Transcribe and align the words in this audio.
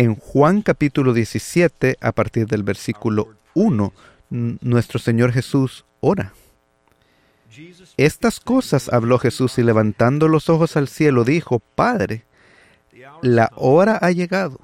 En 0.00 0.14
Juan 0.14 0.62
capítulo 0.62 1.12
17, 1.12 1.98
a 2.00 2.12
partir 2.12 2.46
del 2.46 2.62
versículo 2.62 3.34
1, 3.52 3.92
nuestro 4.30 4.98
Señor 4.98 5.30
Jesús 5.30 5.84
ora. 6.00 6.32
Estas 7.98 8.40
cosas 8.40 8.90
habló 8.90 9.18
Jesús 9.18 9.58
y 9.58 9.62
levantando 9.62 10.26
los 10.26 10.48
ojos 10.48 10.78
al 10.78 10.88
cielo 10.88 11.24
dijo, 11.24 11.60
Padre, 11.74 12.24
la 13.20 13.52
hora 13.56 13.98
ha 14.00 14.10
llegado. 14.10 14.58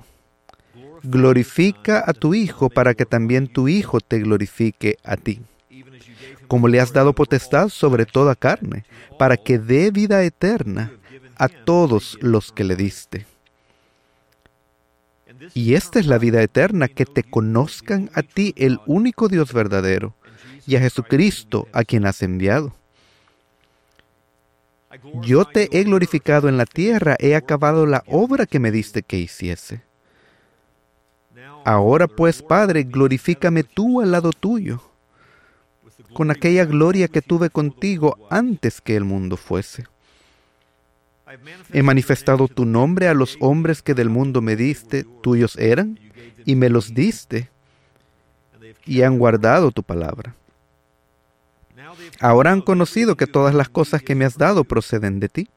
Glorifica 1.03 2.03
a 2.07 2.15
tu 2.15 2.33
Hijo 2.33 2.71
para 2.71 2.95
que 2.95 3.05
también 3.05 3.47
tu 3.47 3.69
Hijo 3.69 4.01
te 4.01 4.21
glorifique 4.21 4.97
a 5.05 5.19
ti. 5.19 5.43
Como 6.49 6.67
le 6.67 6.81
has 6.81 6.95
dado 6.95 7.13
potestad 7.13 7.69
sobre 7.69 8.07
toda 8.07 8.37
carne, 8.37 8.87
para 9.19 9.37
que 9.37 9.59
dé 9.59 9.91
vida 9.91 10.25
eterna 10.25 10.93
a 11.37 11.51
todos 11.51 12.17
los 12.23 12.53
que 12.53 12.65
le 12.65 12.75
diste. 12.75 13.27
Y 15.55 15.75
esta 15.75 15.99
es 15.99 16.07
la 16.07 16.19
vida 16.19 16.43
eterna, 16.43 16.89
que 16.89 17.05
te 17.05 17.23
conozcan 17.23 18.11
a 18.15 18.23
ti, 18.23 18.55
el 18.57 18.81
único 18.87 19.29
Dios 19.29 19.53
verdadero, 19.53 20.15
y 20.67 20.77
a 20.77 20.81
Jesucristo, 20.81 21.69
a 21.73 21.85
quien 21.85 22.07
has 22.07 22.23
enviado. 22.23 22.75
Yo 25.23 25.45
te 25.45 25.69
he 25.79 25.85
glorificado 25.85 26.49
en 26.49 26.57
la 26.57 26.67
tierra, 26.67 27.17
he 27.19 27.35
acabado 27.35 27.87
la 27.87 28.03
obra 28.07 28.47
que 28.47 28.59
me 28.59 28.71
diste 28.71 29.03
que 29.03 29.19
hiciese. 29.19 29.83
Ahora 31.65 32.07
pues, 32.07 32.43
Padre, 32.43 32.85
glorifícame 32.85 33.65
tú 33.65 34.01
al 34.01 34.13
lado 34.13 34.31
tuyo, 34.33 34.81
con 36.13 36.31
aquella 36.31 36.65
gloria 36.65 37.09
que 37.09 37.23
tuve 37.23 37.51
contigo 37.51 38.17
antes 38.31 38.81
que 38.81 38.97
el 38.97 39.05
mundo 39.05 39.37
fuese. 39.37 39.85
He 41.73 41.83
manifestado 41.83 42.47
tu 42.47 42.65
nombre 42.65 43.09
a 43.09 43.15
los 43.15 43.37
hombres 43.41 43.83
que 43.83 43.95
del 43.95 44.09
mundo 44.09 44.41
me 44.43 44.55
diste, 44.55 45.05
tuyos 45.23 45.57
eran, 45.57 45.99
y 46.45 46.55
me 46.55 46.71
los 46.71 46.95
diste, 46.95 47.51
y 48.85 49.03
han 49.03 49.19
guardado 49.19 49.73
tu 49.73 49.83
palabra. 49.83 50.37
Ahora 52.21 52.53
han 52.53 52.61
conocido 52.61 53.17
que 53.17 53.27
todas 53.27 53.55
las 53.55 53.69
cosas 53.69 54.03
que 54.03 54.15
me 54.15 54.25
has 54.25 54.39
dado 54.39 54.63
proceden 54.65 55.19
de 55.19 55.29
ti, 55.29 55.49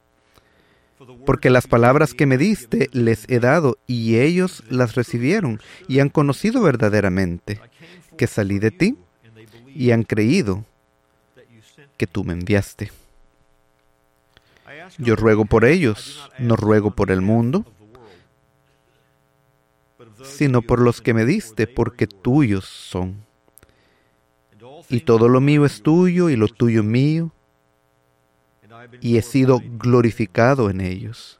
porque 1.26 1.52
las 1.52 1.68
palabras 1.68 2.14
que 2.16 2.26
me 2.26 2.38
diste 2.38 2.90
les 2.92 3.30
he 3.30 3.40
dado, 3.40 3.78
y 3.86 4.18
ellos 4.18 4.64
las 4.70 4.96
recibieron, 4.96 5.62
y 5.88 6.00
han 6.00 6.10
conocido 6.10 6.62
verdaderamente 6.64 7.62
que 8.18 8.26
salí 8.26 8.58
de 8.58 8.72
ti, 8.72 8.98
y 9.68 9.92
han 9.92 10.02
creído 10.02 10.66
que 11.96 12.08
tú 12.08 12.24
me 12.24 12.34
enviaste. 12.34 12.92
Yo 14.98 15.16
ruego 15.16 15.46
por 15.46 15.66
ellos, 15.66 16.30
no 16.40 16.56
ruego 16.56 16.92
por 16.92 17.12
el 17.12 17.22
mundo, 17.22 17.66
sino 20.24 20.62
por 20.62 20.80
los 20.80 21.02
que 21.02 21.14
me 21.14 21.26
diste, 21.26 21.68
porque 21.68 22.08
tuyos 22.08 22.66
son. 22.66 23.24
Y 24.90 25.02
todo 25.02 25.30
lo 25.30 25.40
mío 25.40 25.66
es 25.66 25.82
tuyo 25.84 26.30
y 26.30 26.36
lo 26.36 26.48
tuyo 26.48 26.84
mío, 26.84 27.32
y 29.02 29.18
he 29.18 29.22
sido 29.22 29.62
glorificado 29.64 30.70
en 30.70 30.82
ellos. 30.82 31.40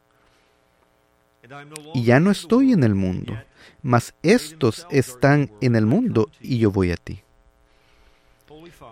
Y 1.94 2.04
ya 2.04 2.20
no 2.20 2.30
estoy 2.30 2.72
en 2.72 2.84
el 2.84 2.94
mundo, 2.94 3.36
mas 3.82 4.14
estos 4.22 4.86
están 4.90 5.50
en 5.60 5.74
el 5.74 5.84
mundo 5.84 6.30
y 6.40 6.58
yo 6.58 6.70
voy 6.70 6.92
a 6.92 6.96
ti. 6.96 7.22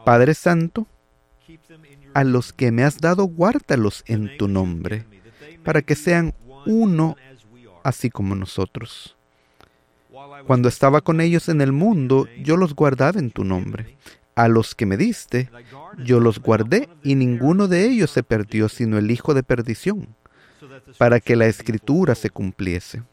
Padre 0.04 0.34
Santo, 0.34 0.86
a 2.18 2.24
los 2.24 2.52
que 2.52 2.72
me 2.72 2.82
has 2.82 2.98
dado, 2.98 3.26
guárdalos 3.26 4.02
en 4.08 4.36
tu 4.38 4.48
nombre, 4.48 5.04
para 5.62 5.82
que 5.82 5.94
sean 5.94 6.34
uno 6.66 7.14
así 7.84 8.10
como 8.10 8.34
nosotros. 8.34 9.16
Cuando 10.48 10.68
estaba 10.68 11.00
con 11.00 11.20
ellos 11.20 11.48
en 11.48 11.60
el 11.60 11.70
mundo, 11.70 12.26
yo 12.42 12.56
los 12.56 12.74
guardaba 12.74 13.20
en 13.20 13.30
tu 13.30 13.44
nombre. 13.44 13.96
A 14.34 14.48
los 14.48 14.74
que 14.74 14.84
me 14.84 14.96
diste, 14.96 15.48
yo 16.04 16.18
los 16.18 16.40
guardé 16.40 16.88
y 17.04 17.14
ninguno 17.14 17.68
de 17.68 17.88
ellos 17.88 18.10
se 18.10 18.24
perdió 18.24 18.68
sino 18.68 18.98
el 18.98 19.12
hijo 19.12 19.32
de 19.32 19.44
perdición, 19.44 20.08
para 20.98 21.20
que 21.20 21.36
la 21.36 21.46
escritura 21.46 22.16
se 22.16 22.30
cumpliese. 22.30 23.04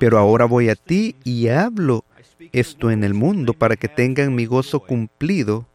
Pero 0.00 0.16
ahora 0.16 0.46
voy 0.46 0.70
a 0.70 0.74
ti 0.74 1.16
y 1.22 1.48
hablo 1.48 2.06
esto 2.52 2.90
en 2.90 3.04
el 3.04 3.12
mundo 3.12 3.52
para 3.52 3.76
que 3.76 3.88
tengan 3.88 4.34
mi 4.34 4.46
gozo 4.46 4.80
cumplido 4.80 5.66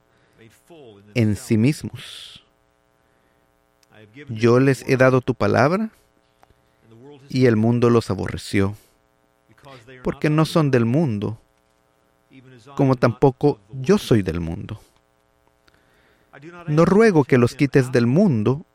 en 1.16 1.36
sí 1.36 1.58
mismos. 1.58 2.44
Yo 4.30 4.60
les 4.60 4.88
he 4.88 4.98
dado 4.98 5.22
tu 5.22 5.34
palabra 5.34 5.90
y 7.30 7.46
el 7.46 7.56
mundo 7.56 7.90
los 7.90 8.10
aborreció, 8.10 8.76
porque 10.04 10.30
no 10.30 10.46
son 10.46 10.72
del 10.72 10.86
mundo, 10.86 11.40
como 12.76 12.96
tampoco 12.96 13.60
yo 13.72 13.98
soy 13.98 14.22
del 14.22 14.40
mundo. 14.40 14.80
No 16.68 16.86
ruego 16.86 17.24
que 17.24 17.38
los 17.38 17.56
quites 17.56 17.92
del 17.92 18.08
mundo, 18.08 18.66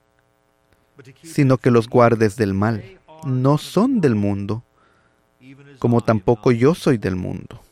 sino 1.23 1.59
que 1.59 1.71
los 1.71 1.89
guardes 1.89 2.37
del 2.37 2.55
mal. 2.55 2.99
No 3.25 3.59
son 3.59 4.01
del 4.01 4.15
mundo, 4.15 4.63
como 5.79 6.01
tampoco 6.01 6.53
yo 6.53 6.75
soy 6.75 6.99
del 6.99 7.17
mundo. 7.17 7.63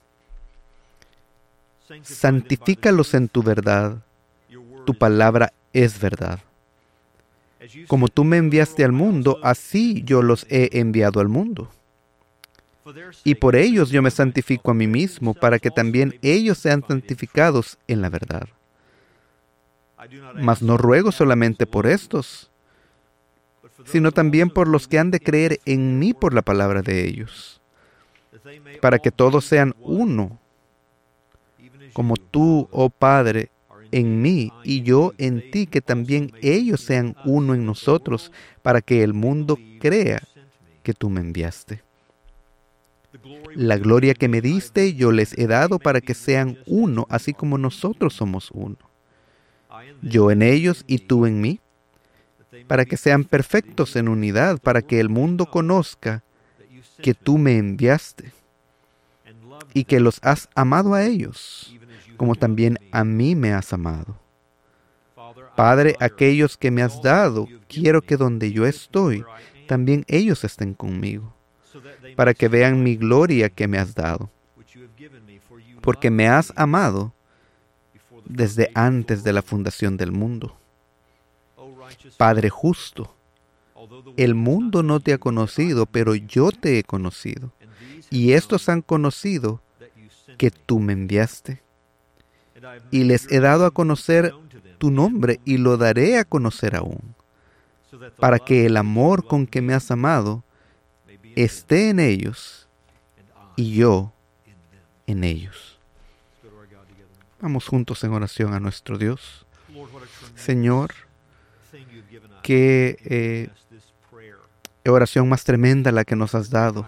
Santifícalos 2.03 3.15
en 3.15 3.29
tu 3.29 3.43
verdad 3.43 4.03
tu 4.87 4.95
palabra 4.95 5.53
es 5.75 6.01
verdad. 6.01 6.41
Como 7.87 8.09
tú 8.09 8.25
me 8.25 8.39
enviaste 8.39 8.85
al 8.85 8.93
mundo, 8.93 9.39
así 9.43 10.03
yo 10.05 10.23
los 10.23 10.47
he 10.49 10.79
enviado 10.81 11.21
al 11.21 11.29
mundo. 11.29 11.71
Y 13.25 13.35
por 13.35 13.57
ellos 13.57 13.91
yo 13.91 14.01
me 14.01 14.11
santifico 14.11 14.71
a 14.71 14.75
mí 14.75 14.87
mismo, 14.87 15.35
para 15.35 15.59
que 15.59 15.71
también 15.71 16.19
ellos 16.23 16.59
sean 16.59 16.85
santificados 16.87 17.79
en 17.89 18.01
la 18.01 18.09
verdad. 18.09 18.49
Mas 20.35 20.63
no 20.63 20.77
ruego 20.77 21.11
solamente 21.11 21.67
por 21.67 21.87
estos, 21.87 22.51
sino 23.85 24.13
también 24.13 24.51
por 24.51 24.69
los 24.69 24.87
que 24.87 24.99
han 24.99 25.11
de 25.11 25.21
creer 25.21 25.61
en 25.65 25.99
mí 25.99 26.15
por 26.15 26.33
la 26.33 26.43
palabra 26.43 26.83
de 26.83 27.07
ellos, 27.07 27.61
para 28.81 29.01
que 29.01 29.11
todos 29.11 29.45
sean 29.45 29.75
uno, 29.81 30.39
como 31.93 32.17
tú, 32.17 32.69
oh 32.71 32.91
Padre, 32.91 33.51
en 33.93 34.23
mí 34.23 34.53
y 34.65 34.83
yo 34.83 35.13
en 35.19 35.51
ti, 35.51 35.67
que 35.67 35.81
también 35.81 36.33
ellos 36.43 36.81
sean 36.81 37.17
uno 37.25 37.55
en 37.55 37.67
nosotros, 37.67 38.33
para 38.63 38.81
que 38.81 39.03
el 39.03 39.15
mundo 39.15 39.59
crea 39.81 40.23
que 40.83 40.95
tú 40.95 41.11
me 41.11 41.21
enviaste. 41.21 41.83
La 43.55 43.79
gloria 43.79 44.15
que 44.15 44.29
me 44.29 44.41
diste 44.41 44.95
yo 44.95 45.11
les 45.11 45.37
he 45.39 45.47
dado 45.47 45.79
para 45.79 46.01
que 46.01 46.15
sean 46.15 46.59
uno, 46.67 47.07
así 47.09 47.33
como 47.33 47.59
nosotros 47.59 48.15
somos 48.15 48.51
uno. 48.53 48.77
Yo 50.03 50.31
en 50.31 50.43
ellos 50.43 50.85
y 50.87 50.99
tú 50.99 51.27
en 51.27 51.41
mí, 51.41 51.61
para 52.67 52.85
que 52.85 52.97
sean 52.97 53.25
perfectos 53.25 53.97
en 53.97 54.09
unidad, 54.09 54.59
para 54.59 54.83
que 54.83 55.01
el 55.01 55.09
mundo 55.09 55.47
conozca 55.47 56.23
que 57.03 57.15
tú 57.15 57.39
me 57.39 57.59
enviaste 57.59 58.33
y 59.75 59.85
que 59.85 60.01
los 60.01 60.19
has 60.23 60.49
amado 60.55 60.95
a 60.95 61.05
ellos 61.05 61.77
como 62.17 62.35
también 62.35 62.79
a 62.93 63.05
mí 63.05 63.35
me 63.35 63.53
has 63.53 63.73
amado. 63.73 64.19
Padre, 65.57 65.97
aquellos 66.01 66.57
que 66.57 66.71
me 66.71 66.83
has 66.83 67.01
dado, 67.03 67.49
quiero 67.67 68.03
que 68.03 68.17
donde 68.17 68.53
yo 68.53 68.67
estoy, 68.67 69.25
también 69.67 70.05
ellos 70.07 70.45
estén 70.45 70.75
conmigo, 70.75 71.35
para 72.15 72.35
que 72.35 72.49
vean 72.49 72.83
mi 72.83 72.97
gloria 72.97 73.49
que 73.49 73.67
me 73.67 73.79
has 73.79 73.95
dado, 73.95 74.31
porque 75.81 76.11
me 76.11 76.29
has 76.29 76.53
amado 76.57 77.15
desde 78.27 78.71
antes 78.75 79.25
de 79.25 79.33
la 79.33 79.43
fundación 79.43 79.97
del 79.97 80.13
mundo. 80.13 80.57
Padre 82.19 82.51
justo, 82.51 83.15
el 84.17 84.35
mundo 84.35 84.83
no 84.83 85.01
te 85.01 85.15
ha 85.15 85.19
conocido, 85.19 85.87
pero 85.87 86.15
yo 86.15 86.53
te 86.53 86.79
he 86.79 86.85
conocido, 86.85 87.53
y 88.11 88.33
estos 88.33 88.69
han 88.69 88.83
conocido 88.83 89.63
que 90.37 90.51
tú 90.51 90.81
me 90.81 90.93
enviaste 90.93 91.63
y 92.91 93.05
les 93.05 93.31
he 93.31 93.41
dado 93.41 93.67
a 93.67 93.71
conocer 93.71 94.35
tu 94.79 94.91
nombre 94.91 95.41
y 95.45 95.59
lo 95.59 95.77
daré 95.77 96.19
a 96.19 96.25
conocer 96.25 96.77
aún, 96.77 97.15
para 98.19 98.39
que 98.39 98.67
el 98.67 98.77
amor 98.77 99.27
con 99.27 99.47
que 99.47 99.63
me 99.63 99.75
has 99.75 99.91
amado 99.91 100.45
esté 101.35 101.91
en 101.91 102.01
ellos 102.01 102.69
y 103.57 103.75
yo 103.75 104.13
en 105.07 105.25
ellos. 105.25 105.79
Vamos 107.41 107.69
juntos 107.69 108.03
en 108.05 108.13
oración 108.13 108.55
a 108.55 108.61
nuestro 108.61 108.99
Dios. 108.99 109.47
Señor, 110.35 110.93
qué 112.43 112.99
eh, 113.05 113.49
oración 114.89 115.29
más 115.29 115.45
tremenda 115.45 115.93
la 115.93 116.05
que 116.05 116.17
nos 116.17 116.35
has 116.35 116.51
dado 116.51 116.87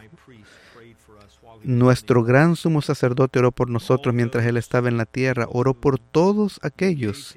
nuestro 1.69 2.25
gran 2.25 2.57
sumo 2.57 2.81
sacerdote 2.81 3.41
oró 3.41 3.53
por 3.53 3.69
nosotros 3.69 4.15
mientras 4.15 4.47
Él 4.47 4.57
estaba 4.57 4.89
en 4.89 4.97
la 4.97 5.05
tierra, 5.05 5.47
oró 5.51 5.75
por 5.75 5.99
todos 5.99 6.59
aquellos 6.63 7.37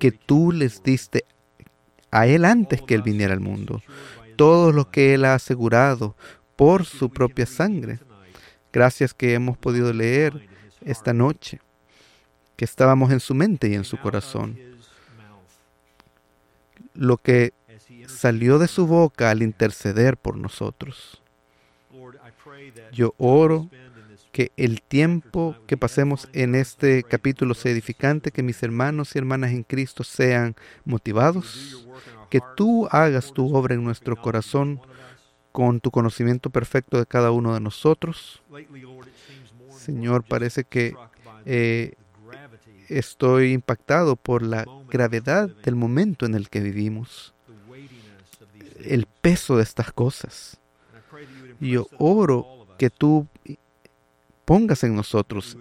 que 0.00 0.10
tú 0.10 0.50
les 0.50 0.82
diste 0.82 1.24
a 2.10 2.26
Él 2.26 2.44
antes 2.44 2.82
que 2.82 2.96
Él 2.96 3.02
viniera 3.02 3.34
al 3.34 3.40
mundo, 3.40 3.80
todos 4.34 4.74
los 4.74 4.88
que 4.88 5.14
Él 5.14 5.24
ha 5.24 5.34
asegurado 5.34 6.16
por 6.56 6.86
su 6.86 7.10
propia 7.10 7.46
sangre. 7.46 8.00
Gracias 8.72 9.14
que 9.14 9.34
hemos 9.34 9.56
podido 9.56 9.92
leer 9.92 10.48
esta 10.80 11.12
noche, 11.12 11.60
que 12.56 12.64
estábamos 12.64 13.12
en 13.12 13.20
su 13.20 13.32
mente 13.32 13.68
y 13.68 13.74
en 13.74 13.84
su 13.84 13.96
corazón. 13.96 14.58
Lo 16.94 17.16
que 17.16 17.52
salió 18.08 18.58
de 18.58 18.66
su 18.66 18.88
boca 18.88 19.30
al 19.30 19.40
interceder 19.40 20.16
por 20.16 20.36
nosotros. 20.36 21.22
Yo 22.92 23.14
oro 23.18 23.68
que 24.32 24.52
el 24.56 24.82
tiempo 24.82 25.56
que 25.66 25.76
pasemos 25.76 26.28
en 26.32 26.54
este 26.54 27.02
capítulo 27.02 27.54
sea 27.54 27.72
edificante, 27.72 28.30
que 28.30 28.42
mis 28.42 28.62
hermanos 28.62 29.14
y 29.14 29.18
hermanas 29.18 29.50
en 29.50 29.62
Cristo 29.62 30.04
sean 30.04 30.54
motivados, 30.84 31.86
que 32.30 32.40
tú 32.56 32.86
hagas 32.90 33.32
tu 33.32 33.54
obra 33.56 33.74
en 33.74 33.84
nuestro 33.84 34.16
corazón 34.16 34.80
con 35.52 35.80
tu 35.80 35.90
conocimiento 35.90 36.50
perfecto 36.50 36.98
de 36.98 37.06
cada 37.06 37.30
uno 37.30 37.54
de 37.54 37.60
nosotros. 37.60 38.42
Señor, 39.70 40.22
parece 40.24 40.64
que 40.64 40.94
eh, 41.44 41.94
estoy 42.88 43.52
impactado 43.52 44.16
por 44.16 44.42
la 44.42 44.66
gravedad 44.88 45.48
del 45.48 45.74
momento 45.74 46.26
en 46.26 46.34
el 46.34 46.48
que 46.48 46.60
vivimos, 46.60 47.34
el 48.84 49.06
peso 49.06 49.56
de 49.56 49.62
estas 49.62 49.92
cosas. 49.92 50.60
Yo 51.60 51.88
oro 51.98 52.57
que 52.78 52.88
tú 52.88 53.26
pongas 54.46 54.82
en 54.84 54.94
nosotros 54.96 55.58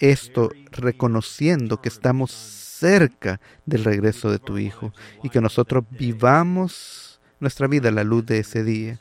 esto 0.00 0.50
reconociendo 0.72 1.80
que 1.80 1.90
estamos 1.90 2.32
cerca 2.32 3.40
del 3.66 3.84
regreso 3.84 4.30
de 4.30 4.38
tu 4.38 4.58
Hijo 4.58 4.92
y 5.22 5.28
que 5.28 5.40
nosotros 5.40 5.84
vivamos 5.90 7.20
nuestra 7.38 7.66
vida 7.68 7.90
a 7.90 7.92
la 7.92 8.04
luz 8.04 8.24
de 8.26 8.38
ese 8.38 8.64
día, 8.64 8.98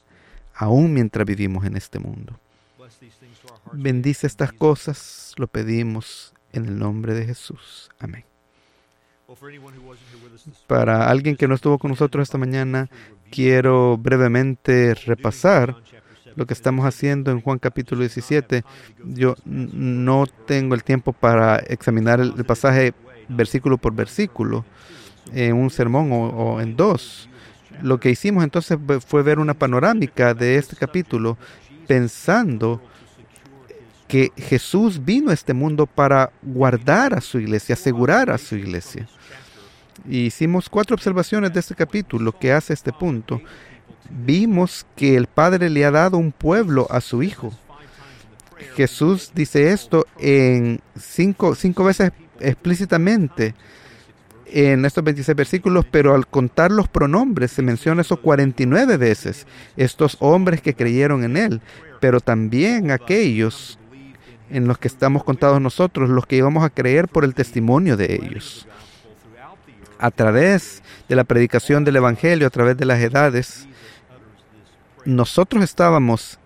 aún 0.53 0.93
mientras 0.93 1.25
vivimos 1.25 1.65
en 1.65 1.77
este 1.77 1.99
mundo. 1.99 2.37
Bendice 3.71 4.27
estas 4.27 4.51
cosas, 4.51 5.33
lo 5.37 5.47
pedimos 5.47 6.33
en 6.51 6.65
el 6.65 6.77
nombre 6.77 7.13
de 7.13 7.25
Jesús. 7.25 7.89
Amén. 7.99 8.25
Para 10.67 11.09
alguien 11.09 11.35
que 11.37 11.47
no 11.47 11.55
estuvo 11.55 11.77
con 11.77 11.91
nosotros 11.91 12.23
esta 12.23 12.37
mañana, 12.37 12.89
quiero 13.31 13.97
brevemente 13.97 14.95
repasar 14.95 15.77
lo 16.35 16.45
que 16.45 16.53
estamos 16.53 16.85
haciendo 16.85 17.31
en 17.31 17.41
Juan 17.41 17.59
capítulo 17.59 18.01
17. 18.01 18.63
Yo 19.05 19.35
no 19.45 20.25
tengo 20.45 20.75
el 20.75 20.83
tiempo 20.83 21.13
para 21.13 21.57
examinar 21.57 22.19
el, 22.19 22.33
pasaje 22.45 22.93
versículo 23.27 23.77
por 23.77 23.93
versículo 23.93 24.65
en 25.33 25.55
un 25.55 25.69
sermón 25.69 26.09
o, 26.11 26.61
en 26.61 26.75
dos. 26.75 27.29
Lo 27.81 27.99
que 27.99 28.09
hicimos 28.09 28.43
entonces 28.43 28.77
fue 29.05 29.23
ver 29.23 29.39
una 29.39 29.53
panorámica 29.53 30.33
de 30.33 30.57
este 30.57 30.75
capítulo 30.75 31.37
pensando 31.87 32.81
que 34.07 34.31
Jesús 34.35 35.05
vino 35.05 35.29
a 35.29 35.33
este 35.33 35.53
mundo 35.53 35.85
para 35.85 36.31
guardar 36.41 37.13
a 37.13 37.21
su 37.21 37.39
iglesia, 37.39 37.73
asegurar 37.73 38.31
a 38.31 38.37
su 38.37 38.55
iglesia. 38.55 39.07
hicimos 40.09 40.67
cuatro 40.67 40.95
observaciones 40.95 41.53
de 41.53 41.59
este 41.59 41.75
capítulo 41.75 42.31
que 42.31 42.51
hace 42.51 42.73
este 42.73 42.91
punto 42.91 43.39
vimos 44.09 44.85
que 44.95 45.15
el 45.15 45.27
Padre 45.27 45.69
le 45.69 45.85
ha 45.85 45.91
dado 45.91 46.17
un 46.17 46.31
pueblo 46.31 46.87
a 46.89 47.01
su 47.01 47.23
Hijo. 47.23 47.51
Jesús 48.75 49.31
dice 49.33 49.71
esto 49.71 50.05
en 50.17 50.79
cinco, 50.97 51.55
cinco 51.55 51.83
veces 51.83 52.11
explícitamente 52.39 53.55
en 54.51 54.85
estos 54.85 55.03
26 55.03 55.35
versículos, 55.35 55.85
pero 55.89 56.15
al 56.15 56.27
contar 56.27 56.71
los 56.71 56.87
pronombres 56.87 57.51
se 57.51 57.61
menciona 57.61 58.01
eso 58.01 58.17
49 58.17 58.97
veces, 58.97 59.45
estos 59.77 60.17
hombres 60.19 60.61
que 60.61 60.73
creyeron 60.73 61.23
en 61.23 61.37
Él, 61.37 61.61
pero 61.99 62.19
también 62.19 62.91
aquellos 62.91 63.77
en 64.49 64.67
los 64.67 64.77
que 64.77 64.87
estamos 64.87 65.23
contados 65.23 65.61
nosotros, 65.61 66.09
los 66.09 66.25
que 66.25 66.37
íbamos 66.37 66.63
a 66.63 66.69
creer 66.69 67.07
por 67.07 67.23
el 67.23 67.35
testimonio 67.35 67.97
de 67.97 68.15
ellos. 68.15 68.67
A 69.99 70.11
través 70.11 70.81
de 71.07 71.15
la 71.15 71.25
predicación 71.25 71.83
del 71.83 71.97
Evangelio, 71.97 72.47
a 72.47 72.51
través 72.51 72.77
de 72.77 72.85
las 72.85 72.99
edades, 72.99 73.67
nosotros 75.09 75.63
estábamos 75.63 76.39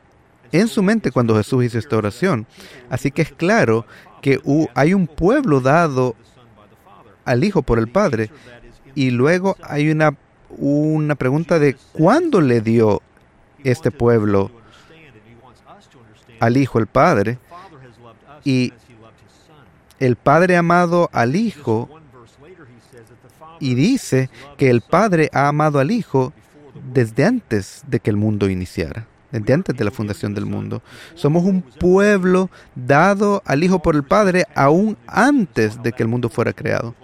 en 0.51 0.67
su 0.67 0.83
mente 0.83 1.11
cuando 1.11 1.35
Jesús 1.35 1.65
hizo 1.65 1.79
esta 1.79 1.97
oración. 1.97 2.45
Así 2.89 3.11
que 3.11 3.23
es 3.23 3.31
claro 3.31 3.85
que 4.21 4.39
hay 4.75 4.93
un 4.93 5.07
pueblo 5.07 5.59
dado 5.59 6.15
al 7.25 7.43
Hijo 7.43 7.61
por 7.61 7.79
el 7.79 7.87
Padre. 7.87 8.29
Y 8.95 9.11
luego 9.11 9.57
hay 9.63 9.89
una, 9.89 10.15
una 10.49 11.15
pregunta 11.15 11.59
de 11.59 11.75
cuándo 11.91 12.39
le 12.39 12.61
dio 12.61 13.01
este 13.63 13.91
pueblo 13.91 14.51
al 16.39 16.57
Hijo 16.57 16.79
el 16.79 16.87
Padre. 16.87 17.39
Y 18.43 18.73
el 19.99 20.15
Padre 20.15 20.57
amado 20.57 21.09
al 21.13 21.35
Hijo 21.35 21.89
y 23.59 23.75
dice 23.75 24.29
que 24.57 24.69
el 24.69 24.81
Padre 24.81 25.29
ha 25.33 25.47
amado 25.47 25.79
al 25.79 25.89
Hijo 25.89 26.33
desde 26.93 27.25
antes 27.25 27.83
de 27.87 27.99
que 27.99 28.09
el 28.09 28.17
mundo 28.17 28.49
iniciara, 28.49 29.07
desde 29.31 29.53
antes 29.53 29.75
de 29.75 29.83
la 29.83 29.91
fundación 29.91 30.33
del 30.33 30.45
mundo. 30.45 30.81
Somos 31.15 31.43
un 31.43 31.61
pueblo 31.61 32.49
dado 32.75 33.41
al 33.45 33.63
Hijo 33.63 33.81
por 33.81 33.95
el 33.95 34.03
Padre 34.03 34.45
aún 34.55 34.97
antes 35.07 35.81
de 35.81 35.91
que 35.91 36.03
el 36.03 36.09
mundo 36.09 36.29
fuera 36.29 36.53
creado. 36.53 36.95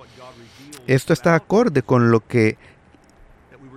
Esto 0.88 1.13
está 1.13 1.36
acorde 1.36 1.83
con 1.83 2.12
lo 2.12 2.25
que 2.25 2.57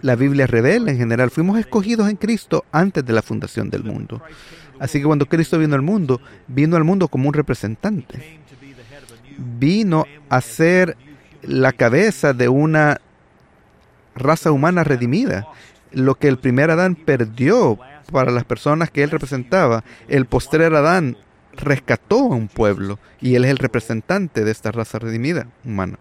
la 0.00 0.16
Biblia 0.16 0.46
revela 0.46 0.90
en 0.90 0.98
general. 0.98 1.30
Fuimos 1.30 1.58
escogidos 1.58 2.08
en 2.08 2.16
Cristo 2.16 2.64
antes 2.72 3.04
de 3.04 3.12
la 3.12 3.22
fundación 3.22 3.70
del 3.70 3.84
mundo. 3.84 4.22
Así 4.78 4.98
que 4.98 5.04
cuando 5.04 5.26
Cristo 5.26 5.58
vino 5.58 5.74
al 5.74 5.82
mundo, 5.82 6.20
vino 6.48 6.76
al 6.76 6.84
mundo 6.84 7.08
como 7.08 7.28
un 7.28 7.34
representante. 7.34 8.40
Vino 9.38 10.06
a 10.28 10.40
ser 10.40 10.96
la 11.42 11.72
cabeza 11.72 12.32
de 12.32 12.48
una 12.48 13.00
raza 14.14 14.50
humana 14.50 14.84
redimida 14.84 15.46
lo 15.92 16.14
que 16.14 16.28
el 16.28 16.38
primer 16.38 16.70
Adán 16.70 16.94
perdió 16.94 17.78
para 18.10 18.30
las 18.30 18.44
personas 18.44 18.90
que 18.90 19.02
él 19.02 19.10
representaba, 19.10 19.84
el 20.08 20.26
postrer 20.26 20.74
Adán 20.74 21.16
rescató 21.54 22.18
a 22.18 22.36
un 22.36 22.48
pueblo 22.48 22.98
y 23.20 23.34
él 23.34 23.44
es 23.44 23.50
el 23.50 23.58
representante 23.58 24.44
de 24.44 24.50
esta 24.50 24.72
raza 24.72 24.98
redimida 24.98 25.46
humana. 25.64 25.98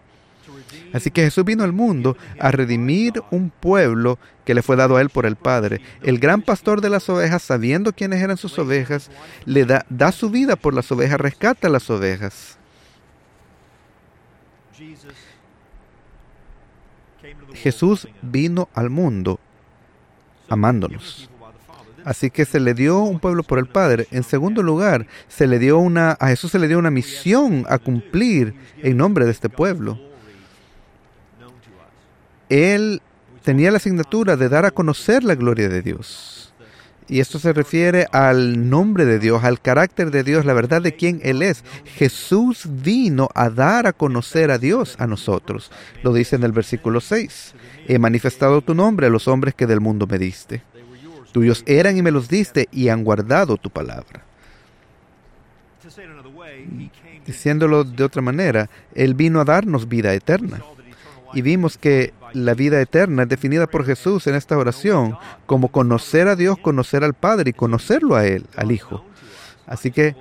Así 0.93 1.11
que 1.11 1.23
Jesús 1.23 1.45
vino 1.45 1.63
al 1.63 1.73
mundo 1.73 2.17
a 2.39 2.51
redimir 2.51 3.21
un 3.31 3.49
pueblo 3.49 4.19
que 4.45 4.53
le 4.53 4.61
fue 4.61 4.75
dado 4.75 4.97
a 4.97 5.01
él 5.01 5.09
por 5.09 5.25
el 5.25 5.35
Padre. 5.35 5.81
El 6.01 6.19
gran 6.19 6.41
pastor 6.41 6.81
de 6.81 6.89
las 6.89 7.07
ovejas, 7.09 7.41
sabiendo 7.43 7.93
quiénes 7.93 8.21
eran 8.21 8.37
sus 8.37 8.57
ovejas, 8.59 9.09
le 9.45 9.65
da, 9.65 9.85
da 9.89 10.11
su 10.11 10.29
vida 10.29 10.55
por 10.55 10.73
las 10.73 10.91
ovejas, 10.91 11.19
rescata 11.19 11.67
a 11.67 11.71
las 11.71 11.89
ovejas. 11.89 12.57
Jesús 17.53 18.07
vino 18.21 18.69
al 18.73 18.89
mundo 18.89 19.39
amándonos. 20.51 21.29
Así 22.03 22.29
que 22.29 22.45
se 22.45 22.59
le 22.59 22.73
dio 22.73 22.99
un 22.99 23.19
pueblo 23.19 23.43
por 23.43 23.59
el 23.59 23.67
Padre. 23.67 24.07
En 24.11 24.23
segundo 24.23 24.63
lugar, 24.63 25.07
se 25.27 25.47
le 25.47 25.59
dio 25.59 25.77
una, 25.77 26.11
a 26.13 26.27
Jesús 26.27 26.51
se 26.51 26.59
le 26.59 26.67
dio 26.67 26.79
una 26.79 26.91
misión 26.91 27.65
a 27.69 27.77
cumplir 27.77 28.55
en 28.81 28.97
nombre 28.97 29.25
de 29.25 29.31
este 29.31 29.49
pueblo. 29.49 29.99
Él 32.49 33.01
tenía 33.43 33.71
la 33.71 33.77
asignatura 33.77 34.35
de 34.35 34.49
dar 34.49 34.65
a 34.65 34.71
conocer 34.71 35.23
la 35.23 35.35
gloria 35.35 35.69
de 35.69 35.81
Dios. 35.81 36.41
Y 37.07 37.19
esto 37.19 37.39
se 37.39 37.51
refiere 37.51 38.07
al 38.13 38.69
nombre 38.69 39.05
de 39.05 39.19
Dios, 39.19 39.43
al 39.43 39.59
carácter 39.59 40.11
de 40.11 40.23
Dios, 40.23 40.45
la 40.45 40.53
verdad 40.53 40.81
de 40.81 40.95
quién 40.95 41.19
Él 41.23 41.41
es. 41.41 41.63
Jesús 41.83 42.67
vino 42.69 43.29
a 43.35 43.49
dar 43.49 43.85
a 43.85 43.91
conocer 43.91 44.49
a 44.49 44.57
Dios 44.57 44.95
a 44.97 45.07
nosotros. 45.07 45.71
Lo 46.03 46.13
dice 46.13 46.37
en 46.37 46.43
el 46.43 46.53
versículo 46.53 47.01
6. 47.01 47.53
He 47.91 47.99
manifestado 47.99 48.61
tu 48.61 48.73
nombre 48.73 49.07
a 49.07 49.09
los 49.09 49.27
hombres 49.27 49.53
que 49.53 49.67
del 49.67 49.81
mundo 49.81 50.07
me 50.07 50.17
diste. 50.17 50.63
Tuyos 51.33 51.61
eran 51.67 51.97
y 51.97 52.01
me 52.01 52.11
los 52.11 52.29
diste 52.29 52.69
y 52.71 52.87
han 52.87 53.03
guardado 53.03 53.57
tu 53.57 53.69
palabra. 53.69 54.23
Diciéndolo 57.25 57.83
de 57.83 58.01
otra 58.05 58.21
manera, 58.21 58.69
Él 58.95 59.13
vino 59.13 59.41
a 59.41 59.43
darnos 59.43 59.89
vida 59.89 60.13
eterna. 60.13 60.61
Y 61.33 61.41
vimos 61.41 61.77
que 61.77 62.13
la 62.31 62.53
vida 62.53 62.79
eterna 62.79 63.23
es 63.23 63.29
definida 63.29 63.67
por 63.67 63.85
Jesús 63.85 64.25
en 64.27 64.35
esta 64.35 64.57
oración 64.57 65.17
como 65.45 65.67
conocer 65.67 66.29
a 66.29 66.37
Dios, 66.37 66.57
conocer 66.59 67.03
al 67.03 67.13
Padre 67.13 67.49
y 67.49 67.53
conocerlo 67.53 68.15
a 68.15 68.25
Él, 68.25 68.45
al 68.55 68.71
Hijo. 68.71 69.03
Así 69.67 69.91
que 69.91 70.15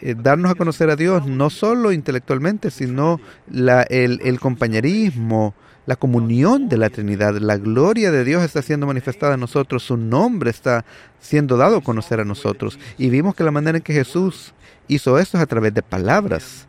eh, 0.00 0.14
darnos 0.16 0.52
a 0.52 0.54
conocer 0.54 0.90
a 0.90 0.96
Dios 0.96 1.26
no 1.26 1.50
solo 1.50 1.90
intelectualmente, 1.90 2.70
sino 2.70 3.20
el 3.50 4.38
compañerismo, 4.38 5.56
la 5.86 5.96
comunión 5.96 6.68
de 6.68 6.76
la 6.76 6.90
Trinidad, 6.90 7.36
la 7.36 7.56
gloria 7.56 8.10
de 8.10 8.24
Dios 8.24 8.42
está 8.42 8.60
siendo 8.60 8.86
manifestada 8.86 9.34
en 9.34 9.40
nosotros, 9.40 9.84
su 9.84 9.96
nombre 9.96 10.50
está 10.50 10.84
siendo 11.20 11.56
dado 11.56 11.78
a 11.78 11.82
conocer 11.82 12.20
a 12.20 12.24
nosotros. 12.24 12.78
Y 12.98 13.08
vimos 13.08 13.34
que 13.34 13.44
la 13.44 13.52
manera 13.52 13.78
en 13.78 13.84
que 13.84 13.92
Jesús 13.92 14.52
hizo 14.88 15.18
esto 15.18 15.38
es 15.38 15.42
a 15.42 15.46
través 15.46 15.72
de 15.74 15.82
palabras, 15.82 16.66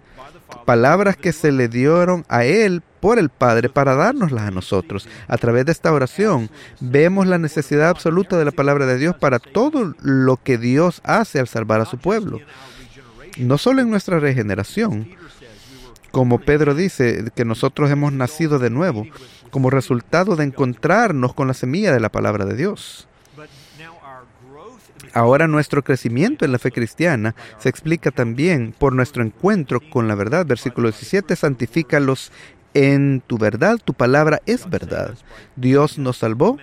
palabras 0.65 1.17
que 1.17 1.33
se 1.33 1.51
le 1.51 1.67
dieron 1.67 2.25
a 2.29 2.45
Él 2.45 2.81
por 2.99 3.19
el 3.19 3.29
Padre 3.29 3.69
para 3.69 3.95
dárnoslas 3.95 4.47
a 4.47 4.51
nosotros. 4.51 5.07
A 5.27 5.37
través 5.37 5.65
de 5.65 5.71
esta 5.71 5.91
oración 5.91 6.49
vemos 6.79 7.27
la 7.27 7.37
necesidad 7.37 7.89
absoluta 7.89 8.37
de 8.37 8.45
la 8.45 8.51
palabra 8.51 8.85
de 8.85 8.97
Dios 8.97 9.15
para 9.15 9.39
todo 9.39 9.93
lo 10.01 10.37
que 10.37 10.57
Dios 10.57 11.01
hace 11.03 11.39
al 11.39 11.47
salvar 11.47 11.81
a 11.81 11.85
su 11.85 11.97
pueblo. 11.97 12.39
No 13.37 13.57
solo 13.57 13.81
en 13.81 13.89
nuestra 13.89 14.19
regeneración, 14.19 15.09
como 16.11 16.39
Pedro 16.39 16.75
dice, 16.75 17.31
que 17.35 17.45
nosotros 17.45 17.89
hemos 17.91 18.13
nacido 18.13 18.59
de 18.59 18.69
nuevo, 18.69 19.05
como 19.51 19.69
resultado 19.69 20.35
de 20.35 20.45
encontrarnos 20.45 21.33
con 21.33 21.47
la 21.47 21.53
semilla 21.53 21.93
de 21.93 21.99
la 21.99 22.09
palabra 22.09 22.45
de 22.45 22.55
Dios. 22.55 23.07
Ahora 25.13 25.47
nuestro 25.47 25.83
crecimiento 25.83 26.45
en 26.45 26.51
la 26.51 26.59
fe 26.59 26.71
cristiana 26.71 27.33
se 27.59 27.69
explica 27.69 28.11
también 28.11 28.73
por 28.77 28.93
nuestro 28.93 29.23
encuentro 29.23 29.79
con 29.79 30.07
la 30.07 30.15
verdad. 30.15 30.45
Versículo 30.45 30.89
17, 30.89 31.35
santifícalos 31.35 32.31
en 32.73 33.23
tu 33.25 33.37
verdad, 33.37 33.79
tu 33.83 33.93
palabra 33.93 34.41
es 34.45 34.69
verdad. 34.69 35.15
Dios 35.55 35.97
nos 35.97 36.17
salvó 36.17 36.57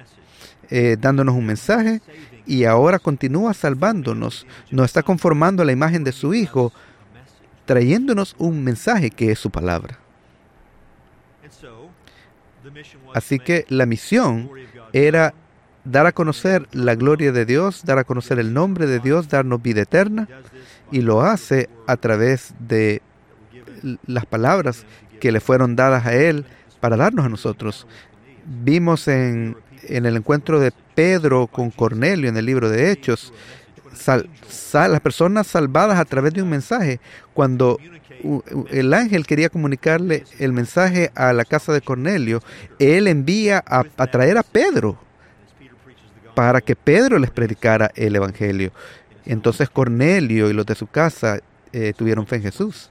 eh, 0.70 0.96
dándonos 1.00 1.34
un 1.34 1.46
mensaje 1.46 2.00
y 2.46 2.64
ahora 2.64 2.98
continúa 2.98 3.54
salvándonos. 3.54 4.46
Nos 4.70 4.86
está 4.86 5.02
conformando 5.02 5.62
a 5.62 5.66
la 5.66 5.72
imagen 5.72 6.04
de 6.04 6.12
su 6.12 6.34
Hijo, 6.34 6.72
trayéndonos 7.64 8.34
un 8.38 8.62
mensaje 8.62 9.10
que 9.10 9.30
es 9.32 9.38
su 9.38 9.50
palabra. 9.50 9.98
Así 13.14 13.38
que 13.38 13.66
la 13.68 13.86
misión 13.86 14.50
era 14.92 15.34
dar 15.84 16.06
a 16.06 16.12
conocer 16.12 16.66
la 16.72 16.94
gloria 16.94 17.30
de 17.30 17.44
Dios, 17.44 17.84
dar 17.84 17.98
a 17.98 18.04
conocer 18.04 18.38
el 18.38 18.52
nombre 18.52 18.86
de 18.86 19.00
Dios, 19.00 19.28
darnos 19.28 19.62
vida 19.62 19.82
eterna, 19.82 20.28
y 20.90 21.02
lo 21.02 21.22
hace 21.22 21.68
a 21.86 21.96
través 21.96 22.54
de 22.58 23.02
las 24.06 24.26
palabras 24.26 24.86
que 25.20 25.32
le 25.32 25.40
fueron 25.40 25.76
dadas 25.76 26.06
a 26.06 26.14
Él 26.14 26.46
para 26.80 26.96
darnos 26.96 27.26
a 27.26 27.28
nosotros. 27.28 27.86
Vimos 28.46 29.08
en, 29.08 29.56
en 29.82 30.06
el 30.06 30.16
encuentro 30.16 30.58
de 30.58 30.72
Pedro 30.94 31.46
con 31.46 31.70
Cornelio 31.70 32.28
en 32.28 32.36
el 32.36 32.46
libro 32.46 32.68
de 32.68 32.90
Hechos, 32.90 33.32
las 34.72 35.00
personas 35.00 35.46
salvadas 35.46 35.98
a 35.98 36.04
través 36.04 36.32
de 36.34 36.42
un 36.42 36.50
mensaje. 36.50 37.00
Cuando 37.32 37.78
el 38.70 38.94
ángel 38.94 39.26
quería 39.26 39.48
comunicarle 39.48 40.24
el 40.38 40.52
mensaje 40.52 41.10
a 41.14 41.32
la 41.32 41.44
casa 41.44 41.72
de 41.72 41.80
Cornelio, 41.80 42.40
él 42.78 43.08
envía 43.08 43.62
a, 43.66 43.84
traer 44.06 44.38
a 44.38 44.42
Pedro 44.42 44.98
para 46.34 46.60
que 46.60 46.74
Pedro 46.74 47.18
les 47.18 47.30
predicara 47.30 47.90
el 47.94 48.16
Evangelio. 48.16 48.72
Entonces 49.24 49.70
Cornelio 49.70 50.50
y 50.50 50.52
los 50.52 50.66
de 50.66 50.74
su 50.74 50.86
casa 50.86 51.40
eh, 51.72 51.92
tuvieron 51.96 52.26
fe 52.26 52.36
en 52.36 52.42
Jesús. 52.42 52.90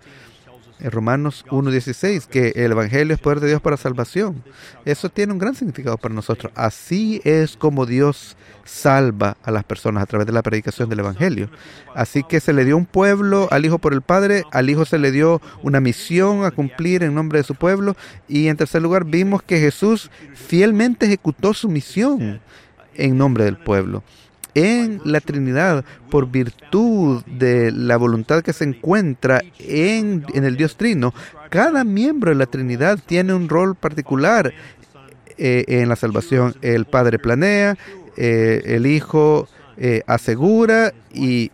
Romanos 0.79 1.45
1.16, 1.49 2.25
que 2.25 2.53
el 2.55 2.71
Evangelio 2.71 3.13
es 3.13 3.19
poder 3.19 3.39
de 3.39 3.47
Dios 3.47 3.61
para 3.61 3.77
salvación. 3.77 4.43
Eso 4.85 5.09
tiene 5.09 5.33
un 5.33 5.39
gran 5.39 5.55
significado 5.55 5.97
para 5.97 6.13
nosotros. 6.13 6.51
Así 6.55 7.21
es 7.23 7.55
como 7.55 7.85
Dios 7.85 8.35
salva 8.65 9.37
a 9.43 9.51
las 9.51 9.63
personas 9.63 10.03
a 10.03 10.05
través 10.05 10.27
de 10.27 10.33
la 10.33 10.41
predicación 10.41 10.89
del 10.89 10.99
Evangelio. 10.99 11.49
Así 11.95 12.23
que 12.23 12.39
se 12.39 12.53
le 12.53 12.65
dio 12.65 12.77
un 12.77 12.85
pueblo 12.85 13.47
al 13.51 13.65
Hijo 13.65 13.79
por 13.79 13.93
el 13.93 14.01
Padre, 14.01 14.43
al 14.51 14.69
Hijo 14.69 14.85
se 14.85 14.99
le 14.99 15.11
dio 15.11 15.41
una 15.61 15.79
misión 15.79 16.45
a 16.45 16.51
cumplir 16.51 17.03
en 17.03 17.15
nombre 17.15 17.39
de 17.39 17.43
su 17.43 17.55
pueblo 17.55 17.95
y 18.27 18.47
en 18.47 18.57
tercer 18.57 18.81
lugar 18.81 19.05
vimos 19.05 19.43
que 19.43 19.59
Jesús 19.59 20.11
fielmente 20.33 21.05
ejecutó 21.05 21.53
su 21.53 21.69
misión 21.69 22.41
en 22.95 23.17
nombre 23.17 23.45
del 23.45 23.57
pueblo 23.57 24.03
en 24.55 25.01
la 25.03 25.19
Trinidad 25.19 25.83
por 26.09 26.29
virtud 26.29 27.23
de 27.25 27.71
la 27.71 27.97
voluntad 27.97 28.43
que 28.43 28.53
se 28.53 28.63
encuentra 28.63 29.41
en, 29.59 30.25
el 30.33 30.57
Dios 30.57 30.77
Trino. 30.77 31.13
Cada 31.49 31.83
miembro 31.83 32.29
de 32.29 32.35
la 32.35 32.45
Trinidad 32.45 32.99
tiene 33.05 33.33
un 33.33 33.49
rol 33.49 33.75
particular 33.75 34.53
eh, 35.37 35.65
en 35.67 35.89
la 35.89 35.95
salvación. 35.95 36.55
El 36.61 36.85
Padre 36.85 37.19
planea, 37.19 37.77
eh, 38.17 38.61
el 38.65 38.85
Hijo 38.85 39.47
eh, 39.77 40.03
asegura 40.05 40.93
y 41.13 41.51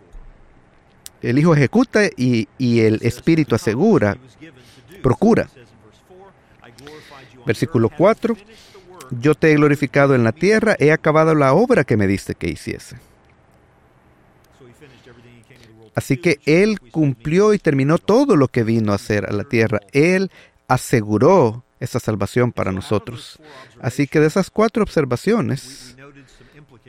el 1.21 1.39
Hijo 1.39 1.53
ejecuta 1.53 2.05
y, 2.05 2.47
y 2.57 2.81
el 2.81 2.99
Espíritu 3.01 3.55
asegura, 3.55 4.17
procura. 5.01 5.47
Versículo 7.45 7.89
4 7.89 8.35
yo 9.11 9.35
te 9.35 9.51
he 9.51 9.55
glorificado 9.55 10.15
en 10.15 10.23
la 10.23 10.31
tierra, 10.31 10.75
he 10.79 10.91
acabado 10.91 11.35
la 11.35 11.53
obra 11.53 11.83
que 11.83 11.97
me 11.97 12.07
diste 12.07 12.35
que 12.35 12.49
hiciese. 12.49 12.97
Así 15.95 16.17
que 16.17 16.39
Él 16.45 16.79
cumplió 16.79 17.53
y 17.53 17.59
terminó 17.59 17.97
todo 17.97 18.35
lo 18.35 18.47
que 18.47 18.63
vino 18.63 18.91
a 18.91 18.95
hacer 18.95 19.25
a 19.25 19.33
la 19.33 19.43
tierra. 19.43 19.81
Él 19.91 20.31
aseguró 20.67 21.63
esa 21.79 21.99
salvación 21.99 22.51
para 22.51 22.71
nosotros. 22.71 23.39
Así 23.81 24.07
que 24.07 24.19
de 24.19 24.27
esas 24.27 24.49
cuatro 24.49 24.83
observaciones 24.83 25.95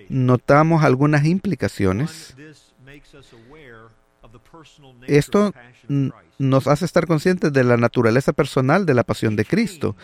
notamos 0.09 0.85
algunas 0.85 1.25
implicaciones. 1.25 2.35
Esto 5.07 5.53
nos 6.39 6.67
hace 6.67 6.85
estar 6.85 7.07
conscientes 7.07 7.53
de 7.53 7.65
la 7.65 7.77
naturaleza 7.77 8.33
personal 8.33 8.87
de 8.87 8.95
la 8.95 9.05
pasión 9.05 9.37
de 9.37 9.45
Cristo. 9.45 9.97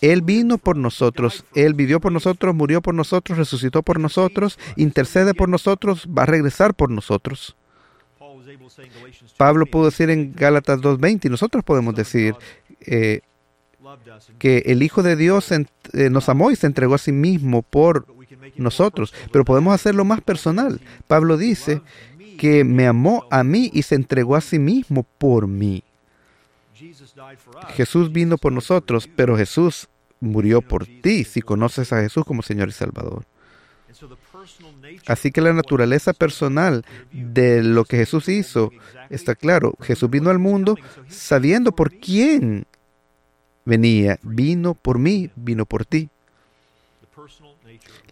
Él 0.00 0.22
vino 0.22 0.58
por 0.58 0.76
nosotros, 0.76 1.44
Él 1.54 1.74
vivió 1.74 2.00
por 2.00 2.12
nosotros, 2.12 2.54
murió 2.54 2.82
por 2.82 2.94
nosotros, 2.94 3.38
resucitó 3.38 3.82
por 3.82 4.00
nosotros, 4.00 4.58
intercede 4.76 5.34
por 5.34 5.48
nosotros, 5.48 6.06
va 6.06 6.24
a 6.24 6.26
regresar 6.26 6.74
por 6.74 6.90
nosotros. 6.90 7.56
Pablo 9.36 9.66
pudo 9.66 9.86
decir 9.86 10.10
en 10.10 10.34
Gálatas 10.34 10.80
2.20 10.80 11.26
y 11.26 11.28
nosotros 11.28 11.64
podemos 11.64 11.94
decir 11.94 12.34
eh, 12.80 13.20
que 14.38 14.58
el 14.66 14.82
Hijo 14.82 15.02
de 15.02 15.16
Dios 15.16 15.50
eh, 15.52 15.64
nos 16.10 16.28
amó 16.28 16.50
y 16.50 16.56
se 16.56 16.66
entregó 16.66 16.94
a 16.94 16.98
sí 16.98 17.12
mismo 17.12 17.62
por 17.62 18.06
nosotros, 18.56 19.14
pero 19.32 19.44
podemos 19.44 19.74
hacerlo 19.74 20.04
más 20.04 20.20
personal. 20.20 20.80
Pablo 21.06 21.36
dice 21.36 21.82
que 22.38 22.64
me 22.64 22.86
amó 22.86 23.26
a 23.30 23.44
mí 23.44 23.70
y 23.72 23.82
se 23.82 23.94
entregó 23.94 24.36
a 24.36 24.40
sí 24.40 24.58
mismo 24.58 25.04
por 25.18 25.46
mí. 25.46 25.82
Jesús 27.74 28.12
vino 28.12 28.38
por 28.38 28.52
nosotros, 28.52 29.08
pero 29.14 29.36
Jesús 29.36 29.88
murió 30.20 30.62
por 30.62 30.86
ti 30.86 31.24
si 31.24 31.42
conoces 31.42 31.92
a 31.92 32.00
Jesús 32.00 32.24
como 32.24 32.42
Señor 32.42 32.68
y 32.68 32.72
Salvador. 32.72 33.24
Así 35.06 35.30
que 35.30 35.40
la 35.40 35.52
naturaleza 35.52 36.12
personal 36.12 36.84
de 37.12 37.62
lo 37.62 37.84
que 37.84 37.96
Jesús 37.96 38.28
hizo 38.28 38.70
está 39.10 39.34
claro. 39.34 39.74
Jesús 39.80 40.10
vino 40.10 40.30
al 40.30 40.38
mundo 40.38 40.76
sabiendo 41.08 41.72
por 41.72 41.92
quién 41.92 42.66
venía. 43.64 44.18
Vino 44.22 44.74
por 44.74 44.98
mí, 44.98 45.30
vino 45.36 45.66
por 45.66 45.84
ti. 45.84 46.08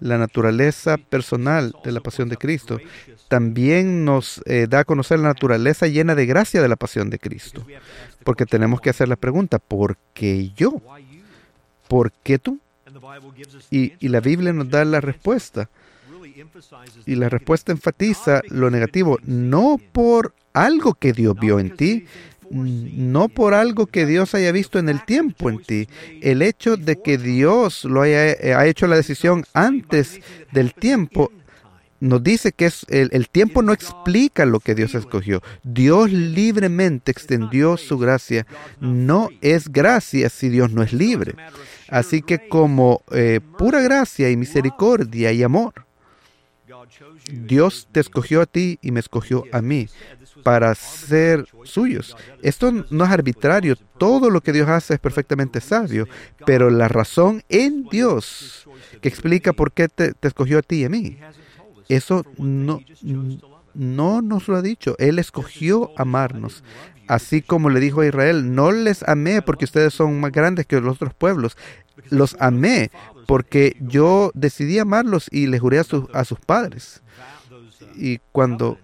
La 0.03 0.19
naturaleza 0.19 0.97
personal 0.97 1.75
de 1.85 1.93
la 1.93 2.01
pasión 2.01 2.29
de 2.29 2.37
Cristo 2.37 2.81
también 3.29 4.05
nos 4.05 4.43
eh, 4.47 4.67
da 4.69 4.81
a 4.81 4.85
conocer 4.85 5.21
la 5.21 5.29
naturaleza 5.29 5.87
llena 5.87 6.17
de 6.17 6.27
gracia 6.27 6.61
de 6.61 6.69
la 6.69 6.75
pasión 6.75 7.09
de 7.09 7.21
Cristo. 7.21 7.65
Porque 8.25 8.45
tenemos 8.45 8.81
que 8.81 8.91
hacer 8.91 9.09
la 9.09 9.15
pregunta, 9.15 9.61
¿por 9.61 9.97
qué 10.13 10.51
yo? 10.57 10.83
¿Por 11.87 12.11
qué 12.11 12.39
tú? 12.39 12.59
Y, 13.71 13.93
y 14.01 14.09
la 14.09 14.19
Biblia 14.19 14.53
nos 14.53 14.69
da 14.69 14.85
la 14.85 15.01
respuesta. 15.01 15.71
Y 17.07 17.15
la 17.15 17.29
respuesta 17.29 17.71
enfatiza 17.71 18.43
lo 18.49 18.71
negativo, 18.71 19.19
no 19.23 19.79
por 19.93 20.35
algo 20.53 20.95
que 20.95 21.13
Dios 21.13 21.37
vio 21.39 21.61
en 21.61 21.77
ti, 21.77 22.07
no 22.53 23.29
por 23.29 23.55
algo 23.55 23.87
que 23.87 24.07
Dios 24.07 24.35
haya 24.35 24.53
visto 24.53 24.79
en 24.79 24.89
el 24.89 25.05
tiempo 25.05 25.49
en 25.49 25.63
ti. 25.63 25.89
El 26.21 26.43
hecho 26.43 26.77
de 26.77 27.01
que 27.01 27.19
Dios 27.19 27.85
lo 27.85 28.03
haya 28.03 28.31
eh, 28.31 28.55
ha 28.55 28.67
hecho 28.67 28.87
la 28.87 28.97
decisión 28.97 29.45
antes 29.55 30.21
del 30.53 30.75
tiempo 30.75 31.33
nos 32.01 32.23
dice 32.23 32.51
que 32.51 32.67
es 32.67 32.85
el, 32.89 33.11
el, 33.13 33.29
tiempo 33.29 33.63
no 33.63 33.73
explica 33.73 34.45
lo 34.45 34.59
que 34.59 34.75
Dios 34.75 34.97
escogió. 34.97 35.41
Dios 35.63 36.11
libremente 36.11 37.13
extendió 37.13 37.77
su 37.77 37.97
gracia. 37.97 38.45
No 38.81 39.29
es 39.41 39.69
gracia 39.71 40.29
si 40.29 40.49
Dios 40.49 40.73
no 40.73 40.83
es 40.83 40.93
libre. 40.93 41.37
Así 41.89 42.21
que 42.21 42.49
como 42.49 43.03
eh, 43.13 43.39
pura 43.57 43.81
gracia 43.83 44.31
y 44.31 44.37
misericordia 44.37 45.31
y 45.31 45.45
amor, 45.45 45.75
Dios 47.31 47.89
te 47.93 48.01
escogió 48.01 48.41
a 48.43 48.47
ti 48.47 48.79
y 48.83 48.91
me 48.91 49.01
escogió 49.01 49.45
a 49.53 49.63
mí 49.63 49.89
para 50.43 50.75
ser 50.75 51.47
suyos. 51.65 52.17
Esto 52.43 52.73
no 52.91 53.05
es 53.05 53.11
arbitrario. 53.11 53.77
Todo 53.99 54.31
lo 54.31 54.41
que 54.41 54.53
Dios 54.53 54.69
hace 54.69 54.95
es 54.95 55.01
perfectamente 55.01 55.61
sabio, 55.61 56.09
pero 56.45 56.71
la 56.71 56.89
razón 56.89 57.43
en 57.49 57.85
Dios 57.85 58.69
que 59.01 59.09
explica 59.09 59.53
por 59.53 59.73
qué 59.73 59.89
te, 59.89 60.15
escogió 60.23 60.59
a 60.59 60.63
ti 60.63 60.81
y 60.81 60.85
a 60.85 60.89
mí 60.89 61.19
eso 61.89 62.25
no, 62.39 62.81
no 63.75 64.23
nos 64.23 64.49
lo 64.49 64.57
ha 64.57 64.63
dicho. 64.63 64.97
Él 64.99 65.19
escogió 65.19 65.91
amarnos. 65.97 66.65
Así 67.09 67.43
como 67.43 67.69
le 67.69 67.81
dijo 67.81 68.01
a 68.01 68.07
Israel, 68.07 68.55
no 68.55 68.73
les 68.73 69.07
amé 69.07 69.43
porque 69.43 69.65
ustedes 69.65 69.93
son 69.93 70.21
más 70.21 70.33
grandes 70.33 70.67
que 70.67 70.81
los 70.81 70.95
otros 70.97 71.15
pueblos. 71.15 71.57
Los 72.09 72.37
amé 72.39 72.91
porque 73.27 73.77
yo 73.81 74.31
decidí 74.35 74.79
amarlos 74.79 75.29
y 75.31 75.47
les 75.47 75.61
juré 75.61 75.79
a, 75.79 75.85
a 76.13 76.25
sus 76.25 76.39
padres. 76.41 77.03
Y 77.97 78.19
cuando 78.33 78.79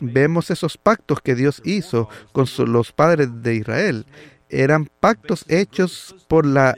vemos 0.00 0.50
esos 0.50 0.76
pactos 0.76 1.20
que 1.20 1.34
Dios 1.34 1.60
hizo 1.64 2.08
con 2.32 2.46
los 2.66 2.92
padres 2.92 3.28
de 3.42 3.54
Israel, 3.54 4.06
eran 4.48 4.88
pactos 5.00 5.44
hechos 5.48 6.14
por 6.28 6.46
la 6.46 6.74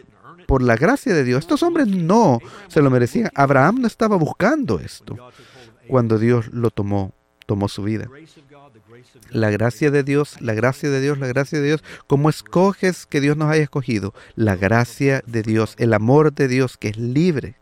por 0.47 0.63
la 0.63 0.77
gracia 0.77 1.15
de 1.15 1.25
Dios. 1.25 1.41
Estos 1.41 1.63
hombres 1.63 1.89
no 1.89 2.39
se 2.69 2.83
lo 2.83 2.91
merecían. 2.91 3.31
Abraham 3.35 3.81
no 3.81 3.87
estaba 3.87 4.17
buscando 4.17 4.79
esto 4.79 5.17
cuando 5.89 6.19
Dios 6.19 6.49
lo 6.53 6.71
tomó, 6.71 7.13
tomó 7.47 7.69
su 7.69 7.83
vida. 7.83 8.09
La 9.31 9.51
gracia 9.51 9.91
de 9.91 10.03
Dios, 10.03 10.41
la 10.41 10.55
gracia 10.55 10.91
de 10.91 11.01
Dios, 11.01 11.19
la 11.19 11.27
gracia 11.27 11.59
de 11.61 11.67
Dios. 11.67 11.85
¿Cómo 12.07 12.29
escoges 12.31 13.07
que 13.07 13.21
Dios 13.21 13.37
nos 13.37 13.51
haya 13.51 13.63
escogido? 13.63 14.15
La 14.37 14.57
gracia 14.57 15.23
de 15.27 15.43
Dios, 15.43 15.75
el 15.79 15.95
amor 15.95 16.33
de 16.33 16.49
Dios 16.49 16.77
que 16.77 16.89
es 16.89 16.97
libre. 16.97 17.57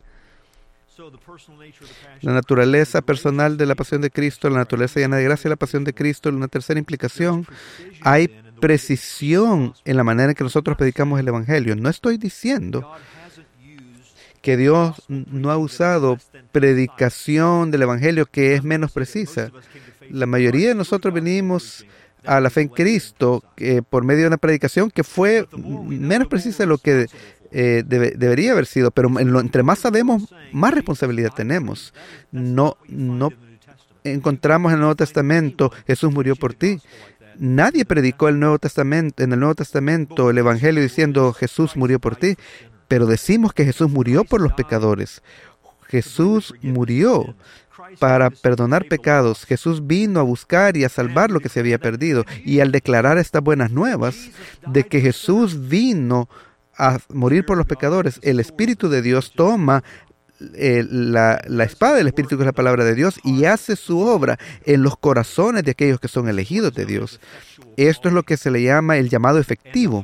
La 2.21 2.33
naturaleza 2.33 3.01
personal 3.01 3.57
de 3.57 3.65
la 3.65 3.75
pasión 3.75 4.01
de 4.01 4.11
Cristo, 4.11 4.49
la 4.49 4.59
naturaleza 4.59 4.99
llena 4.99 5.17
de 5.17 5.23
gracia 5.23 5.43
de 5.45 5.49
la 5.49 5.55
pasión 5.57 5.83
de 5.83 5.93
Cristo, 5.93 6.29
una 6.29 6.47
tercera 6.47 6.79
implicación, 6.79 7.47
hay 8.01 8.27
precisión 8.59 9.73
en 9.85 9.97
la 9.97 10.03
manera 10.03 10.29
en 10.29 10.35
que 10.35 10.43
nosotros 10.43 10.77
predicamos 10.77 11.19
el 11.19 11.27
Evangelio. 11.27 11.75
No 11.75 11.89
estoy 11.89 12.17
diciendo 12.17 12.89
que 14.41 14.55
Dios 14.57 15.01
no 15.07 15.51
ha 15.51 15.57
usado 15.57 16.17
predicación 16.51 17.71
del 17.71 17.81
Evangelio 17.81 18.25
que 18.25 18.53
es 18.53 18.63
menos 18.63 18.91
precisa. 18.91 19.51
La 20.13 20.27
mayoría 20.27 20.69
de 20.69 20.75
nosotros 20.75 21.11
venimos 21.11 21.87
a 22.23 22.39
la 22.39 22.51
fe 22.51 22.61
en 22.61 22.67
Cristo 22.67 23.43
por 23.89 24.03
medio 24.03 24.21
de 24.21 24.27
una 24.27 24.37
predicación 24.37 24.91
que 24.91 25.03
fue 25.03 25.47
menos 25.87 26.27
precisa 26.27 26.63
de 26.63 26.67
lo 26.67 26.77
que 26.77 27.07
eh, 27.51 27.83
debería 27.85 28.51
haber 28.51 28.67
sido, 28.67 28.91
pero 28.91 29.09
entre 29.19 29.63
más 29.63 29.79
sabemos, 29.79 30.31
más 30.51 30.71
responsabilidad 30.75 31.33
tenemos. 31.35 31.95
No, 32.31 32.77
no 32.87 33.29
encontramos 34.03 34.69
en 34.69 34.75
el 34.75 34.79
Nuevo 34.81 34.95
Testamento, 34.95 35.71
Jesús 35.87 36.13
murió 36.13 36.35
por 36.35 36.53
ti. 36.53 36.79
Nadie 37.39 37.83
predicó 37.83 38.29
el 38.29 38.39
Nuevo 38.39 38.59
Testamento, 38.59 39.23
en 39.23 39.33
el 39.33 39.39
Nuevo 39.39 39.55
Testamento 39.55 40.29
el 40.29 40.37
Evangelio 40.37 40.83
diciendo 40.83 41.33
Jesús 41.33 41.75
murió 41.75 41.99
por 41.99 42.17
ti, 42.17 42.35
pero 42.87 43.07
decimos 43.07 43.51
que 43.51 43.65
Jesús 43.65 43.89
murió 43.89 44.25
por 44.25 44.41
los 44.41 44.53
pecadores. 44.53 45.23
Jesús 45.93 46.55
murió 46.63 47.35
para 47.99 48.31
perdonar 48.31 48.87
pecados. 48.87 49.45
Jesús 49.45 49.85
vino 49.85 50.19
a 50.19 50.23
buscar 50.23 50.75
y 50.75 50.85
a 50.85 50.89
salvar 50.89 51.29
lo 51.29 51.39
que 51.39 51.49
se 51.49 51.59
había 51.59 51.77
perdido. 51.77 52.25
Y 52.43 52.61
al 52.61 52.71
declarar 52.71 53.19
estas 53.19 53.43
buenas 53.43 53.69
nuevas 53.69 54.31
de 54.65 54.85
que 54.85 55.01
Jesús 55.01 55.69
vino 55.69 56.29
a 56.75 56.97
morir 57.09 57.45
por 57.45 57.57
los 57.57 57.67
pecadores, 57.67 58.19
el 58.23 58.39
Espíritu 58.39 58.89
de 58.89 59.03
Dios 59.03 59.33
toma 59.35 59.83
eh, 60.55 60.83
la, 60.89 61.39
la, 61.45 61.63
espada 61.63 61.97
del 61.97 62.07
Espíritu, 62.07 62.37
que 62.37 62.41
es 62.41 62.47
la 62.47 62.53
palabra 62.53 62.83
de 62.83 62.95
Dios, 62.95 63.19
y 63.23 63.45
hace 63.45 63.75
su 63.75 63.99
obra 63.99 64.39
en 64.65 64.81
los 64.81 64.97
corazones 64.97 65.63
de 65.63 65.71
aquellos 65.71 65.99
que 65.99 66.07
son 66.07 66.27
elegidos 66.27 66.73
de 66.73 66.87
Dios. 66.87 67.19
Esto 67.77 68.07
es 68.07 68.15
lo 68.15 68.23
que 68.23 68.35
se 68.37 68.49
le 68.49 68.63
llama 68.63 68.97
el 68.97 69.09
llamado 69.09 69.37
efectivo. 69.37 70.03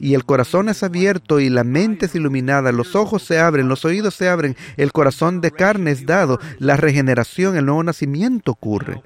Y 0.00 0.14
el 0.14 0.24
corazón 0.24 0.68
es 0.68 0.82
abierto 0.82 1.40
y 1.40 1.48
la 1.48 1.64
mente 1.64 2.06
es 2.06 2.14
iluminada, 2.14 2.72
los 2.72 2.94
ojos 2.94 3.22
se 3.22 3.38
abren, 3.38 3.68
los 3.68 3.84
oídos 3.84 4.14
se 4.14 4.28
abren, 4.28 4.56
el 4.76 4.92
corazón 4.92 5.40
de 5.40 5.50
carne 5.50 5.90
es 5.90 6.06
dado, 6.06 6.38
la 6.58 6.76
regeneración, 6.76 7.56
el 7.56 7.66
nuevo 7.66 7.82
nacimiento 7.82 8.52
ocurre. 8.52 9.02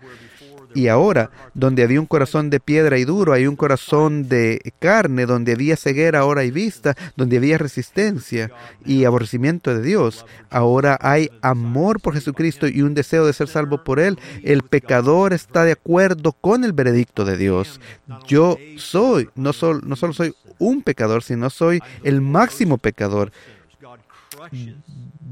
Y 0.73 0.87
ahora, 0.87 1.31
donde 1.53 1.83
había 1.83 2.01
un 2.01 2.07
corazón 2.07 2.49
de 2.49 2.61
piedra 2.61 2.97
y 2.99 3.05
duro, 3.05 3.33
hay 3.33 3.47
un 3.47 3.57
corazón 3.57 4.29
de 4.29 4.73
carne, 4.79 5.27
donde 5.27 5.53
había 5.53 5.77
ceguera, 5.77 6.21
ahora 6.21 6.43
hay 6.43 6.53
vista, 6.53 6.97
donde 7.17 7.39
había 7.39 7.59
resistencia 7.59 8.53
y 8.85 9.05
aborrecimiento 9.05 9.75
de 9.75 9.83
Dios. 9.83 10.25
Ahora 10.49 10.97
hay 11.01 11.31
amor 11.43 12.01
por 12.01 12.15
Jesucristo 12.15 12.69
y 12.69 12.83
un 12.83 12.95
deseo 12.95 13.27
de 13.27 13.33
ser 13.33 13.49
salvo 13.49 13.83
por 13.83 13.99
Él. 13.99 14.19
El 14.45 14.63
pecador 14.63 15.33
está 15.33 15.65
de 15.65 15.73
acuerdo 15.73 16.33
con 16.33 16.63
el 16.63 16.73
veredicto 16.73 17.25
de 17.25 17.37
Dios. 17.37 17.81
Yo 18.29 18.57
soy, 18.77 19.29
no, 19.35 19.53
solo 19.53 19.81
no 19.85 19.97
solo 19.97 20.13
soy 20.13 20.35
un 20.61 20.83
pecador, 20.83 21.25
sino 21.25 21.51
soy 21.51 21.81
el 22.05 22.21
máximo 22.21 22.79
pecador. 22.79 23.33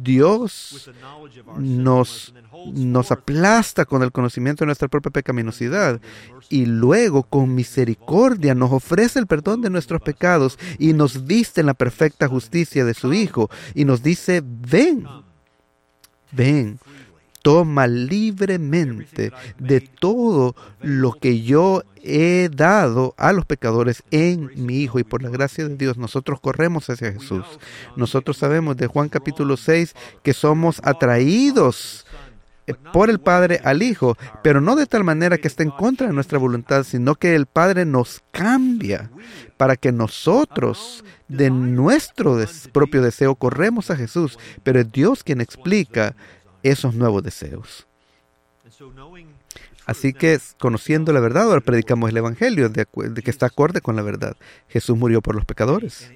Dios 0.02 0.90
nos, 1.58 2.34
nos 2.72 3.12
aplasta 3.12 3.84
con 3.84 4.02
el 4.02 4.10
conocimiento 4.10 4.64
de 4.64 4.66
nuestra 4.66 4.88
propia 4.88 5.12
pecaminosidad 5.12 6.00
y 6.48 6.66
luego 6.66 7.22
con 7.22 7.54
misericordia 7.54 8.54
nos 8.54 8.72
ofrece 8.72 9.18
el 9.18 9.26
perdón 9.26 9.60
de 9.60 9.70
nuestros 9.70 10.00
pecados 10.00 10.58
y 10.78 10.92
nos 10.94 11.26
viste 11.26 11.60
en 11.60 11.66
la 11.66 11.74
perfecta 11.74 12.28
justicia 12.28 12.84
de 12.84 12.94
su 12.94 13.12
Hijo 13.12 13.50
y 13.74 13.84
nos 13.84 14.02
dice, 14.02 14.42
ven, 14.44 15.06
ven, 16.32 16.78
toma 17.48 17.86
libremente 17.86 19.32
de 19.58 19.80
todo 19.80 20.54
lo 20.82 21.14
que 21.14 21.40
yo 21.40 21.82
he 22.02 22.50
dado 22.54 23.14
a 23.16 23.32
los 23.32 23.46
pecadores 23.46 24.02
en 24.10 24.50
mi 24.54 24.80
Hijo 24.80 24.98
y 24.98 25.02
por 25.02 25.22
la 25.22 25.30
gracia 25.30 25.66
de 25.66 25.74
Dios 25.74 25.96
nosotros 25.96 26.40
corremos 26.40 26.90
hacia 26.90 27.10
Jesús. 27.10 27.46
Nosotros 27.96 28.36
sabemos 28.36 28.76
de 28.76 28.86
Juan 28.86 29.08
capítulo 29.08 29.56
6 29.56 29.94
que 30.22 30.34
somos 30.34 30.82
atraídos 30.84 32.04
por 32.92 33.08
el 33.08 33.18
Padre 33.18 33.62
al 33.64 33.82
Hijo, 33.82 34.18
pero 34.42 34.60
no 34.60 34.76
de 34.76 34.84
tal 34.84 35.02
manera 35.02 35.38
que 35.38 35.48
esté 35.48 35.62
en 35.62 35.70
contra 35.70 36.06
de 36.06 36.12
nuestra 36.12 36.38
voluntad, 36.38 36.84
sino 36.84 37.14
que 37.14 37.34
el 37.34 37.46
Padre 37.46 37.86
nos 37.86 38.22
cambia 38.30 39.10
para 39.56 39.76
que 39.76 39.90
nosotros 39.90 41.02
de 41.28 41.50
nuestro 41.50 42.38
propio 42.72 43.00
deseo 43.02 43.34
corremos 43.36 43.90
a 43.90 43.96
Jesús, 43.96 44.38
pero 44.62 44.80
es 44.80 44.92
Dios 44.92 45.24
quien 45.24 45.40
explica 45.40 46.14
esos 46.62 46.94
nuevos 46.94 47.22
deseos. 47.22 47.86
Así 49.86 50.12
que 50.12 50.38
conociendo 50.58 51.12
la 51.12 51.20
verdad, 51.20 51.44
ahora 51.44 51.60
predicamos 51.60 52.10
el 52.10 52.16
Evangelio 52.18 52.68
de, 52.68 52.86
que 52.86 53.30
está 53.30 53.46
acorde 53.46 53.80
con 53.80 53.96
la 53.96 54.02
verdad. 54.02 54.36
Jesús 54.68 54.96
murió 54.96 55.22
por 55.22 55.34
los 55.34 55.44
pecadores. 55.44 56.10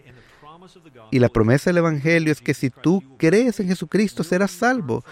Y 1.11 1.19
la 1.19 1.29
promesa 1.29 1.71
del 1.71 1.79
Evangelio 1.79 2.33
es 2.33 2.41
que 2.41 2.55
si 2.55 2.71
tú 2.71 3.03
crees 3.17 3.61
en 3.61 3.69
Jesucristo 3.69 4.25
serás 4.25 4.51
salvo 4.51 5.05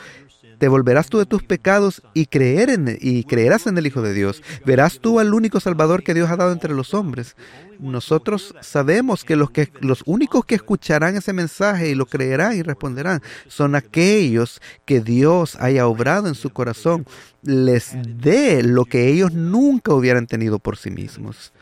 te 0.61 0.69
volverás 0.69 1.09
tú 1.09 1.17
de 1.19 1.25
tus 1.25 1.43
pecados 1.43 2.03
y, 2.13 2.27
creer 2.27 2.69
en, 2.69 2.99
y 3.01 3.25
creerás 3.25 3.67
en 3.67 3.79
el 3.79 3.87
Hijo 3.87 4.03
de 4.03 4.13
Dios. 4.13 4.43
Verás 4.67 5.01
tú 5.01 5.19
al 5.19 5.33
único 5.33 5.59
Salvador 5.59 6.03
que 6.03 6.13
Dios 6.13 6.31
ha 6.31 6.37
dado 6.37 6.53
entre 6.53 6.75
los 6.75 6.93
hombres. 6.93 7.35
Nosotros 7.79 8.55
sabemos 8.61 9.25
que 9.25 9.37
los, 9.37 9.51
que 9.51 9.73
los 9.81 10.03
únicos 10.05 10.45
que 10.45 10.57
escucharán 10.57 11.17
ese 11.17 11.33
mensaje 11.33 11.89
y 11.89 11.95
lo 11.95 12.05
creerán 12.05 12.59
y 12.59 12.63
responderán 12.63 13.23
son 13.49 13.75
aquellos 13.75 14.61
que 14.85 15.01
Dios 15.01 15.57
haya 15.57 15.87
obrado 15.87 16.29
en 16.29 16.35
su 16.35 16.51
corazón, 16.51 17.07
les 17.41 17.93
dé 18.19 18.63
lo 18.63 18.85
que 18.85 19.09
ellos 19.09 19.33
nunca 19.33 19.95
hubieran 19.95 20.27
tenido 20.27 20.59
por 20.59 20.77
sí 20.77 20.91
mismos. 20.91 21.55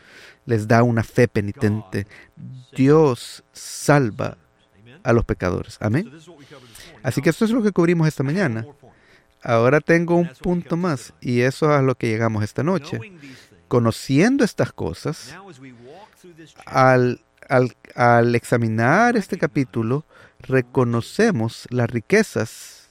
Les 0.45 0.67
da 0.67 0.83
una 0.83 1.05
fe 1.05 1.29
penitente. 1.29 2.05
Dios 2.75 3.45
salva 3.53 4.37
a 5.03 5.13
los 5.13 5.23
pecadores. 5.23 5.77
Amén. 5.79 6.11
Así 7.01 7.21
que 7.21 7.29
esto 7.29 7.45
es 7.45 7.51
lo 7.51 7.63
que 7.63 7.71
cubrimos 7.71 8.05
esta 8.09 8.23
mañana. 8.23 8.65
Ahora 9.41 9.79
tengo 9.79 10.15
un 10.15 10.29
punto 10.41 10.75
más 10.75 11.13
y 11.21 11.41
eso 11.41 11.71
es 11.71 11.79
a 11.79 11.81
lo 11.81 11.95
que 11.95 12.07
llegamos 12.07 12.43
esta 12.43 12.63
noche. 12.63 12.99
Conociendo 13.67 14.43
estas 14.43 14.73
cosas, 14.73 15.35
al, 16.65 17.21
al, 17.95 18.35
examinar 18.35 19.15
este 19.15 19.37
capítulo, 19.37 20.05
reconocemos 20.39 21.67
las 21.69 21.89
riquezas 21.89 22.89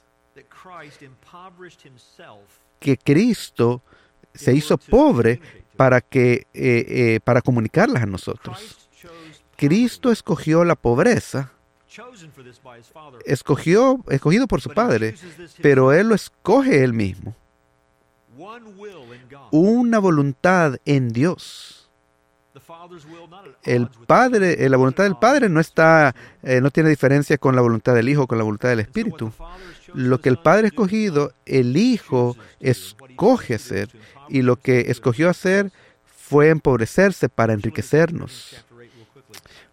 que 2.79 2.97
Cristo 2.97 3.83
se 4.35 4.55
hizo 4.55 4.79
pobre 4.79 5.41
para 5.77 6.01
que 6.01 6.47
eh, 6.55 6.85
eh, 6.89 7.21
para 7.25 7.43
comunicarlas 7.43 8.05
a 8.05 8.07
nosotros. 8.07 8.89
Cristo 9.57 10.13
escogió 10.13 10.65
la 10.65 10.77
pobreza 10.77 11.53
escogió, 13.25 14.05
escogido 14.09 14.47
por 14.47 14.61
su 14.61 14.71
Padre, 14.71 15.15
pero 15.63 15.93
Él 15.93 16.09
lo 16.09 16.15
escoge 16.15 16.85
Él 16.85 16.93
mismo. 16.93 17.35
Una 19.51 19.99
voluntad 19.99 20.77
en 20.85 21.09
Dios. 21.09 21.91
El 23.65 23.89
Padre, 24.07 24.69
la 24.69 24.77
voluntad 24.77 25.05
del 25.05 25.17
Padre 25.17 25.49
no 25.49 25.61
está, 25.61 26.15
eh, 26.43 26.61
no 26.61 26.71
tiene 26.71 26.91
diferencia 26.91 27.39
con 27.39 27.55
la 27.55 27.63
voluntad 27.63 27.95
del 27.95 28.09
Hijo, 28.09 28.27
con 28.27 28.39
la 28.39 28.45
voluntad 28.45 28.69
del 28.69 28.81
Espíritu. 28.81 29.33
Lo 29.95 30.21
que 30.21 30.29
el 30.29 30.39
Padre 30.39 30.67
ha 30.67 30.69
escogido, 30.69 31.33
el 31.47 31.77
Hijo 31.77 32.37
escoge 32.61 33.55
hacer, 33.55 33.91
y 34.29 34.43
lo 34.43 34.57
que 34.57 34.91
escogió 34.91 35.29
hacer 35.29 35.73
fue 36.05 36.51
empobrecerse 36.51 37.29
para 37.29 37.55
enriquecernos. 37.55 38.65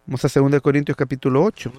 Vamos 0.06 0.24
a 0.24 0.40
2 0.40 0.60
Corintios 0.60 0.96
capítulo 0.96 1.42
8. 1.42 1.72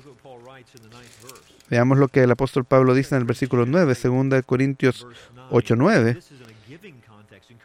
Veamos 1.69 1.97
lo 1.97 2.07
que 2.07 2.23
el 2.23 2.31
apóstol 2.31 2.63
Pablo 2.63 2.93
dice 2.93 3.15
en 3.15 3.21
el 3.21 3.27
versículo 3.27 3.65
9, 3.65 3.93
2 4.01 4.43
Corintios 4.45 5.05
8, 5.49 5.75
9. 5.75 6.19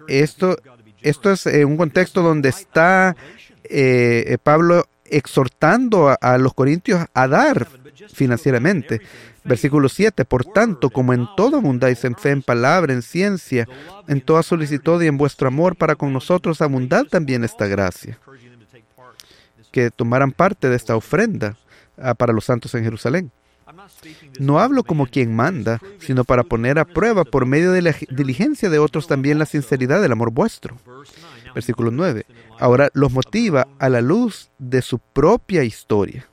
Esto, 0.09 0.57
esto 1.01 1.31
es 1.31 1.47
eh, 1.47 1.65
un 1.65 1.77
contexto 1.77 2.23
donde 2.23 2.49
está 2.49 3.17
eh, 3.65 4.25
eh, 4.27 4.39
Pablo 4.43 4.87
exhortando 5.05 6.17
a, 6.21 6.39
los 6.39 6.55
corintios 6.55 7.07
a 7.15 7.29
dar 7.29 7.69
financieramente. 8.13 9.01
Versículo 9.45 9.89
7, 9.89 10.25
por 10.25 10.45
tanto, 10.45 10.89
como 10.91 11.13
en 11.13 11.29
todo 11.37 11.59
abundáis 11.59 12.05
en 12.05 12.17
fe, 12.17 12.31
en 12.31 12.43
palabra, 12.43 12.93
en 12.93 13.03
ciencia, 13.03 13.69
en 14.09 14.21
toda 14.21 14.43
solicitud 14.43 15.03
y 15.03 15.09
en 15.09 15.19
vuestro 15.19 15.49
amor 15.49 15.77
para 15.77 15.97
con 15.97 16.13
nosotros, 16.13 16.63
abundad 16.63 17.05
también 17.05 17.45
esta 17.45 17.67
gracia. 17.67 18.19
Que 19.71 19.91
tomaran 19.91 20.33
parte 20.33 20.69
de 20.69 20.77
esta 20.77 20.97
ofrenda 20.97 21.57
para 22.19 22.33
los 22.33 22.45
santos 22.45 22.75
en 22.75 22.85
Jerusalén. 22.85 23.31
No 24.39 24.59
hablo 24.59 24.83
como 24.85 25.07
quien 25.07 25.35
manda, 25.35 25.81
sino 25.99 26.25
para 26.25 26.43
poner 26.43 26.79
a 26.79 26.85
prueba 26.85 27.25
por 27.25 27.47
medio 27.47 27.73
de 27.73 27.83
la 27.83 27.95
diligencia 28.11 28.69
de 28.69 28.79
otros 28.79 29.07
también 29.07 29.39
la 29.39 29.47
sinceridad 29.47 30.03
del 30.03 30.13
amor 30.13 30.31
vuestro. 30.31 30.77
Versículo 31.55 31.91
9. 31.91 32.27
Ahora 32.59 32.89
los 32.95 33.13
motiva 33.13 33.69
a 33.79 33.89
la 33.89 34.01
luz 34.01 34.51
de 34.59 34.83
su 34.83 34.99
propia 34.99 35.65
historia. 35.65 36.29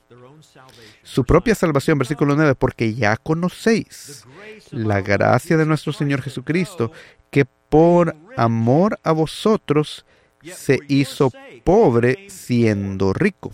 Su 1.02 1.24
propia 1.24 1.54
salvación, 1.54 1.98
versículo 1.98 2.36
9, 2.36 2.54
porque 2.54 2.94
ya 2.94 3.16
conocéis 3.16 4.24
la 4.70 5.00
gracia 5.00 5.56
de 5.56 5.66
nuestro 5.66 5.92
Señor 5.92 6.22
Jesucristo, 6.22 6.92
que 7.30 7.46
por 7.68 8.16
amor 8.36 8.98
a 9.02 9.12
vosotros 9.12 10.04
se 10.42 10.78
hizo 10.88 11.32
pobre 11.64 12.28
siendo 12.28 13.12
rico 13.12 13.52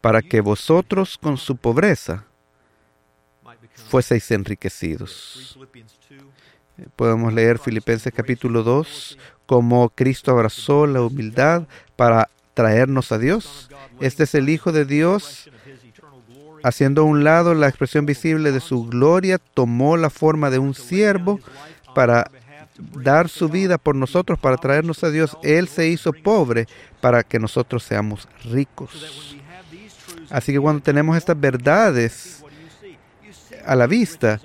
para 0.00 0.22
que 0.22 0.40
vosotros 0.40 1.18
con 1.18 1.36
su 1.36 1.56
pobreza 1.56 2.24
fueseis 3.88 4.30
enriquecidos. 4.30 5.58
Podemos 6.96 7.32
leer 7.32 7.58
Filipenses 7.58 8.12
capítulo 8.14 8.62
2, 8.62 9.18
como 9.46 9.90
Cristo 9.90 10.30
abrazó 10.30 10.86
la 10.86 11.02
humildad 11.02 11.66
para 11.96 12.30
traernos 12.54 13.12
a 13.12 13.18
Dios. 13.18 13.68
Este 14.00 14.24
es 14.24 14.34
el 14.34 14.48
Hijo 14.48 14.72
de 14.72 14.84
Dios, 14.84 15.50
haciendo 16.62 17.02
a 17.02 17.04
un 17.04 17.24
lado 17.24 17.54
la 17.54 17.68
expresión 17.68 18.06
visible 18.06 18.52
de 18.52 18.60
su 18.60 18.86
gloria, 18.86 19.38
tomó 19.38 19.96
la 19.96 20.08
forma 20.10 20.50
de 20.50 20.58
un 20.58 20.74
siervo 20.74 21.40
para 21.94 22.30
dar 22.78 23.28
su 23.28 23.48
vida 23.48 23.76
por 23.76 23.94
nosotros, 23.94 24.38
para 24.38 24.56
traernos 24.56 25.04
a 25.04 25.10
Dios. 25.10 25.36
Él 25.42 25.68
se 25.68 25.88
hizo 25.88 26.12
pobre 26.12 26.66
para 27.00 27.22
que 27.22 27.38
nosotros 27.38 27.82
seamos 27.82 28.26
ricos. 28.44 29.36
Así 30.30 30.52
que 30.52 30.60
cuando 30.60 30.82
tenemos 30.82 31.16
estas 31.16 31.38
verdades 31.38 32.42
a 33.66 33.74
la 33.74 33.86
vista, 33.86 34.40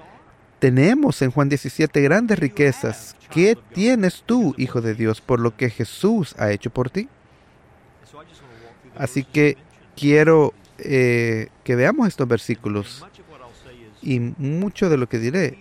tenemos 0.60 1.22
en 1.22 1.32
Juan 1.32 1.50
17 1.50 2.02
grandes 2.02 2.40
riquezas. 2.40 3.16
¿Qué 3.30 3.58
tienes 3.74 4.24
tú, 4.26 4.56
Hijo 4.58 4.82
de 4.82 4.96
Dios, 4.96 5.22
por 5.22 5.40
lo 5.40 5.56
que 5.56 5.70
Jesús 5.70 6.36
ha 6.38 6.52
hecho 6.52 6.70
por 6.70 6.90
ti? 6.90 7.08
Así 8.98 9.24
que 9.24 9.58
quiero 9.96 10.54
eh, 10.80 11.50
que 11.64 11.76
veamos 11.76 12.08
estos 12.08 12.28
versículos 12.28 13.06
y 14.02 14.20
mucho 14.20 14.90
de 14.90 14.98
lo 14.98 15.08
que 15.08 15.20
diré 15.20 15.58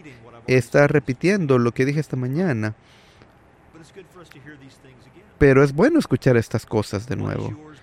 está 0.46 0.86
repitiendo 0.86 1.58
lo 1.58 1.72
que 1.72 1.84
dije 1.84 2.00
esta 2.00 2.16
mañana. 2.16 2.74
Pero 5.38 5.64
es 5.64 5.72
bueno 5.72 5.98
escuchar 5.98 6.36
estas 6.36 6.64
cosas 6.66 7.06
de 7.06 7.16
nuevo. 7.16 7.73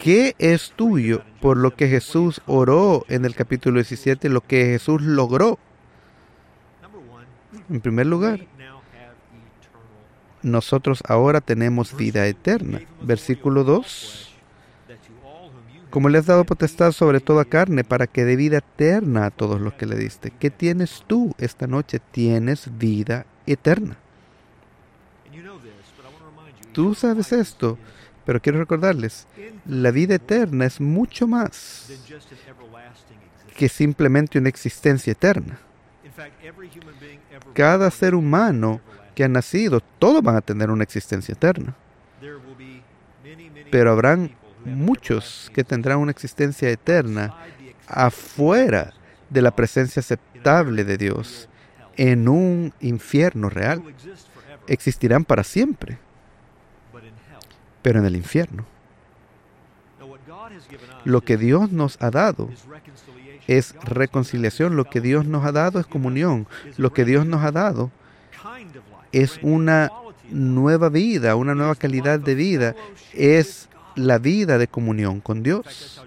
¿Qué 0.00 0.34
es 0.38 0.72
tuyo 0.74 1.22
por 1.42 1.58
lo 1.58 1.76
que 1.76 1.86
Jesús 1.86 2.40
oró 2.46 3.04
en 3.08 3.26
el 3.26 3.34
capítulo 3.34 3.76
17, 3.76 4.30
lo 4.30 4.40
que 4.40 4.64
Jesús 4.64 5.02
logró? 5.02 5.58
En 7.68 7.80
primer 7.82 8.06
lugar, 8.06 8.40
nosotros 10.42 11.02
ahora 11.06 11.42
tenemos 11.42 11.94
vida 11.94 12.26
eterna. 12.26 12.80
Versículo 13.02 13.62
2. 13.62 14.34
Como 15.90 16.08
le 16.08 16.18
has 16.18 16.26
dado 16.26 16.44
potestad 16.44 16.92
sobre 16.92 17.20
toda 17.20 17.44
carne 17.44 17.84
para 17.84 18.06
que 18.06 18.24
dé 18.24 18.36
vida 18.36 18.58
eterna 18.58 19.26
a 19.26 19.30
todos 19.30 19.60
los 19.60 19.74
que 19.74 19.84
le 19.86 19.96
diste. 19.96 20.30
¿Qué 20.30 20.48
tienes 20.48 21.04
tú 21.06 21.34
esta 21.36 21.66
noche? 21.66 22.00
Tienes 22.10 22.70
vida 22.78 23.26
eterna. 23.46 23.98
Tú 26.72 26.94
sabes 26.94 27.32
esto, 27.32 27.76
pero 28.30 28.40
quiero 28.40 28.60
recordarles, 28.60 29.26
la 29.66 29.90
vida 29.90 30.14
eterna 30.14 30.64
es 30.64 30.80
mucho 30.80 31.26
más 31.26 31.90
que 33.56 33.68
simplemente 33.68 34.38
una 34.38 34.48
existencia 34.48 35.10
eterna. 35.10 35.58
Cada 37.54 37.90
ser 37.90 38.14
humano 38.14 38.80
que 39.16 39.24
ha 39.24 39.28
nacido, 39.28 39.80
todos 39.98 40.22
van 40.22 40.36
a 40.36 40.42
tener 40.42 40.70
una 40.70 40.84
existencia 40.84 41.32
eterna. 41.32 41.74
Pero 43.68 43.90
habrán 43.90 44.30
muchos 44.64 45.50
que 45.52 45.64
tendrán 45.64 45.98
una 45.98 46.12
existencia 46.12 46.70
eterna 46.70 47.34
afuera 47.88 48.92
de 49.28 49.42
la 49.42 49.50
presencia 49.50 49.98
aceptable 49.98 50.84
de 50.84 50.96
Dios, 50.96 51.48
en 51.96 52.28
un 52.28 52.72
infierno 52.78 53.50
real. 53.50 53.82
Existirán 54.68 55.24
para 55.24 55.42
siempre 55.42 55.98
pero 57.82 57.98
en 57.98 58.06
el 58.06 58.16
infierno. 58.16 58.64
Lo 61.04 61.22
que 61.22 61.36
Dios 61.36 61.72
nos 61.72 62.00
ha 62.02 62.10
dado 62.10 62.48
es 63.46 63.74
reconciliación, 63.82 64.76
lo 64.76 64.84
que 64.84 65.00
Dios 65.00 65.26
nos 65.26 65.44
ha 65.44 65.52
dado 65.52 65.80
es 65.80 65.86
comunión, 65.86 66.46
lo 66.76 66.92
que 66.92 67.04
Dios 67.04 67.26
nos 67.26 67.42
ha 67.44 67.52
dado 67.52 67.90
es 69.12 69.38
una 69.42 69.90
nueva 70.30 70.88
vida, 70.88 71.34
una 71.36 71.54
nueva 71.54 71.74
calidad 71.74 72.20
de 72.20 72.34
vida, 72.34 72.74
es 73.12 73.68
la 73.96 74.18
vida 74.18 74.58
de 74.58 74.68
comunión 74.68 75.20
con 75.20 75.42
Dios. 75.42 76.00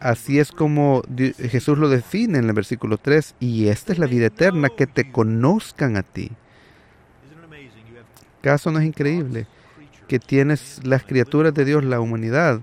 Así 0.00 0.38
es 0.38 0.52
como 0.52 1.02
Jesús 1.16 1.78
lo 1.78 1.88
define 1.88 2.38
en 2.38 2.44
el 2.44 2.52
versículo 2.52 2.98
3, 2.98 3.34
y 3.40 3.68
esta 3.68 3.92
es 3.92 3.98
la 3.98 4.06
vida 4.06 4.26
eterna, 4.26 4.68
que 4.68 4.86
te 4.86 5.10
conozcan 5.10 5.96
a 5.96 6.02
ti. 6.02 6.30
¿Caso 8.40 8.70
no 8.70 8.78
es 8.78 8.86
increíble? 8.86 9.46
Que 10.08 10.18
tienes 10.18 10.80
las 10.84 11.04
criaturas 11.04 11.54
de 11.54 11.64
Dios, 11.64 11.84
la 11.84 12.00
humanidad, 12.00 12.60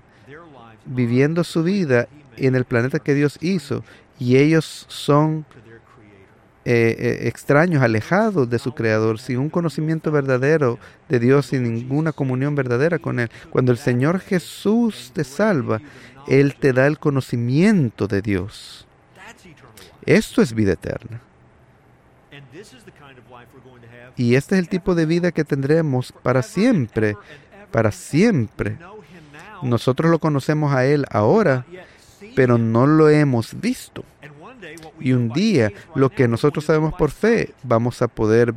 viviendo 0.85 1.43
su 1.43 1.63
vida 1.63 2.07
en 2.37 2.55
el 2.55 2.65
planeta 2.65 2.99
que 2.99 3.13
Dios 3.13 3.37
hizo 3.41 3.83
y 4.19 4.37
ellos 4.37 4.85
son 4.89 5.45
eh, 6.67 6.95
eh, 6.97 7.27
extraños, 7.27 7.83
alejados 7.83 8.49
de 8.49 8.57
su 8.57 8.73
Creador, 8.73 9.19
sin 9.19 9.37
un 9.37 9.51
conocimiento 9.51 10.11
verdadero 10.11 10.79
de 11.07 11.19
Dios, 11.19 11.45
sin 11.47 11.61
ninguna 11.61 12.11
comunión 12.11 12.55
verdadera 12.55 12.97
con 12.97 13.19
Él. 13.19 13.29
Cuando 13.51 13.71
el 13.71 13.77
Señor 13.77 14.19
Jesús 14.19 15.11
te 15.13 15.23
salva, 15.23 15.79
Él 16.27 16.55
te 16.55 16.73
da 16.73 16.87
el 16.87 16.97
conocimiento 16.97 18.07
de 18.07 18.23
Dios. 18.23 18.87
Esto 20.05 20.41
es 20.41 20.53
vida 20.53 20.73
eterna. 20.73 21.21
Y 24.15 24.35
este 24.35 24.55
es 24.55 24.59
el 24.59 24.69
tipo 24.69 24.95
de 24.95 25.05
vida 25.05 25.31
que 25.31 25.43
tendremos 25.43 26.13
para 26.23 26.41
siempre, 26.41 27.17
para 27.71 27.91
siempre. 27.91 28.77
Nosotros 29.61 30.11
lo 30.11 30.19
conocemos 30.19 30.73
a 30.73 30.85
Él 30.85 31.05
ahora, 31.09 31.65
pero 32.35 32.57
no 32.57 32.87
lo 32.87 33.09
hemos 33.09 33.59
visto. 33.59 34.03
Y 34.99 35.13
un 35.13 35.29
día 35.29 35.71
lo 35.95 36.09
que 36.09 36.27
nosotros 36.27 36.65
sabemos 36.65 36.93
por 36.93 37.11
fe, 37.11 37.53
vamos 37.63 38.01
a 38.01 38.07
poder 38.07 38.53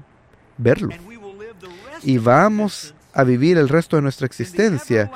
verlo. 0.56 0.90
Y 2.02 2.18
vamos 2.18 2.94
a 3.12 3.24
vivir 3.24 3.58
el 3.58 3.68
resto 3.68 3.96
de 3.96 4.02
nuestra 4.02 4.26
existencia 4.26 5.10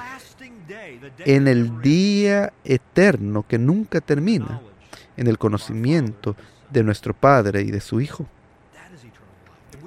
en 1.21 1.47
el 1.47 1.81
día 1.81 2.53
eterno 2.65 3.45
que 3.47 3.59
nunca 3.59 4.01
termina, 4.01 4.61
en 5.17 5.29
el 5.29 5.39
conocimiento 5.39 6.37
de 6.71 6.83
nuestro 6.83 7.15
Padre 7.15 7.63
y 7.63 7.71
de 7.71 7.81
su 7.81 8.01
Hijo. 8.01 8.27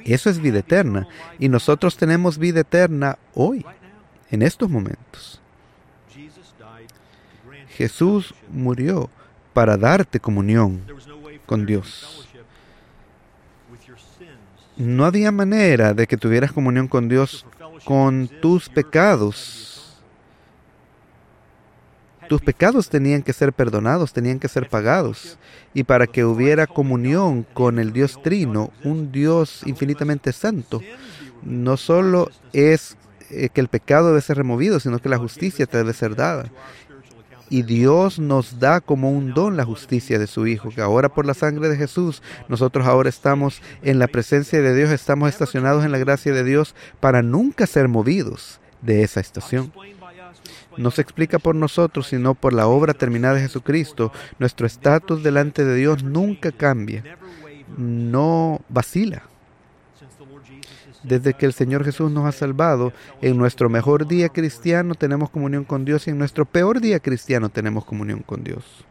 Eso 0.06 0.30
es 0.30 0.40
vida 0.40 0.60
eterna. 0.60 1.08
Y 1.40 1.50
nosotros 1.50 1.98
tenemos 1.98 2.38
vida 2.38 2.62
eterna 2.62 3.18
hoy, 3.34 3.66
en 4.30 4.42
estos 4.42 4.70
momentos. 4.70 5.42
Jesús 7.70 8.34
murió 8.50 9.10
para 9.54 9.76
darte 9.76 10.20
comunión 10.20 10.82
con 11.46 11.66
Dios. 11.66 12.30
No 14.78 15.06
había 15.06 15.32
manera 15.32 15.94
de 15.94 16.08
que 16.08 16.18
tuvieras 16.18 16.52
comunión 16.52 16.88
con 16.88 17.10
Dios 17.10 17.46
con 17.84 18.28
tus 18.42 18.70
pecados 18.70 19.75
tus 22.28 22.42
pecados 22.42 22.90
tenían 22.90 23.22
que 23.22 23.34
ser 23.34 23.54
perdonados, 23.54 24.14
tenían 24.14 24.40
que 24.40 24.48
ser 24.48 24.70
pagados. 24.70 25.38
Y 25.74 25.84
para 25.84 26.08
que 26.08 26.26
hubiera 26.26 26.68
comunión 26.68 27.46
con 27.54 27.80
el 27.80 27.94
Dios 27.94 28.22
Trino, 28.22 28.72
un 28.84 29.12
Dios 29.12 29.62
infinitamente 29.66 30.32
santo, 30.32 30.82
no 31.44 31.78
solo 31.78 32.30
es 32.54 32.98
eh, 33.30 33.50
que 33.50 33.62
el 33.62 33.68
pecado 33.68 34.08
debe 34.10 34.22
ser 34.22 34.38
removido, 34.38 34.80
sino 34.80 35.00
que 35.00 35.10
la 35.10 35.18
justicia 35.18 35.66
te 35.66 35.78
debe 35.78 35.94
ser 35.94 36.16
dada. 36.16 36.52
Y 37.48 37.62
Dios 37.62 38.18
nos 38.18 38.60
da 38.60 38.82
como 38.82 39.12
un 39.12 39.34
don 39.34 39.56
la 39.56 39.66
justicia 39.66 40.18
de 40.18 40.26
su 40.26 40.48
Hijo, 40.48 40.70
que 40.70 40.82
ahora 40.82 41.10
por 41.10 41.28
la 41.28 41.36
sangre 41.36 41.70
de 41.70 41.78
Jesús, 41.78 42.24
nosotros 42.50 42.88
ahora 42.88 43.08
estamos 43.08 43.62
en 43.84 44.00
la 44.00 44.08
presencia 44.08 44.62
de 44.62 44.76
Dios, 44.76 44.90
estamos 44.90 45.30
estacionados 45.30 45.86
en 45.86 45.92
la 45.92 46.00
gracia 46.00 46.34
de 46.34 46.44
Dios 46.44 46.74
para 47.00 47.22
nunca 47.22 47.68
ser 47.68 47.88
movidos 47.88 48.60
de 48.82 49.04
esa 49.04 49.20
estación 49.20 49.72
no 50.78 50.92
se 50.92 51.02
explica 51.02 51.40
por 51.40 51.56
nosotros, 51.56 52.08
sino 52.08 52.34
por 52.36 52.54
la 52.54 52.68
obra 52.68 52.94
terminada 52.94 53.36
de 53.36 53.42
Jesucristo. 53.42 54.12
Nuestro 54.40 54.68
estatus 54.68 55.24
delante 55.24 55.64
de 55.66 55.76
Dios 55.76 56.04
nunca 56.04 56.52
cambia, 56.52 57.04
no 57.78 58.62
vacila. 58.70 59.24
Desde 61.04 61.36
que 61.36 61.46
el 61.46 61.54
Señor 61.54 61.86
Jesús 61.86 62.12
nos 62.12 62.26
ha 62.26 62.32
salvado, 62.32 62.92
en 63.22 63.38
nuestro 63.38 63.70
mejor 63.70 64.08
día 64.08 64.30
cristiano 64.30 64.96
tenemos 64.96 65.30
comunión 65.30 65.64
con 65.64 65.86
Dios 65.86 66.08
y 66.08 66.10
en 66.10 66.18
nuestro 66.18 66.46
peor 66.46 66.82
día 66.82 67.00
cristiano 67.00 67.50
tenemos 67.50 67.86
comunión 67.86 68.22
con 68.22 68.44
Dios. 68.44 68.86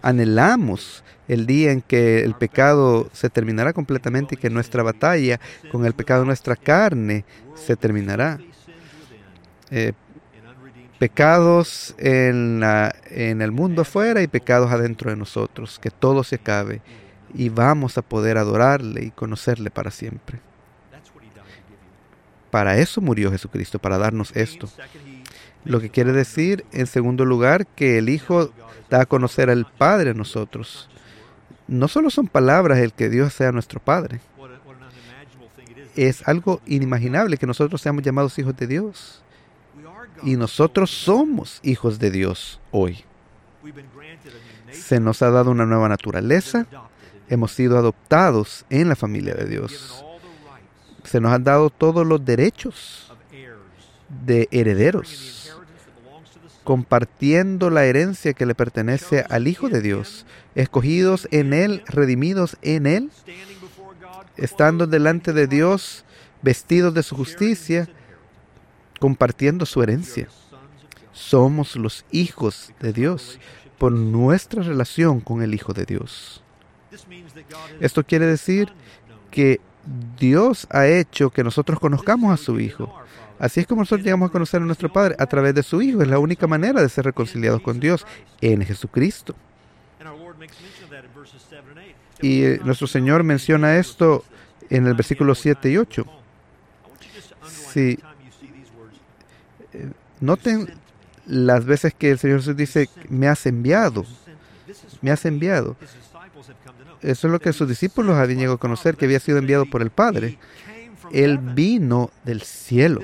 Anhelamos 0.00 1.04
el 1.28 1.46
día 1.46 1.72
en 1.72 1.82
que 1.82 2.24
el 2.24 2.34
pecado 2.34 3.10
se 3.12 3.28
terminará 3.28 3.72
completamente 3.72 4.36
y 4.36 4.38
que 4.38 4.48
nuestra 4.48 4.82
batalla 4.82 5.40
con 5.70 5.84
el 5.84 5.92
pecado 5.92 6.20
de 6.20 6.26
nuestra 6.26 6.56
carne 6.56 7.24
se 7.54 7.76
terminará. 7.76 8.38
Eh, 9.70 9.92
pecados 10.98 11.94
en, 11.98 12.60
la, 12.60 12.94
en 13.10 13.42
el 13.42 13.52
mundo 13.52 13.82
afuera 13.82 14.22
y 14.22 14.26
pecados 14.26 14.70
adentro 14.70 15.10
de 15.10 15.16
nosotros, 15.16 15.78
que 15.78 15.90
todo 15.90 16.24
se 16.24 16.36
acabe 16.36 16.80
y 17.34 17.48
vamos 17.48 17.98
a 17.98 18.02
poder 18.02 18.38
adorarle 18.38 19.04
y 19.04 19.10
conocerle 19.10 19.70
para 19.70 19.90
siempre. 19.90 20.40
Para 22.50 22.78
eso 22.78 23.00
murió 23.00 23.30
Jesucristo, 23.30 23.78
para 23.78 23.98
darnos 23.98 24.34
esto. 24.34 24.68
Lo 25.64 25.80
que 25.80 25.90
quiere 25.90 26.12
decir, 26.12 26.64
en 26.72 26.86
segundo 26.86 27.24
lugar, 27.24 27.66
que 27.66 27.98
el 27.98 28.08
Hijo 28.08 28.50
da 28.88 29.02
a 29.02 29.06
conocer 29.06 29.50
al 29.50 29.66
Padre 29.66 30.10
a 30.10 30.14
nosotros. 30.14 30.88
No 31.66 31.88
solo 31.88 32.08
son 32.08 32.28
palabras 32.28 32.78
el 32.78 32.92
que 32.92 33.10
Dios 33.10 33.34
sea 33.34 33.52
nuestro 33.52 33.80
Padre. 33.80 34.20
Es 35.96 36.26
algo 36.28 36.60
inimaginable 36.66 37.36
que 37.36 37.46
nosotros 37.46 37.80
seamos 37.80 38.04
llamados 38.04 38.38
hijos 38.38 38.56
de 38.56 38.66
Dios. 38.66 39.22
Y 40.22 40.36
nosotros 40.36 40.90
somos 40.90 41.60
hijos 41.62 41.98
de 41.98 42.10
Dios 42.10 42.60
hoy. 42.70 43.04
Se 44.70 45.00
nos 45.00 45.22
ha 45.22 45.30
dado 45.30 45.50
una 45.50 45.66
nueva 45.66 45.88
naturaleza. 45.88 46.66
Hemos 47.28 47.52
sido 47.52 47.78
adoptados 47.78 48.64
en 48.70 48.88
la 48.88 48.96
familia 48.96 49.34
de 49.34 49.46
Dios. 49.46 50.04
Se 51.04 51.20
nos 51.20 51.32
han 51.32 51.44
dado 51.44 51.70
todos 51.70 52.06
los 52.06 52.24
derechos 52.24 53.12
de 54.24 54.48
herederos, 54.50 55.56
compartiendo 56.64 57.70
la 57.70 57.84
herencia 57.84 58.32
que 58.32 58.46
le 58.46 58.54
pertenece 58.54 59.24
al 59.28 59.48
Hijo 59.48 59.68
de 59.68 59.80
Dios, 59.80 60.26
escogidos 60.54 61.28
en 61.30 61.52
Él, 61.52 61.82
redimidos 61.86 62.56
en 62.62 62.86
Él, 62.86 63.10
estando 64.36 64.86
delante 64.86 65.32
de 65.32 65.46
Dios, 65.46 66.04
vestidos 66.42 66.94
de 66.94 67.02
su 67.02 67.16
justicia, 67.16 67.88
compartiendo 68.98 69.66
su 69.66 69.82
herencia. 69.82 70.28
Somos 71.12 71.76
los 71.76 72.04
hijos 72.10 72.72
de 72.80 72.92
Dios 72.92 73.38
por 73.78 73.92
nuestra 73.92 74.62
relación 74.62 75.20
con 75.20 75.42
el 75.42 75.54
Hijo 75.54 75.72
de 75.72 75.84
Dios. 75.84 76.42
Esto 77.80 78.04
quiere 78.04 78.26
decir 78.26 78.72
que 79.30 79.60
Dios 80.18 80.66
ha 80.70 80.86
hecho 80.86 81.30
que 81.30 81.44
nosotros 81.44 81.78
conozcamos 81.78 82.32
a 82.32 82.42
su 82.42 82.58
Hijo. 82.58 82.94
Así 83.38 83.60
es 83.60 83.66
como 83.66 83.82
nosotros 83.82 84.04
llegamos 84.04 84.30
a 84.30 84.32
conocer 84.32 84.62
a 84.62 84.64
nuestro 84.64 84.90
Padre 84.90 85.14
a 85.18 85.26
través 85.26 85.54
de 85.54 85.62
su 85.62 85.82
Hijo. 85.82 86.02
Es 86.02 86.08
la 86.08 86.18
única 86.18 86.46
manera 86.46 86.80
de 86.80 86.88
ser 86.88 87.04
reconciliados 87.04 87.60
con 87.60 87.80
Dios 87.80 88.06
en 88.40 88.64
Jesucristo. 88.64 89.34
Y 92.22 92.44
eh, 92.44 92.60
nuestro 92.64 92.86
Señor 92.86 93.24
menciona 93.24 93.76
esto 93.76 94.24
en 94.70 94.86
el 94.86 94.94
versículo 94.94 95.34
7 95.34 95.70
y 95.70 95.76
8. 95.76 96.06
Si 97.72 97.98
Noten 100.20 100.68
las 101.26 101.64
veces 101.64 101.94
que 101.94 102.10
el 102.10 102.18
Señor 102.18 102.38
Jesús 102.38 102.56
dice, 102.56 102.88
me 103.08 103.28
has 103.28 103.46
enviado, 103.46 104.04
me 105.02 105.10
has 105.10 105.24
enviado. 105.24 105.76
Eso 107.02 107.26
es 107.26 107.32
lo 107.32 107.40
que 107.40 107.52
sus 107.52 107.68
discípulos 107.68 108.16
habían 108.16 108.38
llegado 108.38 108.56
a 108.56 108.60
conocer, 108.60 108.96
que 108.96 109.04
había 109.04 109.20
sido 109.20 109.38
enviado 109.38 109.66
por 109.66 109.82
el 109.82 109.90
Padre. 109.90 110.38
Él 111.12 111.38
vino 111.38 112.10
del 112.24 112.42
cielo. 112.42 113.02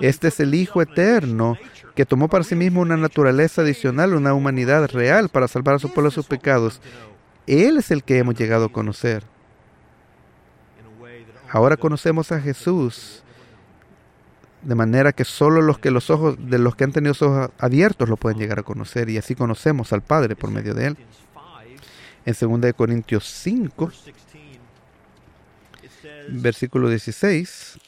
Este 0.00 0.28
es 0.28 0.40
el 0.40 0.54
Hijo 0.54 0.82
eterno 0.82 1.56
que 1.94 2.06
tomó 2.06 2.28
para 2.28 2.44
sí 2.44 2.54
mismo 2.54 2.80
una 2.80 2.96
naturaleza 2.96 3.62
adicional, 3.62 4.14
una 4.14 4.34
humanidad 4.34 4.90
real 4.90 5.28
para 5.28 5.48
salvar 5.48 5.76
a 5.76 5.78
su 5.78 5.92
pueblo 5.92 6.10
de 6.10 6.14
sus 6.14 6.26
pecados. 6.26 6.80
Él 7.46 7.76
es 7.76 7.90
el 7.90 8.02
que 8.02 8.18
hemos 8.18 8.34
llegado 8.34 8.66
a 8.66 8.72
conocer. 8.72 9.24
Ahora 11.50 11.76
conocemos 11.76 12.32
a 12.32 12.40
Jesús 12.40 13.21
de 14.62 14.74
manera 14.74 15.12
que 15.12 15.24
solo 15.24 15.60
los 15.60 15.78
que 15.78 15.90
los 15.90 16.10
ojos 16.10 16.36
de 16.38 16.58
los 16.58 16.76
que 16.76 16.84
han 16.84 16.92
tenido 16.92 17.10
los 17.10 17.22
ojos 17.22 17.50
abiertos 17.58 18.08
lo 18.08 18.16
pueden 18.16 18.38
llegar 18.38 18.60
a 18.60 18.62
conocer 18.62 19.10
y 19.10 19.18
así 19.18 19.34
conocemos 19.34 19.92
al 19.92 20.02
Padre 20.02 20.36
por 20.36 20.50
medio 20.50 20.74
de 20.74 20.88
él. 20.88 20.96
En 22.24 22.60
2 22.62 22.72
Corintios 22.74 23.24
5 23.26 23.90
versículo 26.28 26.88
16 26.88 27.78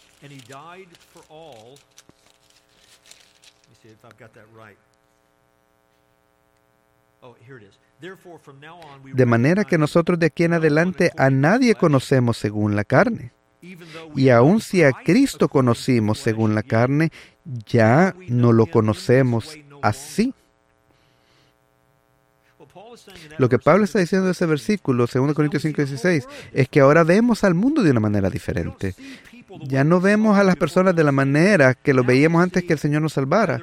de 9.12 9.26
manera 9.26 9.64
que 9.64 9.78
nosotros 9.78 10.18
de 10.18 10.26
aquí 10.26 10.44
en 10.44 10.54
adelante 10.54 11.12
a 11.16 11.30
nadie 11.30 11.74
conocemos 11.74 12.36
según 12.36 12.76
la 12.76 12.84
carne. 12.84 13.32
Y 14.14 14.28
aun 14.28 14.60
si 14.60 14.82
a 14.82 14.92
Cristo 14.92 15.48
conocimos 15.48 16.18
según 16.18 16.54
la 16.54 16.62
carne, 16.62 17.10
ya 17.66 18.14
no 18.28 18.52
lo 18.52 18.66
conocemos 18.66 19.58
así. 19.82 20.34
Lo 23.38 23.48
que 23.48 23.58
Pablo 23.58 23.84
está 23.84 23.98
diciendo 23.98 24.26
en 24.26 24.32
ese 24.32 24.46
versículo, 24.46 25.06
2 25.12 25.34
Corintios 25.34 25.62
5, 25.62 25.82
16, 25.82 26.28
es 26.52 26.68
que 26.68 26.80
ahora 26.80 27.04
vemos 27.04 27.44
al 27.44 27.54
mundo 27.54 27.82
de 27.82 27.90
una 27.90 28.00
manera 28.00 28.30
diferente. 28.30 28.94
Ya 29.62 29.84
no 29.84 30.00
vemos 30.00 30.36
a 30.38 30.44
las 30.44 30.56
personas 30.56 30.94
de 30.96 31.04
la 31.04 31.12
manera 31.12 31.74
que 31.74 31.94
lo 31.94 32.04
veíamos 32.04 32.42
antes 32.42 32.64
que 32.64 32.72
el 32.72 32.78
Señor 32.78 33.02
nos 33.02 33.14
salvara. 33.14 33.60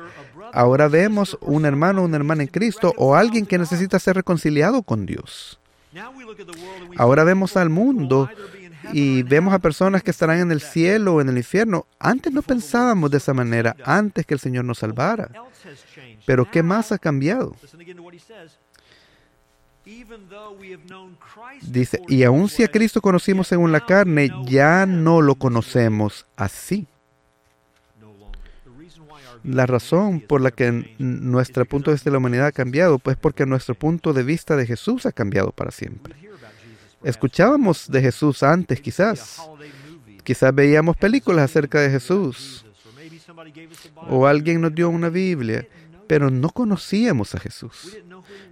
Ahora 0.53 0.87
vemos 0.87 1.37
un 1.41 1.65
hermano 1.65 2.01
o 2.01 2.05
una 2.05 2.17
hermana 2.17 2.43
en 2.43 2.49
Cristo 2.49 2.93
o 2.97 3.15
alguien 3.15 3.45
que 3.45 3.57
necesita 3.57 3.99
ser 3.99 4.15
reconciliado 4.15 4.83
con 4.83 5.05
Dios. 5.05 5.59
Ahora 6.97 7.23
vemos 7.23 7.57
al 7.57 7.69
mundo 7.69 8.29
y 8.93 9.23
vemos 9.23 9.53
a 9.53 9.59
personas 9.59 10.03
que 10.03 10.11
estarán 10.11 10.39
en 10.39 10.51
el 10.51 10.61
cielo 10.61 11.15
o 11.15 11.21
en 11.21 11.29
el 11.29 11.37
infierno. 11.37 11.85
Antes 11.99 12.33
no 12.33 12.41
pensábamos 12.41 13.11
de 13.11 13.17
esa 13.17 13.33
manera, 13.33 13.75
antes 13.83 14.25
que 14.25 14.33
el 14.33 14.39
Señor 14.39 14.65
nos 14.65 14.79
salvara. 14.79 15.29
Pero 16.25 16.49
¿qué 16.49 16.63
más 16.63 16.91
ha 16.91 16.97
cambiado? 16.97 17.55
Dice, 21.61 22.01
y 22.07 22.23
aun 22.23 22.49
si 22.49 22.63
a 22.63 22.67
Cristo 22.67 23.01
conocimos 23.01 23.47
según 23.47 23.71
la 23.71 23.85
carne, 23.85 24.29
ya 24.45 24.85
no 24.85 25.21
lo 25.21 25.35
conocemos 25.35 26.25
así. 26.35 26.87
La 29.43 29.65
razón 29.65 30.21
por 30.21 30.39
la 30.39 30.51
que 30.51 30.95
nuestro 30.99 31.65
punto 31.65 31.89
de 31.89 31.95
vista 31.95 32.09
de 32.09 32.11
la 32.11 32.19
humanidad 32.19 32.45
ha 32.47 32.51
cambiado, 32.51 32.99
pues 32.99 33.17
porque 33.17 33.47
nuestro 33.47 33.73
punto 33.73 34.13
de 34.13 34.21
vista 34.21 34.55
de 34.55 34.67
Jesús 34.67 35.07
ha 35.07 35.11
cambiado 35.11 35.51
para 35.51 35.71
siempre. 35.71 36.15
Escuchábamos 37.03 37.89
de 37.89 38.01
Jesús 38.01 38.43
antes, 38.43 38.79
quizás. 38.79 39.41
Quizás 40.23 40.53
veíamos 40.53 40.97
películas 40.97 41.45
acerca 41.45 41.79
de 41.79 41.89
Jesús. 41.89 42.65
O 44.09 44.27
alguien 44.27 44.61
nos 44.61 44.73
dio 44.73 44.89
una 44.89 45.09
Biblia, 45.09 45.67
pero 46.07 46.29
no 46.29 46.49
conocíamos 46.49 47.33
a 47.33 47.39
Jesús. 47.39 47.97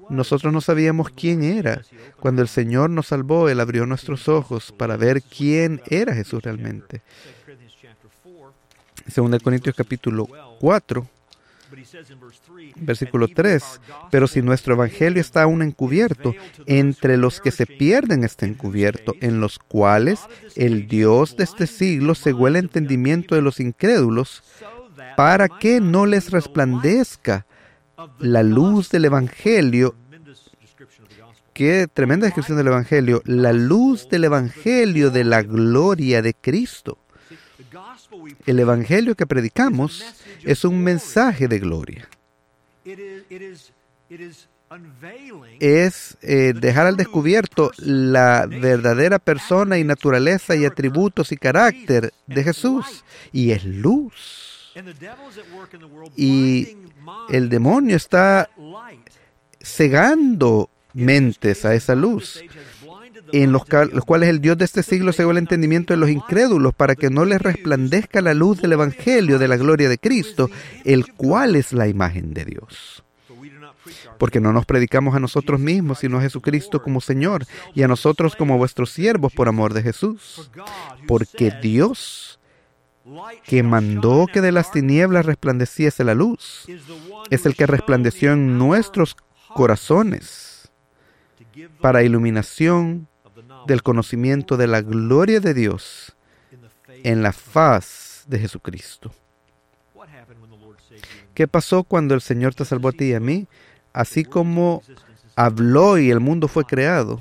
Nosotros 0.09 0.51
no 0.51 0.61
sabíamos 0.61 1.09
quién 1.11 1.43
era. 1.43 1.83
Cuando 2.19 2.41
el 2.41 2.47
Señor 2.47 2.89
nos 2.89 3.07
salvó, 3.07 3.49
Él 3.49 3.59
abrió 3.59 3.85
nuestros 3.85 4.27
ojos 4.27 4.71
para 4.71 4.97
ver 4.97 5.21
quién 5.21 5.81
era 5.87 6.15
Jesús 6.15 6.41
realmente. 6.41 7.01
Según 9.07 9.33
el 9.33 9.41
Corintios 9.41 9.75
capítulo 9.75 10.27
4, 10.59 11.07
Versículo 12.77 13.27
3. 13.27 13.81
Pero 14.11 14.27
si 14.27 14.41
nuestro 14.41 14.73
evangelio 14.73 15.21
está 15.21 15.43
aún 15.43 15.61
encubierto, 15.61 16.33
entre 16.65 17.17
los 17.17 17.39
que 17.41 17.51
se 17.51 17.65
pierden 17.65 18.23
está 18.23 18.45
encubierto, 18.45 19.13
en 19.21 19.39
los 19.39 19.59
cuales 19.59 20.19
el 20.55 20.87
Dios 20.87 21.37
de 21.37 21.43
este 21.43 21.67
siglo 21.67 22.15
cegó 22.15 22.47
el 22.47 22.55
entendimiento 22.55 23.35
de 23.35 23.41
los 23.41 23.59
incrédulos, 23.59 24.43
para 25.15 25.47
que 25.47 25.79
no 25.79 26.05
les 26.05 26.31
resplandezca 26.31 27.45
la 28.19 28.43
luz 28.43 28.89
del 28.89 29.05
evangelio. 29.05 29.95
Qué 31.53 31.87
tremenda 31.91 32.25
descripción 32.25 32.57
del 32.57 32.67
evangelio. 32.67 33.21
La 33.25 33.51
luz 33.51 34.07
del 34.09 34.23
evangelio 34.23 35.11
de 35.11 35.25
la 35.25 35.41
gloria 35.41 36.21
de 36.21 36.33
Cristo 36.33 36.97
el 38.45 38.59
Evangelio 38.59 39.15
que 39.15 39.25
predicamos 39.25 40.03
es 40.43 40.65
un 40.65 40.83
mensaje 40.83 41.47
de 41.47 41.59
gloria. 41.59 42.09
Es 45.59 46.17
eh, 46.21 46.53
dejar 46.55 46.87
al 46.87 46.97
descubierto 46.97 47.71
la 47.77 48.45
verdadera 48.47 49.19
persona 49.19 49.77
y 49.77 49.83
naturaleza 49.83 50.55
y 50.55 50.65
atributos 50.65 51.31
y 51.31 51.37
carácter 51.37 52.13
de 52.27 52.43
Jesús. 52.43 53.03
Y 53.31 53.51
es 53.51 53.65
luz. 53.65 54.73
Y 56.15 56.77
el 57.29 57.49
demonio 57.49 57.95
está 57.95 58.49
cegando 59.59 60.69
mentes 60.93 61.65
a 61.65 61.73
esa 61.73 61.95
luz. 61.95 62.43
En 63.33 63.51
los, 63.51 63.63
cuales 64.05 64.29
el 64.29 64.41
Dios 64.41 64.57
de 64.57 64.65
este 64.65 64.83
siglo 64.83 65.13
cegó 65.13 65.31
el 65.31 65.37
entendimiento 65.37 65.93
de 65.93 65.97
los 65.97 66.09
incrédulos 66.09 66.73
para 66.73 66.95
que 66.95 67.09
no 67.09 67.25
les 67.25 67.41
resplandezca 67.41 68.21
la 68.21 68.33
luz 68.33 68.61
del 68.61 68.73
Evangelio 68.73 69.39
de 69.39 69.47
la 69.47 69.57
gloria 69.57 69.89
de 69.89 69.97
Cristo, 69.97 70.49
el 70.85 71.13
cual 71.13 71.55
es 71.55 71.73
la 71.73 71.87
imagen 71.87 72.33
de 72.33 72.45
Dios. 72.45 73.03
Porque 74.17 74.39
no 74.39 74.53
nos 74.53 74.65
predicamos 74.65 75.15
a 75.15 75.19
nosotros 75.19 75.59
mismos, 75.59 75.99
sino 75.99 76.17
a 76.17 76.21
Jesucristo 76.21 76.81
como 76.81 77.01
Señor 77.01 77.45
y 77.73 77.83
a 77.83 77.87
nosotros 77.87 78.35
como 78.35 78.57
vuestros 78.57 78.91
siervos 78.91 79.33
por 79.33 79.47
amor 79.47 79.73
de 79.73 79.81
Jesús. 79.81 80.51
Porque 81.07 81.51
Dios, 81.61 82.39
que 83.45 83.63
mandó 83.63 84.27
que 84.31 84.41
de 84.41 84.51
las 84.51 84.71
tinieblas 84.71 85.25
resplandeciese 85.25 86.03
la 86.03 86.13
luz, 86.13 86.67
es 87.29 87.45
el 87.45 87.55
que 87.55 87.65
resplandeció 87.65 88.33
en 88.33 88.57
nuestros 88.57 89.15
corazones 89.47 90.49
para 91.81 92.03
iluminación 92.03 93.07
del 93.67 93.83
conocimiento 93.83 94.57
de 94.57 94.67
la 94.67 94.81
gloria 94.81 95.39
de 95.39 95.53
Dios 95.53 96.15
en 97.03 97.21
la 97.21 97.31
faz 97.31 98.23
de 98.27 98.39
Jesucristo. 98.39 99.11
¿Qué 101.33 101.47
pasó 101.47 101.83
cuando 101.83 102.15
el 102.15 102.21
Señor 102.21 102.53
te 102.53 102.65
salvó 102.65 102.89
a 102.89 102.91
ti 102.91 103.05
y 103.05 103.13
a 103.13 103.19
mí? 103.19 103.47
Así 103.93 104.25
como 104.25 104.83
habló 105.35 105.97
y 105.97 106.11
el 106.11 106.19
mundo 106.19 106.47
fue 106.47 106.65
creado, 106.65 107.19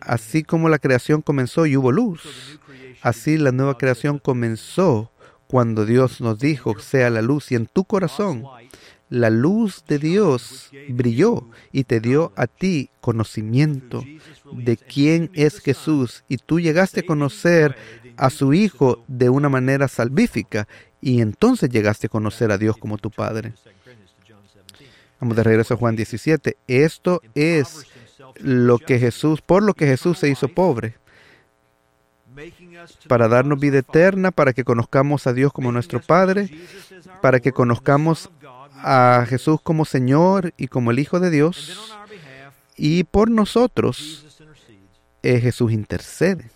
así 0.00 0.42
como 0.42 0.68
la 0.68 0.78
creación 0.78 1.22
comenzó 1.22 1.64
y 1.66 1.76
hubo 1.76 1.90
luz, 1.90 2.60
así 3.02 3.38
la 3.38 3.50
nueva 3.50 3.78
creación 3.78 4.18
comenzó 4.18 5.10
cuando 5.46 5.86
Dios 5.86 6.20
nos 6.20 6.38
dijo, 6.38 6.78
sea 6.78 7.10
la 7.10 7.22
luz, 7.22 7.50
y 7.50 7.54
en 7.54 7.66
tu 7.66 7.84
corazón 7.84 8.44
la 9.14 9.30
luz 9.30 9.84
de 9.86 10.00
Dios 10.00 10.70
brilló 10.88 11.48
y 11.70 11.84
te 11.84 12.00
dio 12.00 12.32
a 12.34 12.48
ti 12.48 12.90
conocimiento 13.00 14.02
de 14.52 14.76
quién 14.76 15.30
es 15.34 15.60
Jesús 15.60 16.24
y 16.28 16.38
tú 16.38 16.58
llegaste 16.58 17.00
a 17.00 17.06
conocer 17.06 17.76
a 18.16 18.28
su 18.28 18.52
Hijo 18.54 19.04
de 19.06 19.28
una 19.28 19.48
manera 19.48 19.86
salvífica 19.86 20.66
y 21.00 21.20
entonces 21.20 21.70
llegaste 21.70 22.08
a 22.08 22.10
conocer 22.10 22.50
a 22.50 22.58
Dios 22.58 22.76
como 22.76 22.98
tu 22.98 23.10
Padre. 23.10 23.52
Vamos 25.20 25.36
de 25.36 25.44
regreso 25.44 25.74
a 25.74 25.76
Juan 25.76 25.94
17. 25.94 26.56
Esto 26.66 27.22
es 27.36 27.86
lo 28.40 28.78
que 28.80 28.98
Jesús, 28.98 29.40
por 29.42 29.62
lo 29.62 29.74
que 29.74 29.86
Jesús 29.86 30.18
se 30.18 30.28
hizo 30.28 30.48
pobre, 30.48 30.96
para 33.06 33.28
darnos 33.28 33.60
vida 33.60 33.78
eterna, 33.78 34.32
para 34.32 34.52
que 34.52 34.64
conozcamos 34.64 35.28
a 35.28 35.32
Dios 35.32 35.52
como 35.52 35.70
nuestro 35.70 36.00
Padre, 36.00 36.50
para 37.22 37.38
que 37.38 37.52
conozcamos 37.52 38.30
a 38.84 39.24
Jesús 39.26 39.60
como 39.62 39.86
Señor 39.86 40.52
y 40.58 40.68
como 40.68 40.90
el 40.90 40.98
Hijo 40.98 41.18
de 41.18 41.30
Dios, 41.30 41.96
y 42.76 43.04
por 43.04 43.30
nosotros 43.30 44.26
eh, 45.22 45.40
Jesús 45.40 45.72
intercede. 45.72 46.50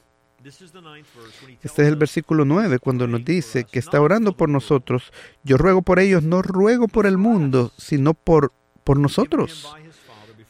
Este 1.62 1.82
es 1.82 1.88
el 1.88 1.96
versículo 1.96 2.44
9 2.44 2.78
cuando 2.78 3.06
nos 3.06 3.24
dice 3.24 3.64
que 3.64 3.78
está 3.78 4.00
orando 4.00 4.36
por 4.36 4.48
nosotros. 4.48 5.12
Yo 5.42 5.56
ruego 5.56 5.82
por 5.82 5.98
ellos, 5.98 6.22
no 6.22 6.42
ruego 6.42 6.86
por 6.86 7.06
el 7.06 7.16
mundo, 7.16 7.72
sino 7.78 8.14
por, 8.14 8.52
por 8.84 8.98
nosotros, 8.98 9.74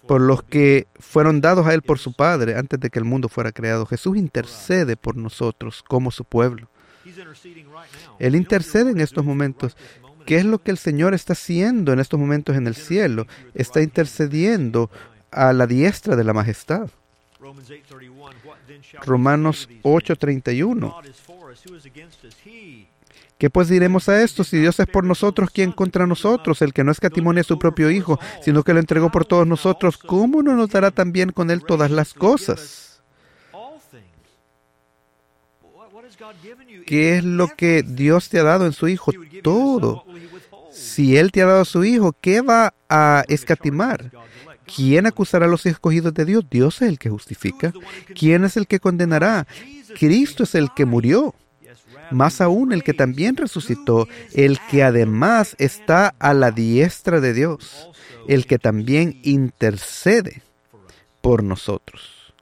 por 0.07 0.21
los 0.21 0.43
que 0.43 0.89
fueron 0.99 1.41
dados 1.41 1.67
a 1.67 1.75
Él 1.75 1.83
por 1.83 1.99
su 1.99 2.13
Padre 2.13 2.57
antes 2.57 2.81
de 2.81 2.91
que 2.91 2.99
el 2.99 3.05
mundo 3.05 3.29
fuera 3.29 3.53
creado. 3.53 3.87
Jesús 3.87 4.17
intercede 4.17 4.97
por 4.97 5.17
nosotros 5.17 5.83
como 5.83 6.11
su 6.11 6.25
pueblo. 6.25 6.69
Él 8.19 8.35
intercede 8.35 8.91
en 8.91 9.01
estos 9.01 9.25
momentos. 9.25 9.77
¿Qué 10.29 10.37
es 10.37 10.45
lo 10.45 10.59
que 10.59 10.71
el 10.71 10.77
Señor 10.77 11.15
está 11.15 11.33
haciendo 11.33 11.91
en 11.91 12.01
estos 12.01 12.21
momentos 12.21 12.55
en 12.55 12.67
el 12.67 12.75
cielo? 12.75 13.27
Está 13.55 13.81
intercediendo 13.81 14.91
a 15.31 15.55
la 15.55 15.67
diestra 15.67 16.17
de 16.17 16.25
la 16.25 16.35
majestad. 16.35 16.91
Romanos 19.07 19.71
8:31. 19.83 20.95
¿Qué 23.39 23.49
pues 23.49 23.69
diremos 23.69 24.11
a 24.11 24.23
esto? 24.23 24.45
Si 24.45 24.59
Dios 24.59 24.79
es 24.79 24.87
por 24.87 25.05
nosotros, 25.05 25.49
¿quién 25.51 25.73
contra 25.73 26.07
nosotros? 26.07 26.61
El 26.61 26.75
que 26.75 26.85
no 26.85 26.93
escatimone 26.93 27.41
a 27.41 27.45
su 27.45 27.59
propio 27.59 27.91
Hijo, 27.91 28.21
sino 28.43 28.63
que 28.63 28.75
lo 28.75 28.81
entregó 28.81 29.11
por 29.11 29.25
todos 29.25 29.47
nosotros, 29.47 29.97
¿cómo 29.97 30.43
no 30.43 30.55
nos 30.55 30.69
dará 30.69 30.91
también 30.91 31.33
con 31.33 31.51
Él 31.51 31.65
todas 31.65 31.91
las 31.91 32.13
cosas? 32.13 33.01
¿Qué 36.89 37.19
es 37.19 37.25
lo 37.25 37.49
que 37.49 37.83
Dios 37.83 38.31
te 38.31 38.39
ha 38.39 38.45
dado 38.45 38.65
en 38.65 38.73
su 38.73 38.89
Hijo? 38.89 39.13
Todo. 39.43 40.07
Si 40.73 41.19
Él 41.19 41.33
te 41.33 41.43
ha 41.43 41.47
dado 41.47 41.61
a 41.61 41.67
su 41.67 41.85
Hijo, 41.85 42.15
¿qué 42.19 42.41
va 42.41 42.73
a 42.89 43.25
escatimar? 43.29 44.11
¿Quién 44.75 45.05
acusará 45.05 45.45
a 45.45 45.51
los 45.51 45.67
escogidos 45.67 46.15
de 46.15 46.25
Dios? 46.25 46.47
Dios 46.51 46.81
es 46.81 46.89
el 46.89 46.99
que 46.99 47.11
justifica. 47.11 47.75
¿Quién 48.19 48.43
es 48.45 48.57
el 48.57 48.67
que 48.67 48.81
condenará? 48.81 49.47
Cristo 49.99 50.45
es 50.45 50.55
el 50.55 50.73
que 50.75 50.87
murió. 50.87 51.35
Más 52.11 52.41
aún 52.41 52.73
el 52.73 52.83
que 52.83 52.95
también 52.95 53.37
resucitó, 53.37 54.09
el 54.33 54.59
que 54.71 54.83
además 54.83 55.57
está 55.59 56.15
a 56.19 56.33
la 56.33 56.53
diestra 56.53 57.21
de 57.21 57.35
Dios, 57.35 57.91
el 58.29 58.47
que 58.47 58.59
también 58.59 59.21
intercede 59.25 60.41
por 61.21 61.43
nosotros. 61.43 62.33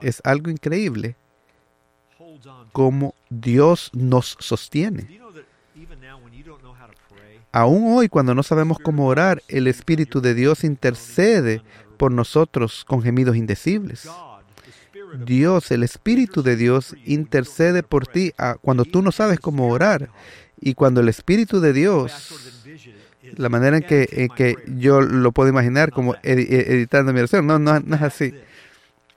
Es 0.00 0.22
algo 0.24 0.50
increíble 0.50 1.16
cómo 2.72 3.14
Dios 3.28 3.90
nos 3.92 4.36
sostiene. 4.40 5.20
Aún 7.52 7.96
hoy, 7.96 8.08
cuando 8.08 8.34
no 8.34 8.42
sabemos 8.42 8.78
cómo 8.78 9.06
orar, 9.06 9.42
el 9.48 9.66
Espíritu 9.66 10.20
de 10.20 10.34
Dios 10.34 10.62
intercede 10.62 11.62
por 11.96 12.12
nosotros 12.12 12.84
con 12.86 13.02
gemidos 13.02 13.36
indecibles. 13.36 14.08
Dios, 15.24 15.70
el 15.72 15.82
Espíritu 15.82 16.42
de 16.42 16.56
Dios, 16.56 16.94
intercede 17.04 17.82
por 17.82 18.06
ti 18.06 18.32
cuando 18.60 18.84
tú 18.84 19.02
no 19.02 19.10
sabes 19.10 19.40
cómo 19.40 19.68
orar. 19.68 20.10
Y 20.60 20.74
cuando 20.74 21.00
el 21.00 21.08
Espíritu 21.08 21.60
de 21.60 21.72
Dios, 21.72 22.72
la 23.36 23.48
manera 23.48 23.78
en 23.78 23.82
que, 23.82 24.28
que 24.36 24.56
yo 24.76 25.00
lo 25.00 25.32
puedo 25.32 25.48
imaginar 25.48 25.90
como 25.90 26.14
editando 26.22 27.12
mi 27.12 27.18
oración, 27.18 27.46
no, 27.46 27.58
no, 27.58 27.76
es 27.76 28.02
así. 28.02 28.34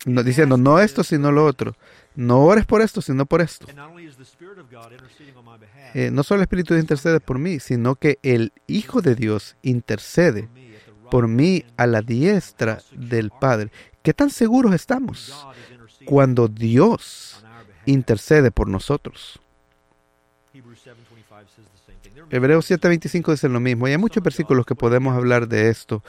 No, 0.06 0.24
diciendo, 0.24 0.58
no 0.58 0.80
esto, 0.80 1.04
sino 1.04 1.32
lo 1.32 1.46
otro. 1.46 1.76
No 2.16 2.42
ores 2.42 2.66
por 2.66 2.82
esto, 2.82 3.02
sino 3.02 3.26
por 3.26 3.42
esto. 3.42 3.66
Eh, 5.94 6.10
no 6.12 6.24
solo 6.24 6.40
el 6.40 6.44
Espíritu 6.44 6.76
intercede 6.76 7.20
por 7.20 7.40
mí, 7.40 7.60
sino 7.60 7.96
que 7.96 8.20
el 8.24 8.54
Hijo 8.68 9.02
de 9.02 9.16
Dios 9.16 9.56
intercede 9.62 10.48
por 11.10 11.28
mí 11.28 11.66
a 11.78 11.88
la 11.88 12.02
diestra 12.02 12.82
del 12.92 13.32
Padre. 13.32 13.72
¿Qué 14.02 14.14
tan 14.14 14.30
seguros 14.30 14.74
estamos 14.74 15.48
cuando 16.06 16.48
Dios 16.48 17.44
intercede 17.86 18.52
por 18.52 18.68
nosotros? 18.68 19.40
Hebreos 22.30 22.70
7:25 22.70 23.32
dice 23.32 23.50
lo 23.50 23.60
mismo. 23.60 23.88
Y 23.88 23.92
hay 23.92 23.98
muchos 23.98 24.24
versículos 24.24 24.66
que 24.66 24.76
podemos 24.76 25.16
hablar 25.16 25.48
de 25.48 25.70
esto. 25.70 26.04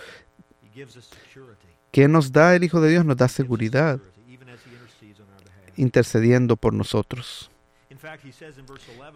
¿Qué 1.91 2.09
nos 2.09 2.33
da 2.33 2.55
el 2.55 2.65
Hijo 2.65 2.81
de 2.81 2.91
Dios? 2.91 3.05
Nos 3.05 3.17
da 3.17 3.29
seguridad 3.29 4.01
intercediendo 5.77 6.57
por 6.57 6.73
nosotros. 6.73 7.51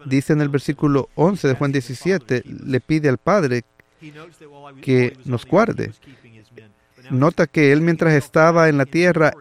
Dice 0.05 0.33
en 0.33 0.41
el 0.41 0.49
versículo 0.49 1.09
11 1.15 1.47
de 1.47 1.53
Juan 1.55 1.71
17, 1.71 2.43
le 2.45 2.79
pide 2.79 3.09
al 3.09 3.17
Padre 3.17 3.63
que 4.81 5.17
nos 5.25 5.45
guarde. 5.45 5.91
Nota 7.09 7.47
que 7.47 7.71
él 7.71 7.81
mientras 7.81 8.13
estaba 8.13 8.69
en 8.69 8.77
la 8.77 8.85
tierra, 8.85 9.33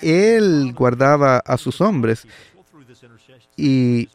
él 0.00 0.72
guardaba 0.74 1.38
a 1.38 1.56
sus 1.56 1.80
hombres 1.80 2.26
y 3.56 4.08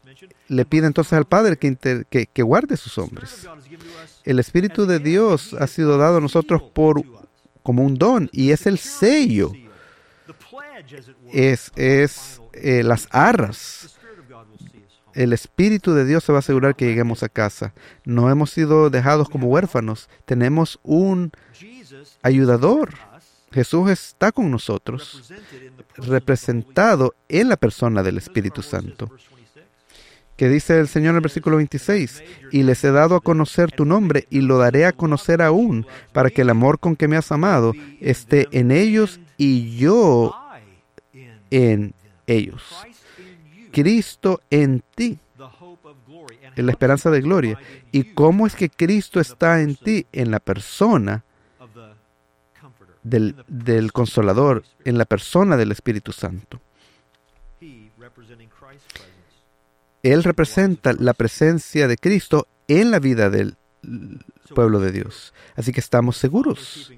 le 0.47 0.65
pide 0.65 0.87
entonces 0.87 1.13
al 1.13 1.25
Padre 1.25 1.57
que, 1.57 2.27
que, 2.33 2.43
guarde 2.43 2.77
sus 2.77 2.97
hombres. 2.97 3.47
El 4.23 4.39
Espíritu 4.39 4.85
de 4.85 4.99
Dios 4.99 5.55
ha 5.59 5.67
sido 5.67 5.97
dado 5.97 6.17
a 6.17 6.21
nosotros 6.21 6.61
por, 6.61 7.03
como 7.63 7.83
un 7.83 7.95
don 7.95 8.29
y 8.31 8.51
es 8.51 8.65
el 8.65 8.77
sello, 8.77 9.51
es, 11.33 11.71
es 11.75 12.41
eh, 12.53 12.83
las 12.83 13.07
arras 13.11 13.97
el 15.17 15.33
Espíritu 15.33 15.93
de 15.93 16.05
Dios 16.05 16.23
se 16.23 16.31
va 16.31 16.37
a 16.37 16.39
asegurar 16.39 16.75
que 16.75 16.85
lleguemos 16.85 17.23
a 17.23 17.29
casa. 17.29 17.73
No 18.05 18.29
hemos 18.29 18.51
sido 18.51 18.91
dejados 18.91 19.29
como 19.29 19.47
huérfanos. 19.47 20.10
Tenemos 20.25 20.79
un 20.83 21.31
ayudador. 22.21 22.93
Jesús 23.52 23.89
está 23.89 24.31
con 24.31 24.52
nosotros, 24.52 25.33
representado 25.95 27.15
en 27.29 27.49
la 27.49 27.58
persona 27.58 28.04
del 28.04 28.19
Espíritu 28.19 28.62
Santo. 28.62 29.10
Que 30.38 30.50
dice 30.50 30.79
el 30.79 30.88
Señor 30.88 31.12
en 31.12 31.15
el 31.17 31.21
versículo 31.21 31.58
26, 31.58 32.23
y 32.52 32.63
les 32.63 32.83
he 32.83 32.92
dado 32.92 33.15
a 33.15 33.21
conocer 33.21 33.71
tu 33.71 33.85
nombre 33.85 34.27
y 34.29 34.42
lo 34.42 34.58
daré 34.58 34.85
a 34.85 34.94
conocer 34.94 35.42
aún, 35.42 35.85
para 36.13 36.29
que 36.29 36.44
el 36.44 36.50
amor 36.50 36.79
con 36.79 36.96
que 36.96 37.08
me 37.08 37.17
has 37.17 37.31
amado 37.31 37.73
esté 38.00 38.48
en 38.52 38.71
ellos 38.71 39.19
y 39.35 39.75
yo 39.77 40.35
en 41.50 41.94
ellos. 42.27 42.63
Cristo 43.71 44.42
en 44.50 44.83
ti, 44.96 45.19
en 46.56 46.65
la 46.65 46.71
esperanza 46.71 47.10
de 47.10 47.21
gloria. 47.21 47.60
¿Y 47.92 48.13
cómo 48.13 48.48
es 48.48 48.56
que 48.56 48.69
Cristo 48.69 49.19
está 49.19 49.62
en 49.62 49.75
ti? 49.75 50.06
En 50.12 50.31
la 50.31 50.40
persona 50.40 51.23
del, 53.04 53.35
del 53.48 53.92
Consolador 53.92 54.63
en 54.83 54.98
la 54.98 55.06
persona 55.06 55.58
del 55.58 55.71
Espíritu 55.71 56.12
Santo. 56.12 56.60
Él 60.13 60.23
representa 60.23 60.93
la 60.93 61.13
presencia 61.13 61.87
de 61.87 61.97
Cristo 61.97 62.47
en 62.67 62.91
la 62.91 62.99
vida 62.99 63.29
del 63.29 63.58
pueblo 64.55 64.79
de 64.79 64.91
Dios. 64.91 65.33
Así 65.55 65.71
que 65.71 65.79
estamos 65.79 66.17
seguros. 66.17 66.91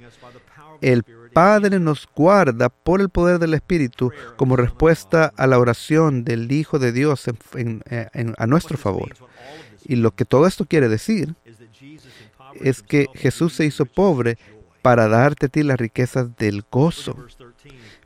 El 0.81 1.03
Padre 1.33 1.79
nos 1.79 2.07
guarda 2.15 2.69
por 2.69 3.01
el 3.01 3.09
poder 3.09 3.39
del 3.39 3.53
Espíritu 3.53 4.11
como 4.35 4.55
respuesta 4.55 5.31
a 5.35 5.47
la 5.47 5.59
oración 5.59 6.23
del 6.23 6.51
Hijo 6.51 6.79
de 6.79 6.91
Dios 6.91 7.25
a 7.27 8.47
nuestro 8.47 8.77
favor. 8.77 9.15
Y 9.85 9.95
lo 9.95 10.11
que 10.11 10.25
todo 10.25 10.45
esto 10.45 10.65
quiere 10.65 10.87
decir 10.87 11.35
es 12.61 12.81
que 12.83 13.07
Jesús 13.15 13.53
se 13.53 13.65
hizo 13.65 13.85
pobre 13.85 14.37
para 14.81 15.07
darte 15.07 15.47
a 15.47 15.49
ti 15.49 15.63
las 15.63 15.79
riquezas 15.79 16.35
del 16.37 16.63
gozo. 16.69 17.17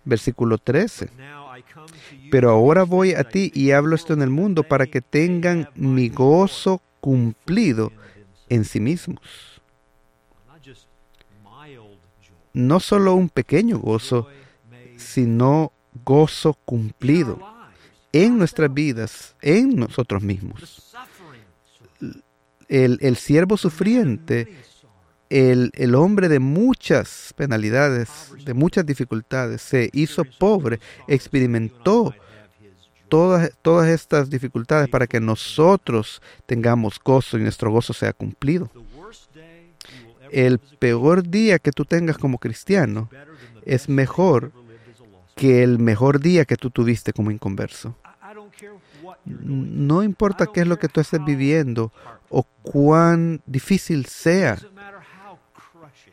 Versículo 0.06 0.58
13. 0.58 1.10
Pero 2.32 2.52
ahora 2.52 2.84
voy 2.84 3.14
a 3.14 3.24
ti 3.24 3.52
y 3.54 3.72
hablo 3.72 3.96
esto 3.96 4.14
en 4.14 4.22
el 4.22 4.30
mundo 4.30 4.64
para 4.64 4.88
que 4.88 5.02
tengan 5.02 5.70
mi 5.76 6.10
gozo 6.10 6.82
cumplido 7.00 7.92
en 8.50 8.66
sí 8.66 8.80
mismos. 8.80 9.62
No 12.54 12.80
solo 12.80 13.16
un 13.16 13.30
pequeño 13.30 13.80
gozo, 13.80 14.28
sino 14.98 15.72
gozo 16.06 16.54
cumplido 16.66 17.40
en 18.12 18.38
nuestras 18.38 18.74
vidas, 18.74 19.36
en 19.42 19.76
nosotros 19.76 20.22
mismos. 20.22 20.96
El, 22.70 22.98
el 23.02 23.18
siervo 23.18 23.58
sufriente 23.58 24.56
el, 25.34 25.96
hombre 25.96 26.30
de 26.30 26.38
muchas 26.38 27.34
penalidades, 27.36 28.10
de 28.46 28.54
muchas 28.54 28.86
dificultades, 28.86 29.64
se 29.64 29.90
hizo 29.92 30.24
pobre, 30.26 30.80
experimentó 31.08 32.14
todas, 33.10 33.52
todas 33.64 33.90
estas 33.90 34.30
dificultades 34.30 34.90
para 34.90 35.08
que 35.08 35.20
nosotros 35.20 36.22
tengamos 36.46 37.00
gozo 37.04 37.40
y 37.40 37.42
nuestro 37.42 37.72
gozo 37.72 37.94
sea 37.94 38.14
cumplido. 38.14 38.70
El 40.32 40.60
peor 40.60 41.28
día 41.28 41.58
que 41.58 41.72
tú 41.72 41.84
tengas 41.84 42.20
como 42.20 42.38
cristiano 42.38 43.10
es 43.66 43.90
mejor 43.90 44.52
que 45.36 45.64
el 45.64 45.80
mejor 45.80 46.20
día 46.20 46.46
que 46.46 46.58
tú 46.58 46.70
tuviste 46.70 47.12
como 47.12 47.32
inconverso. 47.32 47.96
No 49.26 50.04
importa 50.04 50.46
qué 50.54 50.62
es 50.62 50.68
lo 50.68 50.78
que 50.78 50.90
tú 50.90 51.02
estés 51.02 51.24
viviendo 51.26 51.92
o 52.30 52.44
cuán 52.62 53.42
difícil 53.48 54.06
sea 54.06 54.58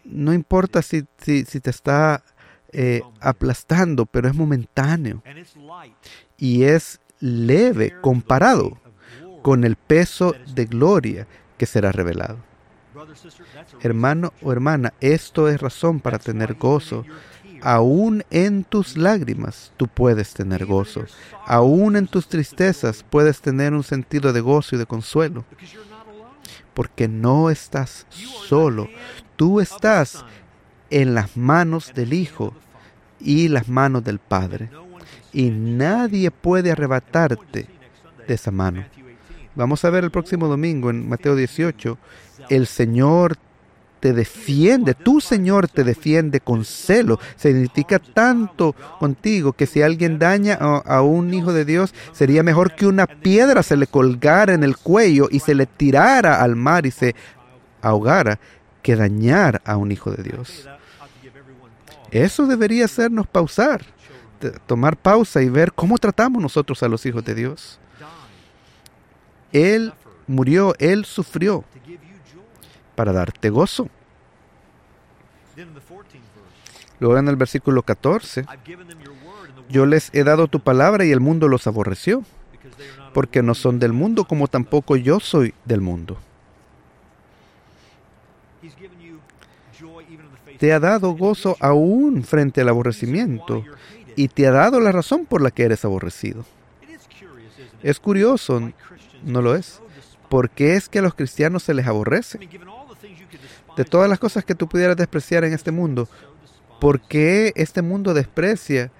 no 0.04 0.32
importa 0.32 0.82
si, 0.82 1.04
si, 1.18 1.44
te 1.44 1.70
está 1.70 2.22
eh, 2.72 3.02
aplastando, 3.20 4.06
pero 4.06 4.28
es 4.28 4.34
momentáneo. 4.34 5.22
Y 6.36 6.64
es 6.64 7.00
leve 7.20 7.94
comparado 8.00 8.78
con 9.42 9.64
el 9.64 9.76
peso 9.76 10.34
de 10.54 10.66
gloria 10.66 11.26
que 11.56 11.66
será 11.66 11.92
revelado. 11.92 12.38
Hermano 13.80 14.32
o 14.42 14.52
hermana, 14.52 14.92
esto 15.00 15.48
es 15.48 15.60
razón 15.60 16.00
para 16.00 16.18
tener 16.18 16.54
gozo. 16.54 17.04
Aún 17.62 18.24
en 18.30 18.64
tus 18.64 18.96
lágrimas 18.96 19.72
tú 19.76 19.86
puedes 19.86 20.32
tener 20.32 20.66
gozo. 20.66 21.04
Aún 21.46 21.96
en 21.96 22.06
tus 22.06 22.28
tristezas 22.28 23.04
puedes 23.08 23.40
tener 23.40 23.74
un 23.74 23.82
sentido 23.82 24.32
de 24.32 24.40
gozo 24.40 24.76
y 24.76 24.78
de 24.78 24.86
consuelo. 24.86 25.44
Porque 26.74 27.08
no 27.08 27.50
estás 27.50 28.06
solo. 28.46 28.88
Tú 29.36 29.60
estás 29.60 30.24
en 30.90 31.14
las 31.14 31.36
manos 31.36 31.92
del 31.94 32.12
Hijo 32.12 32.54
y 33.20 33.48
las 33.48 33.68
manos 33.68 34.04
del 34.04 34.18
Padre. 34.18 34.70
Y 35.32 35.50
nadie 35.50 36.30
puede 36.30 36.72
arrebatarte 36.72 37.66
de 38.26 38.34
esa 38.34 38.50
mano. 38.50 38.84
Vamos 39.54 39.84
a 39.84 39.90
ver 39.90 40.04
el 40.04 40.10
próximo 40.10 40.48
domingo 40.48 40.90
en 40.90 41.08
Mateo 41.08 41.36
18. 41.36 41.98
El 42.48 42.66
Señor 42.66 43.36
te 44.00 44.12
defiende, 44.12 44.94
tu 44.94 45.20
Señor 45.20 45.68
te 45.68 45.84
defiende 45.84 46.40
con 46.40 46.64
celo. 46.64 47.20
Se 47.36 47.50
identifica 47.50 47.98
tanto 47.98 48.74
contigo 48.98 49.52
que 49.52 49.66
si 49.66 49.82
alguien 49.82 50.18
daña 50.18 50.58
a, 50.60 50.78
a, 50.78 51.02
un 51.02 51.32
hijo 51.32 51.52
de 51.52 51.64
Dios, 51.64 51.94
sería 52.12 52.42
mejor 52.42 52.74
que 52.74 52.86
una 52.86 53.06
piedra 53.06 53.62
se 53.62 53.76
le 53.76 53.86
colgara 53.86 54.54
en 54.54 54.64
el 54.64 54.76
cuello 54.76 55.28
y 55.30 55.40
se 55.40 55.54
le 55.54 55.66
tirara 55.66 56.42
al 56.42 56.56
mar 56.56 56.86
y 56.86 56.90
se 56.90 57.14
ahogara 57.82 58.40
que 58.82 58.96
dañar 58.96 59.60
a 59.64 59.76
un 59.76 59.92
hijo 59.92 60.10
de 60.10 60.22
Dios. 60.22 60.68
Eso 62.10 62.46
debería 62.46 62.86
hacernos 62.86 63.26
pausar, 63.26 63.82
tomar 64.66 64.96
pausa 64.96 65.42
y 65.42 65.48
ver 65.48 65.72
cómo 65.72 65.98
tratamos 65.98 66.42
nosotros 66.42 66.82
a 66.82 66.88
los 66.88 67.04
hijos 67.06 67.24
de 67.24 67.34
Dios. 67.34 67.78
Él 69.52 69.92
murió, 70.26 70.74
Él 70.78 71.04
sufrió 71.04 71.64
para 72.94 73.12
darte 73.12 73.50
gozo. 73.50 73.88
Luego 76.98 77.18
en 77.18 77.28
el 77.28 77.36
versículo 77.36 77.82
14, 77.82 78.46
yo 79.68 79.86
les 79.86 80.10
he 80.14 80.24
dado 80.24 80.48
tu 80.48 80.60
palabra 80.60 81.04
y 81.04 81.12
el 81.12 81.20
mundo 81.20 81.48
los 81.48 81.66
aborreció, 81.66 82.22
porque 83.14 83.42
no 83.42 83.54
son 83.54 83.78
del 83.78 83.92
mundo 83.92 84.24
como 84.24 84.48
tampoco 84.48 84.96
yo 84.96 85.20
soy 85.20 85.54
del 85.64 85.80
mundo. 85.80 86.18
te 90.60 90.74
ha 90.74 90.78
dado 90.78 91.12
gozo 91.12 91.56
aún 91.58 92.22
frente 92.22 92.60
al 92.60 92.68
aborrecimiento 92.68 93.64
y 94.14 94.28
te 94.28 94.46
ha 94.46 94.50
dado 94.50 94.78
la 94.78 94.92
razón 94.92 95.24
por 95.24 95.40
la 95.40 95.50
que 95.50 95.62
eres 95.62 95.86
aborrecido. 95.86 96.44
Es 97.82 97.98
curioso, 97.98 98.70
¿no 99.24 99.40
lo 99.40 99.54
es? 99.54 99.80
¿Por 100.28 100.50
qué 100.50 100.74
es 100.74 100.90
que 100.90 100.98
a 100.98 101.02
los 101.02 101.14
cristianos 101.14 101.62
se 101.62 101.72
les 101.72 101.86
aborrece? 101.86 102.38
De 103.80 103.86
todas 103.86 104.10
las 104.10 104.18
cosas 104.18 104.44
que 104.44 104.54
tú 104.54 104.68
pudieras 104.68 104.94
despreciar 104.94 105.42
en 105.42 105.54
este 105.54 105.70
mundo, 105.70 106.06
¿por 106.82 107.00
qué 107.00 107.54
este 107.56 107.80
mundo 107.80 108.12
desprecia 108.12 108.92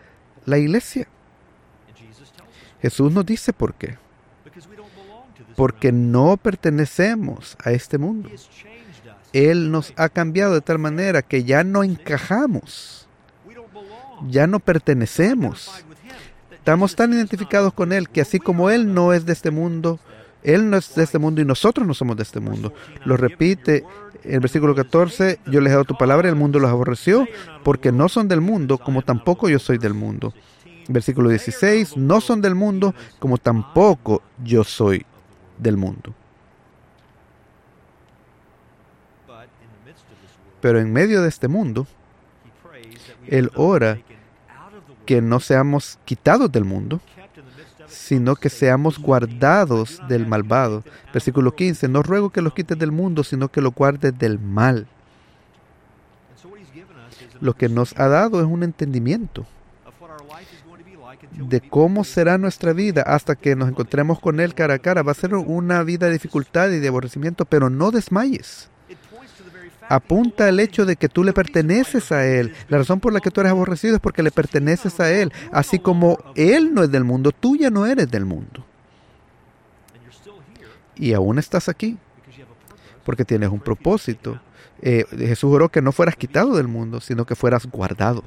la 0.46 0.56
iglesia? 0.56 1.06
Jesús 2.80 3.12
nos 3.12 3.26
dice 3.26 3.52
por 3.52 3.74
qué. 3.74 3.98
Porque 5.54 5.92
no 5.92 6.38
pertenecemos 6.38 7.58
a 7.62 7.72
este 7.72 7.98
mundo. 7.98 8.30
Él 9.34 9.70
nos 9.70 9.92
ha 9.96 10.08
cambiado 10.08 10.54
de 10.54 10.62
tal 10.62 10.78
manera 10.78 11.20
que 11.20 11.44
ya 11.44 11.62
no 11.62 11.84
encajamos, 11.84 13.06
ya 14.30 14.46
no 14.46 14.60
pertenecemos. 14.60 15.84
Estamos 16.52 16.96
tan 16.96 17.12
identificados 17.12 17.74
con 17.74 17.92
Él 17.92 18.08
que 18.08 18.22
así 18.22 18.38
como 18.38 18.70
Él 18.70 18.94
no 18.94 19.12
es 19.12 19.26
de 19.26 19.34
este 19.34 19.50
mundo, 19.50 20.00
Él 20.42 20.70
no 20.70 20.78
es 20.78 20.94
de 20.94 21.04
este 21.04 21.18
mundo 21.18 21.42
y 21.42 21.44
nosotros 21.44 21.86
no 21.86 21.92
somos 21.92 22.16
de 22.16 22.22
este 22.22 22.40
mundo. 22.40 22.72
Lo 23.04 23.18
repite 23.18 23.84
el 24.24 24.40
versículo 24.40 24.74
14, 24.74 25.40
yo 25.46 25.60
les 25.60 25.70
he 25.70 25.72
dado 25.72 25.84
tu 25.84 25.96
palabra 25.96 26.28
y 26.28 26.30
el 26.30 26.36
mundo 26.36 26.58
los 26.58 26.70
aborreció 26.70 27.26
porque 27.64 27.92
no 27.92 28.08
son 28.08 28.28
del 28.28 28.40
mundo 28.40 28.78
como 28.78 29.02
tampoco 29.02 29.48
yo 29.48 29.58
soy 29.58 29.78
del 29.78 29.94
mundo. 29.94 30.34
Versículo 30.88 31.28
16, 31.28 31.96
no 31.96 32.20
son 32.20 32.40
del 32.40 32.54
mundo 32.54 32.94
como 33.18 33.38
tampoco 33.38 34.22
yo 34.42 34.64
soy 34.64 35.06
del 35.58 35.76
mundo. 35.76 36.14
Pero 40.60 40.78
en 40.78 40.92
medio 40.92 41.22
de 41.22 41.28
este 41.28 41.48
mundo, 41.48 41.86
Él 43.26 43.50
ora 43.54 43.98
que 45.06 45.22
no 45.22 45.40
seamos 45.40 45.98
quitados 46.04 46.52
del 46.52 46.64
mundo, 46.64 47.00
sino 48.00 48.34
que 48.34 48.48
seamos 48.48 48.98
guardados 48.98 50.00
del 50.08 50.26
malvado. 50.26 50.82
Versículo 51.12 51.54
15, 51.54 51.86
no 51.88 52.02
ruego 52.02 52.30
que 52.30 52.40
los 52.40 52.54
quites 52.54 52.78
del 52.78 52.92
mundo, 52.92 53.22
sino 53.22 53.48
que 53.48 53.60
los 53.60 53.74
guardes 53.74 54.18
del 54.18 54.38
mal. 54.38 54.88
Lo 57.40 57.54
que 57.54 57.68
nos 57.68 57.98
ha 57.98 58.08
dado 58.08 58.40
es 58.40 58.46
un 58.46 58.62
entendimiento 58.62 59.46
de 61.32 61.60
cómo 61.60 62.04
será 62.04 62.38
nuestra 62.38 62.72
vida 62.72 63.02
hasta 63.02 63.36
que 63.36 63.54
nos 63.54 63.68
encontremos 63.68 64.18
con 64.18 64.40
Él 64.40 64.54
cara 64.54 64.74
a 64.74 64.78
cara. 64.78 65.02
Va 65.02 65.12
a 65.12 65.14
ser 65.14 65.34
una 65.34 65.82
vida 65.82 66.06
de 66.06 66.14
dificultad 66.14 66.70
y 66.70 66.78
de 66.78 66.88
aborrecimiento, 66.88 67.44
pero 67.44 67.68
no 67.70 67.90
desmayes 67.90 68.70
apunta 69.90 70.46
al 70.46 70.60
hecho 70.60 70.86
de 70.86 70.94
que 70.94 71.08
tú 71.08 71.24
le 71.24 71.32
perteneces 71.32 72.12
a 72.12 72.24
Él. 72.24 72.54
La 72.68 72.78
razón 72.78 73.00
por 73.00 73.12
la 73.12 73.20
que 73.20 73.30
tú 73.32 73.40
eres 73.40 73.50
aborrecido 73.50 73.96
es 73.96 74.00
porque 74.00 74.22
le 74.22 74.30
perteneces 74.30 75.00
a 75.00 75.10
Él. 75.10 75.32
Así 75.50 75.80
como 75.80 76.18
Él 76.36 76.72
no 76.72 76.84
es 76.84 76.92
del 76.92 77.02
mundo, 77.02 77.32
tú 77.32 77.56
ya 77.56 77.70
no 77.70 77.84
eres 77.84 78.08
del 78.08 78.24
mundo. 78.24 78.64
Y 80.94 81.12
aún 81.12 81.40
estás 81.40 81.68
aquí 81.68 81.98
porque 83.04 83.24
tienes 83.24 83.50
un 83.50 83.58
propósito. 83.58 84.40
Eh, 84.80 85.04
Jesús 85.10 85.50
juró 85.50 85.68
que 85.68 85.82
no 85.82 85.90
fueras 85.90 86.14
quitado 86.14 86.56
del 86.56 86.68
mundo, 86.68 87.00
sino 87.00 87.26
que 87.26 87.34
fueras 87.34 87.66
guardado 87.66 88.22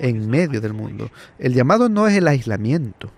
en 0.00 0.28
medio 0.28 0.60
del 0.60 0.72
mundo. 0.72 1.08
El 1.38 1.54
llamado 1.54 1.88
no 1.88 2.08
es 2.08 2.16
el 2.16 2.26
aislamiento. 2.26 3.12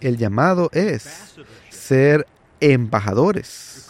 El 0.00 0.16
llamado 0.16 0.70
es 0.72 1.36
ser 1.68 2.26
embajadores 2.60 3.87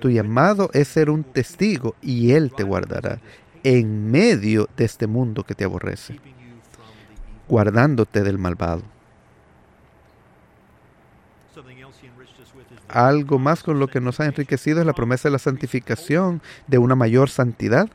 tu 0.00 0.10
llamado 0.10 0.70
es 0.72 0.88
ser 0.88 1.10
un 1.10 1.24
testigo 1.24 1.94
y 2.02 2.32
Él 2.32 2.52
te 2.54 2.62
guardará. 2.62 3.20
en 3.66 4.10
medio 4.10 4.68
de 4.76 4.84
este 4.84 5.06
mundo 5.06 5.42
que 5.42 5.54
te 5.54 5.64
aborrece, 5.64 6.20
guardándote 7.48 8.22
del 8.22 8.38
malvado. 8.38 8.82
Algo 12.88 13.38
más 13.38 13.62
con 13.62 13.80
lo 13.80 13.88
que 13.88 14.00
nos 14.00 14.20
ha 14.20 14.26
enriquecido 14.26 14.80
es 14.80 14.86
la 14.86 14.92
promesa 14.92 15.28
de 15.28 15.32
la 15.32 15.38
santificación, 15.38 16.42
de 16.66 16.78
una 16.78 16.94
mayor 16.94 17.30
santidad. 17.30 17.88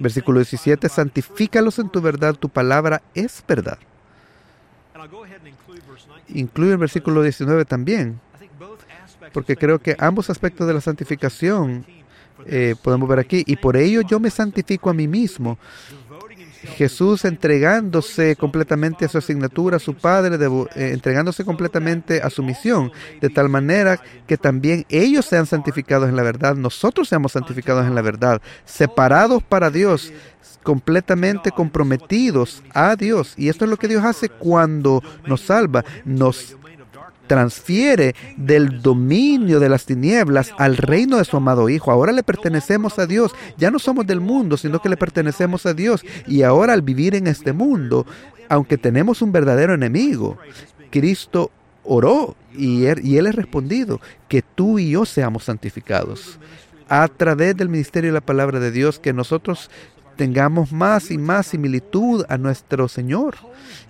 Versículo 0.00 0.38
17, 0.40 0.88
santifícalos 0.88 1.78
en 1.78 1.90
tu 1.90 2.00
verdad, 2.00 2.34
tu 2.34 2.48
palabra 2.48 3.02
es 3.14 3.44
verdad. 3.46 3.78
Incluye 6.28 6.72
el 6.72 6.78
versículo 6.78 7.22
19 7.22 7.64
también, 7.66 8.20
porque 9.32 9.56
creo 9.56 9.78
que 9.78 9.96
ambos 9.98 10.30
aspectos 10.30 10.66
de 10.66 10.74
la 10.74 10.80
santificación 10.80 11.84
eh, 12.46 12.74
podemos 12.82 13.08
ver 13.08 13.18
aquí, 13.18 13.44
y 13.46 13.56
por 13.56 13.76
ello 13.76 14.00
yo 14.02 14.18
me 14.20 14.30
santifico 14.30 14.90
a 14.90 14.94
mí 14.94 15.08
mismo. 15.08 15.58
Jesús 16.76 17.24
entregándose 17.24 18.36
completamente 18.36 19.04
a 19.04 19.08
su 19.08 19.18
asignatura, 19.18 19.76
a 19.76 19.80
su 19.80 19.94
Padre, 19.94 20.36
eh, 20.36 20.90
entregándose 20.92 21.44
completamente 21.44 22.22
a 22.22 22.30
su 22.30 22.42
misión, 22.42 22.92
de 23.20 23.30
tal 23.30 23.48
manera 23.48 24.00
que 24.28 24.36
también 24.36 24.86
ellos 24.88 25.26
sean 25.26 25.46
santificados 25.46 26.08
en 26.08 26.14
la 26.14 26.22
verdad, 26.22 26.54
nosotros 26.54 27.08
seamos 27.08 27.32
santificados 27.32 27.84
en 27.86 27.94
la 27.94 28.02
verdad, 28.02 28.40
separados 28.64 29.42
para 29.42 29.70
Dios, 29.70 30.12
completamente 30.62 31.50
comprometidos 31.50 32.62
a 32.72 32.94
Dios. 32.94 33.34
Y 33.36 33.48
esto 33.48 33.64
es 33.64 33.70
lo 33.70 33.76
que 33.76 33.88
Dios 33.88 34.04
hace 34.04 34.28
cuando 34.28 35.02
nos 35.26 35.40
salva, 35.40 35.84
nos 36.04 36.56
transfiere 37.26 38.14
del 38.36 38.82
dominio 38.82 39.60
de 39.60 39.68
las 39.68 39.86
tinieblas 39.86 40.52
al 40.58 40.76
reino 40.76 41.18
de 41.18 41.24
su 41.24 41.36
amado 41.36 41.68
Hijo. 41.68 41.90
Ahora 41.90 42.12
le 42.12 42.22
pertenecemos 42.22 42.98
a 42.98 43.06
Dios. 43.06 43.32
Ya 43.56 43.70
no 43.70 43.78
somos 43.78 44.06
del 44.06 44.20
mundo, 44.20 44.56
sino 44.56 44.80
que 44.80 44.88
le 44.88 44.96
pertenecemos 44.96 45.66
a 45.66 45.74
Dios. 45.74 46.04
Y 46.26 46.42
ahora 46.42 46.72
al 46.72 46.82
vivir 46.82 47.14
en 47.14 47.26
este 47.26 47.52
mundo, 47.52 48.06
aunque 48.48 48.78
tenemos 48.78 49.22
un 49.22 49.32
verdadero 49.32 49.74
enemigo, 49.74 50.38
Cristo 50.90 51.50
oró 51.84 52.36
y 52.56 52.84
él, 52.84 53.00
y 53.04 53.16
él 53.16 53.32
respondido 53.32 54.00
que 54.28 54.42
tú 54.42 54.78
y 54.78 54.90
yo 54.90 55.04
seamos 55.04 55.44
santificados 55.44 56.38
a 56.88 57.08
través 57.08 57.56
del 57.56 57.68
ministerio 57.68 58.10
de 58.10 58.14
la 58.14 58.20
palabra 58.20 58.60
de 58.60 58.70
Dios, 58.70 58.98
que 58.98 59.14
nosotros 59.14 59.70
tengamos 60.16 60.72
más 60.72 61.10
y 61.10 61.16
más 61.16 61.46
similitud 61.46 62.24
a 62.28 62.36
nuestro 62.36 62.88
Señor, 62.88 63.36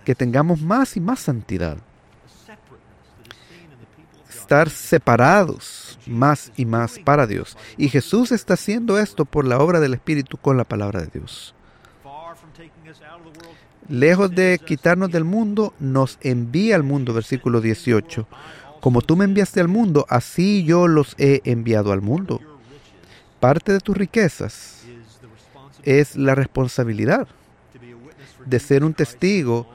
que 0.04 0.14
tengamos 0.14 0.60
más 0.62 0.96
y 0.96 1.00
más 1.00 1.18
santidad 1.18 1.78
estar 4.42 4.70
separados 4.70 5.98
más 6.06 6.52
y 6.56 6.66
más 6.66 6.98
para 6.98 7.26
Dios. 7.26 7.56
Y 7.76 7.88
Jesús 7.88 8.32
está 8.32 8.54
haciendo 8.54 8.98
esto 8.98 9.24
por 9.24 9.46
la 9.46 9.58
obra 9.58 9.80
del 9.80 9.94
Espíritu 9.94 10.36
con 10.36 10.56
la 10.56 10.64
palabra 10.64 11.00
de 11.00 11.06
Dios. 11.06 11.54
Lejos 13.88 14.30
de 14.34 14.60
quitarnos 14.64 15.10
del 15.10 15.24
mundo, 15.24 15.74
nos 15.78 16.18
envía 16.20 16.76
al 16.76 16.82
mundo, 16.82 17.14
versículo 17.14 17.60
18. 17.60 18.26
Como 18.80 19.00
tú 19.00 19.16
me 19.16 19.24
enviaste 19.24 19.60
al 19.60 19.68
mundo, 19.68 20.06
así 20.08 20.64
yo 20.64 20.88
los 20.88 21.14
he 21.18 21.40
enviado 21.44 21.92
al 21.92 22.02
mundo. 22.02 22.40
Parte 23.38 23.72
de 23.72 23.80
tus 23.80 23.96
riquezas 23.96 24.82
es 25.84 26.16
la 26.16 26.34
responsabilidad 26.34 27.28
de 28.44 28.58
ser 28.58 28.84
un 28.84 28.94
testigo 28.94 29.68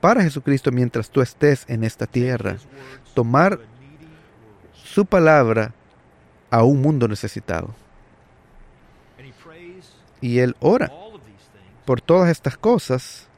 para 0.00 0.22
Jesucristo 0.22 0.70
mientras 0.70 1.10
tú 1.10 1.20
estés 1.22 1.64
en 1.68 1.82
esta 1.82 2.06
tierra. 2.06 2.56
Tomar 3.14 3.58
su 4.96 5.04
palabra 5.04 5.74
a 6.50 6.62
un 6.64 6.80
mundo 6.80 7.06
necesitado. 7.06 7.74
Y 10.22 10.38
Él 10.38 10.56
ora 10.58 10.90
por 11.84 12.00
todas 12.00 12.30
estas 12.30 12.56
cosas 12.56 13.28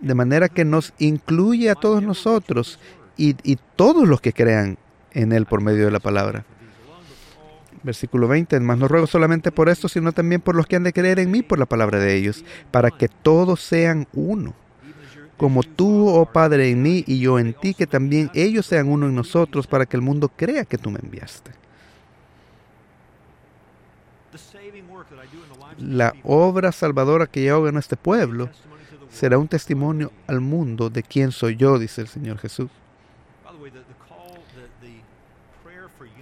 de 0.00 0.14
manera 0.14 0.48
que 0.48 0.64
nos 0.64 0.94
incluye 1.00 1.68
a 1.68 1.74
todos 1.74 2.00
nosotros 2.00 2.78
y, 3.16 3.34
y, 3.42 3.58
todos 3.74 4.06
los 4.06 4.20
que 4.20 4.32
crean 4.32 4.78
en 5.10 5.32
Él 5.32 5.46
por 5.46 5.60
medio 5.60 5.86
de 5.86 5.90
la 5.90 5.98
palabra. 5.98 6.44
Versículo 7.82 8.28
20, 8.28 8.60
más 8.60 8.78
no 8.78 8.86
ruego 8.86 9.08
solamente 9.08 9.50
por 9.50 9.68
esto, 9.68 9.88
sino 9.88 10.12
también 10.12 10.42
por 10.42 10.54
los 10.54 10.68
que 10.68 10.76
han 10.76 10.84
de 10.84 10.92
creer 10.92 11.18
en 11.18 11.32
mí 11.32 11.42
por 11.42 11.58
la 11.58 11.66
palabra 11.66 11.98
de 11.98 12.14
ellos, 12.14 12.44
para 12.70 12.92
que 12.92 13.08
todos 13.08 13.60
sean 13.62 14.06
uno 14.12 14.54
como 15.36 15.62
tú, 15.62 16.08
oh 16.08 16.26
Padre, 16.26 16.70
en 16.70 16.82
mí 16.82 17.04
y 17.06 17.20
yo 17.20 17.38
en 17.38 17.52
ti, 17.52 17.74
que 17.74 17.86
también 17.86 18.30
ellos 18.34 18.66
sean 18.66 18.88
uno 18.88 19.06
en 19.06 19.14
nosotros 19.14 19.66
para 19.66 19.86
que 19.86 19.96
el 19.96 20.02
mundo 20.02 20.30
crea 20.34 20.64
que 20.64 20.78
tú 20.78 20.90
me 20.90 20.98
enviaste. 21.02 21.52
La 25.78 26.14
obra 26.24 26.72
salvadora 26.72 27.26
que 27.26 27.44
yo 27.44 27.56
hago 27.56 27.68
en 27.68 27.76
este 27.76 27.96
pueblo 27.96 28.48
será 29.10 29.38
un 29.38 29.48
testimonio 29.48 30.10
al 30.26 30.40
mundo 30.40 30.88
de 30.88 31.02
quién 31.02 31.32
soy 31.32 31.56
yo, 31.56 31.78
dice 31.78 32.00
el 32.00 32.08
Señor 32.08 32.38
Jesús. 32.38 32.70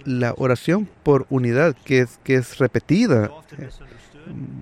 La 0.03 0.35
oración 0.37 0.87
por 1.03 1.25
unidad, 1.29 1.75
que 1.83 2.01
es, 2.01 2.19
que 2.23 2.35
es 2.35 2.59
repetida 2.59 3.31
eh, 3.57 3.69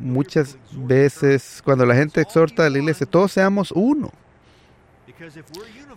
muchas 0.01 0.58
veces 0.72 1.62
cuando 1.66 1.86
la 1.86 1.95
gente 1.95 2.22
exhorta 2.22 2.66
a 2.66 2.70
la 2.70 2.78
iglesia, 2.78 3.06
todos 3.06 3.34
seamos 3.34 3.72
uno. 3.72 4.12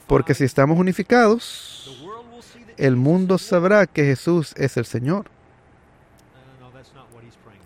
Porque 0.06 0.34
si 0.34 0.44
estamos 0.44 0.78
unificados, 0.78 2.04
el 2.76 2.96
mundo 2.96 3.38
sabrá 3.38 3.86
que 3.86 4.04
Jesús 4.04 4.54
es 4.56 4.76
el 4.76 4.84
Señor. 4.84 5.26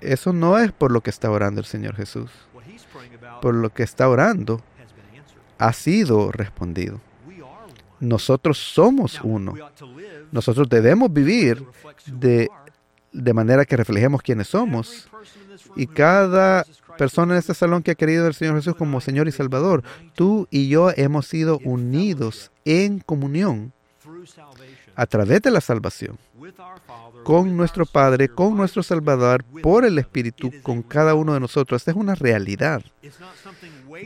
Eso 0.00 0.32
no 0.32 0.58
es 0.58 0.72
por 0.72 0.90
lo 0.90 1.02
que 1.02 1.10
está 1.10 1.30
orando 1.30 1.60
el 1.60 1.66
Señor 1.66 1.96
Jesús. 1.96 2.30
Por 3.42 3.54
lo 3.54 3.70
que 3.70 3.82
está 3.82 4.08
orando 4.08 4.62
ha 5.58 5.72
sido 5.72 6.32
respondido. 6.32 7.00
Nosotros 8.00 8.58
somos 8.58 9.20
uno. 9.22 9.54
Nosotros 10.32 10.68
debemos 10.68 11.12
vivir 11.12 11.64
de, 12.06 12.48
de 13.12 13.34
manera 13.34 13.66
que 13.66 13.76
reflejemos 13.76 14.22
quiénes 14.22 14.48
somos. 14.48 15.08
Y 15.76 15.86
cada 15.86 16.64
persona 17.00 17.32
en 17.32 17.38
este 17.38 17.54
salón 17.54 17.82
que 17.82 17.92
ha 17.92 17.94
querido 17.94 18.26
al 18.26 18.34
Señor 18.34 18.56
Jesús 18.56 18.74
como 18.76 19.00
Señor 19.00 19.26
y 19.26 19.32
Salvador, 19.32 19.82
tú 20.14 20.46
y 20.50 20.68
yo 20.68 20.90
hemos 20.94 21.26
sido 21.26 21.58
unidos 21.64 22.50
en 22.66 22.98
comunión 22.98 23.72
a 24.96 25.06
través 25.06 25.40
de 25.40 25.50
la 25.50 25.62
salvación 25.62 26.18
con 27.24 27.56
nuestro 27.56 27.86
Padre, 27.86 28.28
con 28.28 28.54
nuestro 28.54 28.82
Salvador, 28.82 29.44
por 29.62 29.86
el 29.86 29.98
Espíritu, 29.98 30.52
con 30.62 30.82
cada 30.82 31.14
uno 31.14 31.32
de 31.32 31.40
nosotros. 31.40 31.80
Esta 31.80 31.92
es 31.92 31.96
una 31.96 32.14
realidad. 32.14 32.82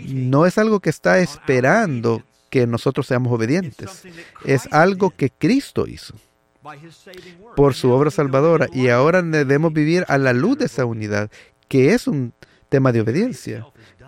No 0.06 0.46
es 0.46 0.56
algo 0.56 0.78
que 0.78 0.90
está 0.90 1.18
esperando 1.18 2.22
que 2.48 2.64
nosotros 2.68 3.08
seamos 3.08 3.32
obedientes. 3.32 4.04
Es 4.44 4.72
algo 4.72 5.10
que 5.10 5.30
Cristo 5.30 5.88
hizo 5.88 6.14
por 7.56 7.74
su 7.74 7.90
obra 7.90 8.12
salvadora 8.12 8.68
y 8.72 8.88
ahora 8.88 9.20
debemos 9.20 9.72
vivir 9.72 10.04
a 10.06 10.16
la 10.16 10.32
luz 10.32 10.58
de 10.58 10.66
esa 10.66 10.84
unidad, 10.84 11.28
que 11.66 11.92
es 11.92 12.06
un 12.06 12.32
tema 12.74 12.90
de 12.90 13.02
obediencia. 13.02 13.64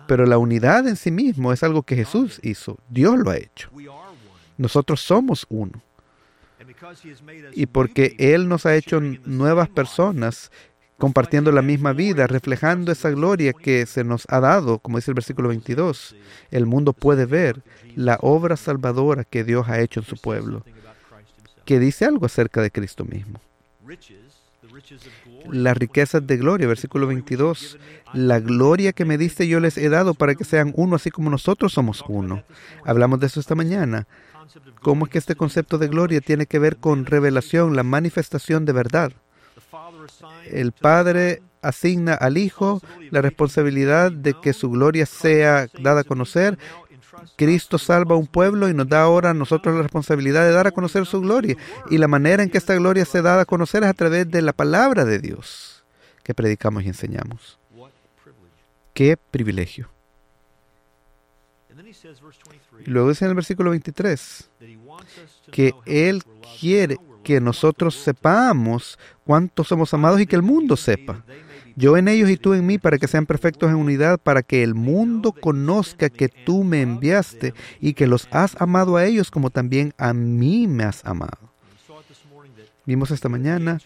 Pero 0.07 0.25
la 0.25 0.37
unidad 0.37 0.85
en 0.89 0.97
sí 0.97 1.09
mismo 1.09 1.53
es 1.53 1.63
algo 1.63 1.83
que 1.83 1.95
Jesús 1.95 2.41
hizo. 2.43 2.77
Dios 2.89 3.17
lo 3.17 3.29
ha 3.29 3.37
hecho. 3.37 3.69
Nosotros 4.57 4.99
somos 4.99 5.45
uno. 5.47 5.81
Y 7.53 7.67
porque 7.67 8.15
Él 8.19 8.49
nos 8.49 8.65
ha 8.65 8.75
hecho 8.75 8.99
nuevas 8.99 9.69
personas 9.69 10.51
compartiendo 10.97 11.53
la 11.53 11.61
misma 11.61 11.93
vida, 11.93 12.27
reflejando 12.27 12.91
esa 12.91 13.09
gloria 13.09 13.53
que 13.53 13.85
se 13.85 14.03
nos 14.03 14.25
ha 14.27 14.41
dado, 14.41 14.79
como 14.79 14.97
dice 14.97 15.11
el 15.11 15.15
versículo 15.15 15.47
22, 15.47 16.15
el 16.51 16.65
mundo 16.65 16.91
puede 16.91 17.25
ver 17.25 17.61
la 17.95 18.17
obra 18.21 18.57
salvadora 18.57 19.23
que 19.23 19.45
Dios 19.45 19.69
ha 19.69 19.79
hecho 19.79 20.01
en 20.01 20.05
su 20.07 20.17
pueblo, 20.17 20.65
que 21.63 21.79
dice 21.79 22.03
algo 22.03 22.25
acerca 22.25 22.61
de 22.61 22.71
Cristo 22.71 23.05
mismo 23.05 23.39
las 25.49 25.77
riquezas 25.77 26.25
de 26.25 26.37
gloria, 26.37 26.67
versículo 26.67 27.07
22. 27.07 27.77
La 28.13 28.39
gloria 28.39 28.93
que 28.93 29.05
me 29.05 29.17
diste 29.17 29.47
yo 29.47 29.59
les 29.59 29.77
he 29.77 29.89
dado 29.89 30.13
para 30.13 30.35
que 30.35 30.43
sean 30.43 30.73
uno, 30.75 30.95
así 30.95 31.11
como 31.11 31.29
nosotros 31.29 31.73
somos 31.73 32.03
uno. 32.07 32.43
Hablamos 32.85 33.19
de 33.19 33.27
eso 33.27 33.39
esta 33.39 33.55
mañana. 33.55 34.07
¿Cómo 34.81 35.05
es 35.05 35.11
que 35.11 35.17
este 35.17 35.35
concepto 35.35 35.77
de 35.77 35.87
gloria 35.87 36.21
tiene 36.21 36.45
que 36.45 36.59
ver 36.59 36.77
con 36.77 37.05
revelación, 37.05 37.75
la 37.75 37.83
manifestación 37.83 38.65
de 38.65 38.73
verdad? 38.73 39.11
El 40.49 40.71
Padre 40.71 41.41
asigna 41.61 42.13
al 42.13 42.37
Hijo 42.37 42.81
la 43.11 43.21
responsabilidad 43.21 44.11
de 44.11 44.33
que 44.39 44.53
su 44.53 44.69
gloria 44.69 45.05
sea 45.05 45.67
dada 45.81 46.01
a 46.01 46.03
conocer 46.05 46.57
Cristo 47.35 47.77
salva 47.77 48.15
a 48.15 48.17
un 48.17 48.27
pueblo 48.27 48.69
y 48.69 48.73
nos 48.73 48.87
da 48.87 49.01
ahora 49.01 49.31
a 49.31 49.33
nosotros 49.33 49.75
la 49.75 49.81
responsabilidad 49.81 50.45
de 50.45 50.51
dar 50.51 50.67
a 50.67 50.71
conocer 50.71 51.05
su 51.05 51.21
gloria. 51.21 51.55
Y 51.89 51.97
la 51.97 52.07
manera 52.07 52.43
en 52.43 52.49
que 52.49 52.57
esta 52.57 52.75
gloria 52.75 53.05
se 53.05 53.21
da 53.21 53.39
a 53.39 53.45
conocer 53.45 53.83
es 53.83 53.89
a 53.89 53.93
través 53.93 54.29
de 54.29 54.41
la 54.41 54.53
palabra 54.53 55.05
de 55.05 55.19
Dios 55.19 55.83
que 56.23 56.33
predicamos 56.33 56.83
y 56.83 56.87
enseñamos. 56.87 57.57
Qué 58.93 59.15
privilegio. 59.17 59.89
Y 62.85 62.89
luego 62.89 63.09
dice 63.09 63.25
en 63.25 63.29
el 63.29 63.35
versículo 63.35 63.71
23 63.71 64.49
que 65.51 65.73
Él 65.85 66.23
quiere 66.59 66.97
que 67.23 67.39
nosotros 67.41 67.95
sepamos 67.95 68.97
cuánto 69.25 69.63
somos 69.63 69.93
amados 69.93 70.21
y 70.21 70.27
que 70.27 70.35
el 70.35 70.41
mundo 70.41 70.77
sepa, 70.77 71.23
yo 71.77 71.95
en 71.95 72.07
ellos 72.07 72.31
y 72.31 72.37
tú 72.37 72.55
en 72.55 72.65
mí, 72.65 72.79
para 72.79 72.97
que 72.97 73.07
sean 73.07 73.27
perfectos 73.27 73.69
en 73.69 73.75
unidad, 73.75 74.17
para 74.17 74.41
que 74.41 74.63
el 74.63 74.73
mundo 74.73 75.31
conozca 75.31 76.09
que 76.09 76.27
tú 76.27 76.63
me 76.63 76.81
enviaste 76.81 77.53
y 77.79 77.93
que 77.93 78.07
los 78.07 78.27
has 78.31 78.59
amado 78.59 78.97
a 78.97 79.05
ellos 79.05 79.29
como 79.29 79.51
también 79.51 79.93
a 79.95 80.11
mí 80.11 80.65
me 80.65 80.85
has 80.85 81.05
amado. 81.05 81.37
Vimos 82.83 83.11
esta 83.11 83.29
mañana, 83.29 83.79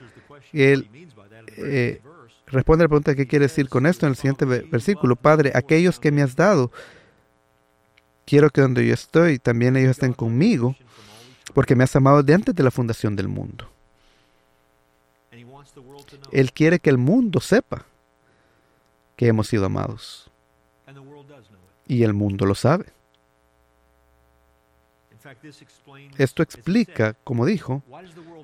él 0.53 0.87
eh, 1.57 2.01
responde 2.47 2.85
la 2.85 2.87
pregunta 2.87 3.13
qué 3.13 3.27
quiere 3.27 3.47
decir 3.47 3.67
con 3.67 3.85
esto 3.85 4.05
en 4.05 4.11
el 4.11 4.15
siguiente 4.15 4.45
versículo. 4.45 5.17
Padre, 5.17 5.51
aquellos 5.53 5.99
que 5.99 6.13
me 6.13 6.21
has 6.21 6.37
dado, 6.37 6.71
quiero 8.25 8.51
que 8.51 8.61
donde 8.61 8.87
yo 8.87 8.93
estoy, 8.93 9.37
también 9.37 9.75
ellos 9.75 9.91
estén 9.91 10.13
conmigo, 10.13 10.77
porque 11.53 11.75
me 11.75 11.83
has 11.83 11.93
amado 11.93 12.23
de 12.23 12.35
antes 12.35 12.55
de 12.55 12.63
la 12.63 12.71
fundación 12.71 13.17
del 13.17 13.27
mundo. 13.27 13.70
Él 16.31 16.51
quiere 16.51 16.79
que 16.79 16.89
el 16.89 16.97
mundo 16.97 17.39
sepa 17.39 17.85
que 19.15 19.27
hemos 19.27 19.47
sido 19.47 19.65
amados. 19.65 20.31
Y 21.87 22.03
el 22.03 22.13
mundo 22.13 22.45
lo 22.45 22.55
sabe. 22.55 22.85
Esto 26.17 26.41
explica, 26.41 27.15
como 27.23 27.45
dijo, 27.45 27.83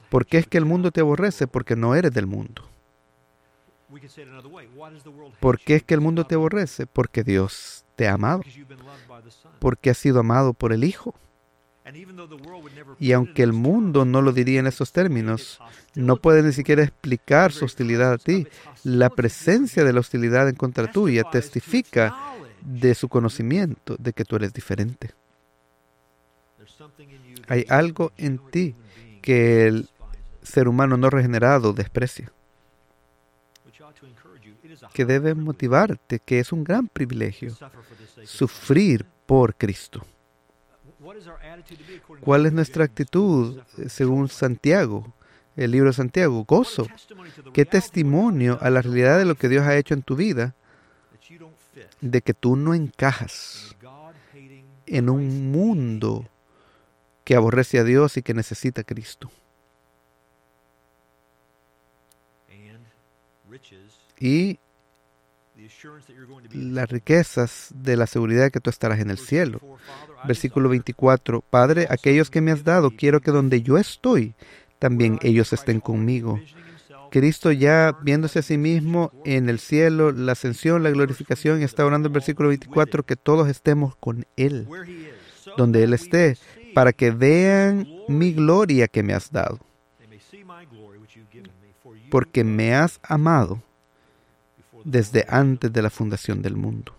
por 0.09 0.25
qué 0.25 0.37
es 0.37 0.47
que 0.47 0.57
el 0.57 0.65
mundo 0.65 0.91
te 0.91 1.01
aborrece, 1.01 1.47
porque 1.47 1.75
no 1.75 1.95
eres 1.95 2.13
del 2.13 2.27
mundo. 2.27 2.63
¿Por 5.39 5.59
qué 5.59 5.75
es 5.75 5.83
que 5.83 5.93
el 5.93 6.01
mundo 6.01 6.25
te 6.25 6.35
aborrece? 6.35 6.85
Porque 6.85 7.23
Dios 7.23 7.85
te 7.95 8.07
ha 8.07 8.13
amado. 8.13 8.41
Porque 9.59 9.89
has 9.89 9.97
sido 9.97 10.19
amado 10.19 10.53
por 10.53 10.73
el 10.73 10.83
Hijo. 10.83 11.15
Y 12.99 13.11
aunque 13.13 13.43
el 13.43 13.53
mundo 13.53 14.05
no 14.05 14.21
lo 14.21 14.33
diría 14.33 14.59
en 14.59 14.67
esos 14.67 14.91
términos, 14.91 15.59
no 15.95 16.17
puede 16.17 16.43
ni 16.43 16.51
siquiera 16.51 16.83
explicar 16.83 17.51
su 17.51 17.65
hostilidad 17.65 18.13
a 18.13 18.17
ti. 18.17 18.47
La 18.83 19.09
presencia 19.09 19.83
de 19.83 19.93
la 19.93 20.01
hostilidad 20.01 20.49
en 20.49 20.55
contra 20.55 20.91
tuya 20.91 21.23
testifica 21.23 22.15
de 22.61 22.95
su 22.95 23.07
conocimiento 23.07 23.95
de 23.97 24.13
que 24.13 24.25
tú 24.25 24.35
eres 24.35 24.53
diferente. 24.53 25.11
Hay 27.47 27.65
algo 27.69 28.11
en 28.17 28.39
ti 28.51 28.75
que 29.21 29.67
el 29.67 29.89
ser 30.43 30.67
humano 30.67 30.97
no 30.97 31.09
regenerado 31.09 31.73
desprecia, 31.73 32.31
que 34.93 35.05
debe 35.05 35.33
motivarte, 35.35 36.19
que 36.19 36.39
es 36.39 36.51
un 36.51 36.63
gran 36.63 36.87
privilegio 36.87 37.55
sufrir 38.23 39.05
por 39.25 39.55
Cristo. 39.55 40.05
¿Cuál 42.21 42.45
es 42.45 42.53
nuestra 42.53 42.83
actitud 42.83 43.61
según 43.87 44.29
Santiago? 44.29 45.13
El 45.55 45.71
libro 45.71 45.89
de 45.89 45.93
Santiago, 45.93 46.43
gozo. 46.45 46.87
¿Qué 47.53 47.65
testimonio 47.65 48.57
a 48.61 48.69
la 48.69 48.81
realidad 48.81 49.17
de 49.17 49.25
lo 49.25 49.35
que 49.35 49.49
Dios 49.49 49.65
ha 49.65 49.77
hecho 49.77 49.93
en 49.93 50.03
tu 50.03 50.15
vida? 50.15 50.53
De 52.01 52.21
que 52.21 52.33
tú 52.33 52.55
no 52.55 52.73
encajas 52.73 53.75
en 54.85 55.09
un 55.09 55.51
mundo 55.51 56.27
que 57.23 57.35
aborrece 57.35 57.79
a 57.79 57.83
Dios 57.83 58.17
y 58.17 58.21
que 58.21 58.33
necesita 58.33 58.81
a 58.81 58.83
Cristo. 58.83 59.29
Y 64.19 64.59
las 66.53 66.89
riquezas 66.89 67.71
de 67.73 67.95
la 67.95 68.07
seguridad 68.07 68.43
de 68.43 68.51
que 68.51 68.59
tú 68.59 68.69
estarás 68.69 68.99
en 68.99 69.09
el 69.09 69.17
cielo. 69.17 69.59
Versículo 70.25 70.69
24, 70.69 71.41
Padre, 71.41 71.87
aquellos 71.89 72.29
que 72.29 72.41
me 72.41 72.51
has 72.51 72.63
dado, 72.63 72.91
quiero 72.91 73.21
que 73.21 73.31
donde 73.31 73.61
yo 73.61 73.77
estoy, 73.77 74.33
también 74.79 75.19
ellos 75.21 75.53
estén 75.53 75.79
conmigo. 75.79 76.39
Cristo 77.11 77.51
ya 77.51 77.97
viéndose 78.01 78.39
a 78.39 78.41
sí 78.41 78.57
mismo 78.57 79.11
en 79.23 79.49
el 79.49 79.59
cielo, 79.59 80.11
la 80.11 80.33
ascensión, 80.33 80.83
la 80.83 80.89
glorificación, 80.89 81.61
está 81.61 81.85
orando 81.85 82.07
el 82.07 82.13
versículo 82.13 82.49
24 82.49 83.03
que 83.03 83.15
todos 83.15 83.47
estemos 83.47 83.95
con 83.95 84.25
Él, 84.35 84.67
donde 85.55 85.83
Él 85.83 85.93
esté, 85.93 86.37
para 86.73 86.93
que 86.93 87.11
vean 87.11 87.87
mi 88.07 88.33
gloria 88.33 88.87
que 88.87 89.03
me 89.03 89.13
has 89.13 89.31
dado, 89.31 89.59
porque 92.09 92.43
me 92.43 92.75
has 92.75 92.99
amado 93.03 93.61
desde 94.87 95.25
antes 95.27 95.71
de 95.73 95.81
la 95.81 95.89
fundación 95.89 96.41
del 96.41 96.55
mundo. 96.55 96.93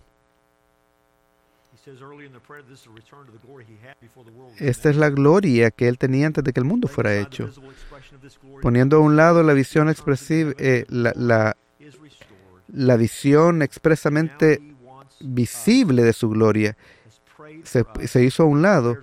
Esta 4.58 4.90
es 4.90 4.96
la 4.96 5.08
gloria 5.08 5.70
que 5.70 5.88
él 5.88 5.96
tenía 5.96 6.26
antes 6.26 6.44
de 6.44 6.52
que 6.52 6.60
el 6.60 6.66
mundo 6.66 6.86
fuera 6.86 7.16
hecho. 7.16 7.50
Poniendo 8.60 8.98
a 8.98 9.00
un 9.00 9.16
lado 9.16 9.42
la 9.42 9.54
visión 9.54 9.88
expresiva, 9.88 10.52
eh, 10.58 10.84
la, 10.90 11.56
la, 12.68 12.96
visión 12.96 13.62
expresamente 13.62 14.60
visible 15.20 16.02
de 16.02 16.12
su 16.12 16.28
gloria, 16.28 16.76
se, 17.64 17.86
se 18.06 18.22
hizo 18.22 18.42
a 18.42 18.46
un 18.46 18.60
lado 18.60 18.98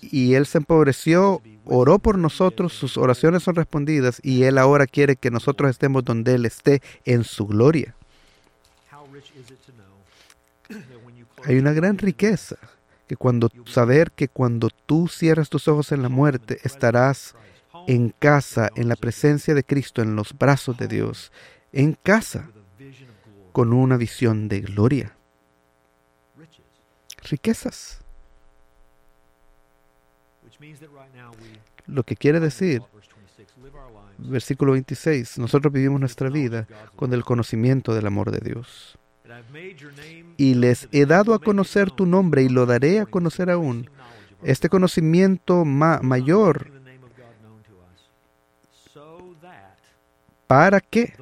y 0.00 0.34
él 0.34 0.46
se 0.46 0.58
empobreció, 0.58 1.42
oró 1.64 1.98
por 1.98 2.18
nosotros, 2.18 2.72
sus 2.72 2.96
oraciones 2.98 3.42
son 3.42 3.56
respondidas 3.56 4.20
y 4.22 4.44
él 4.44 4.58
ahora 4.58 4.86
quiere 4.86 5.16
que 5.16 5.32
nosotros 5.32 5.70
estemos 5.70 6.04
donde 6.04 6.34
él 6.36 6.46
esté 6.46 6.82
en 7.04 7.24
su 7.24 7.48
gloria. 7.48 7.96
Hay 11.44 11.58
una 11.58 11.72
gran 11.72 11.98
riqueza 11.98 12.56
que 13.06 13.16
cuando 13.16 13.50
saber 13.66 14.12
que 14.12 14.28
cuando 14.28 14.70
tú 14.86 15.08
cierras 15.08 15.50
tus 15.50 15.68
ojos 15.68 15.92
en 15.92 16.02
la 16.02 16.08
muerte 16.08 16.58
estarás 16.62 17.34
en 17.86 18.10
casa, 18.18 18.70
en 18.74 18.88
la 18.88 18.96
presencia 18.96 19.54
de 19.54 19.64
Cristo, 19.64 20.02
en 20.02 20.16
los 20.16 20.36
brazos 20.38 20.78
de 20.78 20.88
Dios, 20.88 21.32
en 21.72 21.94
casa, 22.02 22.48
con 23.52 23.72
una 23.72 23.96
visión 23.96 24.48
de 24.48 24.60
gloria. 24.60 25.16
Riquezas. 27.24 28.00
Lo 31.86 32.04
que 32.04 32.16
quiere 32.16 32.40
decir, 32.40 32.82
versículo 34.18 34.72
26, 34.72 35.38
nosotros 35.38 35.72
vivimos 35.72 36.00
nuestra 36.00 36.30
vida 36.30 36.66
con 36.94 37.12
el 37.12 37.24
conocimiento 37.24 37.94
del 37.94 38.06
amor 38.06 38.30
de 38.30 38.40
Dios 38.40 38.96
y 40.36 40.54
les 40.54 40.88
he 40.92 41.06
dado 41.06 41.34
a 41.34 41.38
conocer 41.38 41.90
tu 41.90 42.06
nombre 42.06 42.42
y 42.42 42.48
lo 42.48 42.66
daré 42.66 43.00
a 43.00 43.06
conocer 43.06 43.50
aún. 43.50 43.90
Este 44.42 44.68
conocimiento 44.68 45.64
mayor 45.64 46.70
para 50.46 50.80
que 50.80 51.14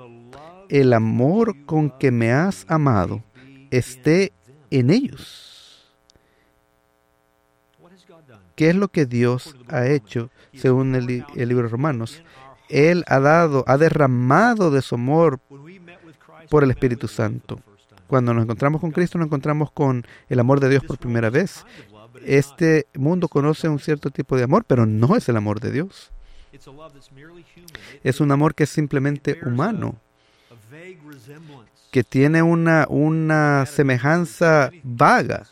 el 0.68 0.92
amor 0.92 1.54
con 1.66 1.90
que 1.90 2.10
me 2.10 2.32
has 2.32 2.64
amado 2.68 3.22
esté 3.70 4.32
en 4.70 4.90
ellos. 4.90 5.90
¿Qué 8.56 8.70
es 8.70 8.74
lo 8.74 8.88
que 8.88 9.06
Dios 9.06 9.56
ha 9.68 9.86
hecho 9.86 10.30
según 10.54 10.94
el, 10.94 11.24
el 11.34 11.48
libro 11.48 11.64
de 11.64 11.70
Romanos? 11.70 12.22
Él 12.68 13.04
ha 13.06 13.18
dado, 13.20 13.64
ha 13.66 13.78
derramado 13.78 14.70
de 14.70 14.82
su 14.82 14.94
amor 14.94 15.40
por 16.48 16.64
el 16.64 16.70
Espíritu 16.70 17.08
Santo. 17.08 17.60
Cuando 18.10 18.34
nos 18.34 18.42
encontramos 18.42 18.80
con 18.80 18.90
Cristo, 18.90 19.18
nos 19.18 19.26
encontramos 19.26 19.70
con 19.70 20.04
el 20.28 20.40
amor 20.40 20.58
de 20.58 20.68
Dios 20.68 20.82
por 20.82 20.98
primera 20.98 21.30
vez. 21.30 21.64
Este 22.26 22.88
mundo 22.94 23.28
conoce 23.28 23.68
un 23.68 23.78
cierto 23.78 24.10
tipo 24.10 24.36
de 24.36 24.42
amor, 24.42 24.64
pero 24.66 24.84
no 24.84 25.14
es 25.14 25.28
el 25.28 25.36
amor 25.36 25.60
de 25.60 25.70
Dios. 25.70 26.10
Es 28.02 28.20
un 28.20 28.32
amor 28.32 28.56
que 28.56 28.64
es 28.64 28.70
simplemente 28.70 29.38
humano, 29.46 29.94
que 31.92 32.02
tiene 32.02 32.42
una, 32.42 32.86
una 32.88 33.64
semejanza 33.66 34.72
vaga 34.82 35.46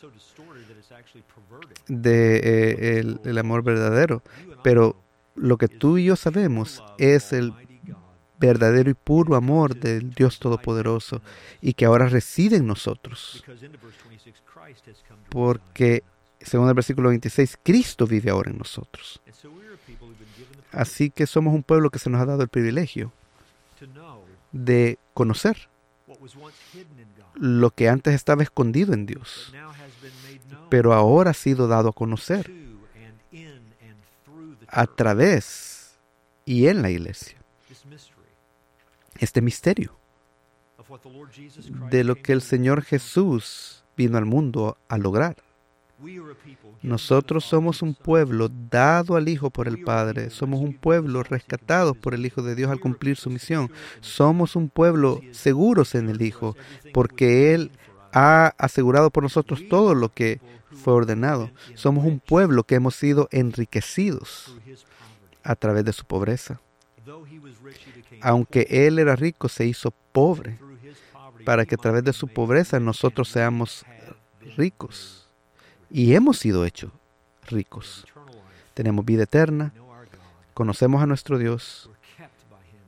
de 1.87 2.41
eh, 2.43 3.17
el, 3.23 3.37
amor 3.37 3.63
verdadero. 3.63 4.21
Pero 4.63 4.97
lo 5.35 5.57
que 5.57 5.69
tú 5.69 5.97
y 5.97 6.03
yo 6.03 6.17
sabemos 6.17 6.83
es 6.97 7.31
el 7.31 7.53
verdadero 8.39 8.89
y 8.89 8.93
puro 8.93 9.35
amor 9.35 9.75
del 9.75 10.13
Dios 10.13 10.39
Todopoderoso 10.39 11.21
y 11.61 11.73
que 11.73 11.85
ahora 11.85 12.07
reside 12.07 12.57
en 12.57 12.67
nosotros. 12.67 13.43
Porque, 15.29 16.03
según 16.39 16.69
el 16.69 16.73
versículo 16.73 17.09
26, 17.09 17.59
Cristo 17.63 18.07
vive 18.07 18.31
ahora 18.31 18.51
en 18.51 18.57
nosotros. 18.57 19.21
Así 20.71 21.09
que 21.09 21.27
somos 21.27 21.53
un 21.53 21.63
pueblo 21.63 21.89
que 21.89 21.99
se 21.99 22.09
nos 22.09 22.21
ha 22.21 22.25
dado 22.25 22.41
el 22.41 22.49
privilegio 22.49 23.11
de 24.51 24.97
conocer 25.13 25.69
lo 27.35 27.71
que 27.71 27.89
antes 27.89 28.13
estaba 28.13 28.43
escondido 28.43 28.93
en 28.93 29.05
Dios, 29.05 29.53
pero 30.69 30.93
ahora 30.93 31.31
ha 31.31 31.33
sido 31.33 31.67
dado 31.67 31.89
a 31.89 31.93
conocer 31.93 32.51
a 34.67 34.85
través 34.85 35.97
y 36.45 36.67
en 36.67 36.81
la 36.81 36.91
iglesia 36.91 37.38
este 39.19 39.41
misterio 39.41 39.97
de 41.91 42.03
lo 42.03 42.15
que 42.15 42.33
el 42.33 42.41
Señor 42.41 42.81
Jesús 42.83 43.83
vino 43.95 44.17
al 44.17 44.25
mundo 44.25 44.77
a 44.87 44.97
lograr. 44.97 45.37
Nosotros 46.81 47.43
somos 47.43 47.81
un 47.81 47.93
pueblo 47.93 48.49
dado 48.69 49.17
al 49.17 49.27
Hijo 49.27 49.49
por 49.49 49.67
el 49.67 49.83
Padre. 49.83 50.29
Somos 50.29 50.61
un 50.61 50.73
pueblo 50.73 51.23
rescatado 51.23 51.93
por 51.93 52.13
el 52.13 52.25
Hijo 52.25 52.41
de 52.41 52.55
Dios 52.55 52.71
al 52.71 52.79
cumplir 52.79 53.17
su 53.17 53.29
misión. 53.29 53.69
Somos 53.99 54.55
un 54.55 54.69
pueblo 54.69 55.19
seguros 55.31 55.95
en 55.95 56.09
el 56.09 56.21
Hijo 56.21 56.55
porque 56.93 57.53
Él 57.53 57.71
ha 58.13 58.53
asegurado 58.57 59.11
por 59.11 59.23
nosotros 59.23 59.67
todo 59.69 59.93
lo 59.93 60.09
que 60.09 60.39
fue 60.71 60.93
ordenado. 60.93 61.51
Somos 61.75 62.05
un 62.05 62.19
pueblo 62.19 62.63
que 62.63 62.75
hemos 62.75 62.95
sido 62.95 63.27
enriquecidos 63.31 64.55
a 65.43 65.55
través 65.55 65.83
de 65.83 65.93
su 65.93 66.05
pobreza. 66.05 66.61
Aunque 68.21 68.67
Él 68.69 68.99
era 68.99 69.15
rico, 69.15 69.49
se 69.49 69.65
hizo 69.65 69.91
pobre. 70.11 70.57
Para 71.45 71.65
que 71.65 71.75
a 71.75 71.77
través 71.77 72.03
de 72.03 72.13
su 72.13 72.27
pobreza 72.27 72.79
nosotros 72.79 73.29
seamos 73.29 73.85
ricos. 74.57 75.27
Y 75.89 76.13
hemos 76.13 76.37
sido 76.37 76.65
hechos 76.65 76.91
ricos. 77.47 78.05
Tenemos 78.73 79.03
vida 79.05 79.23
eterna, 79.23 79.73
conocemos 80.53 81.01
a 81.01 81.05
nuestro 81.05 81.37
Dios, 81.37 81.89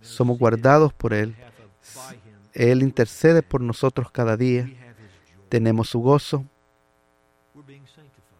somos 0.01 0.38
guardados 0.38 0.93
por 0.93 1.13
Él, 1.13 1.36
Él 2.53 2.82
intercede 2.82 3.41
por 3.41 3.61
nosotros 3.61 4.09
cada 4.11 4.38
día, 4.38 4.69
tenemos 5.49 5.89
su 5.89 5.99
gozo, 5.99 6.45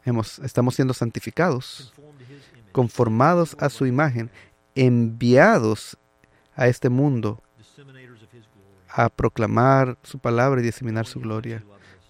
hemos, 0.05 0.39
estamos 0.39 0.75
siendo 0.75 0.93
santificados, 0.93 1.93
conformados 2.71 3.55
a 3.59 3.69
su 3.69 3.86
imagen, 3.86 4.29
enviados 4.76 5.97
a 6.55 6.67
este 6.67 6.89
mundo 6.89 7.41
a 8.89 9.09
proclamar 9.09 9.97
su 10.03 10.19
palabra 10.19 10.61
y 10.61 10.63
diseminar 10.63 11.05
su 11.05 11.19
gloria, 11.19 11.63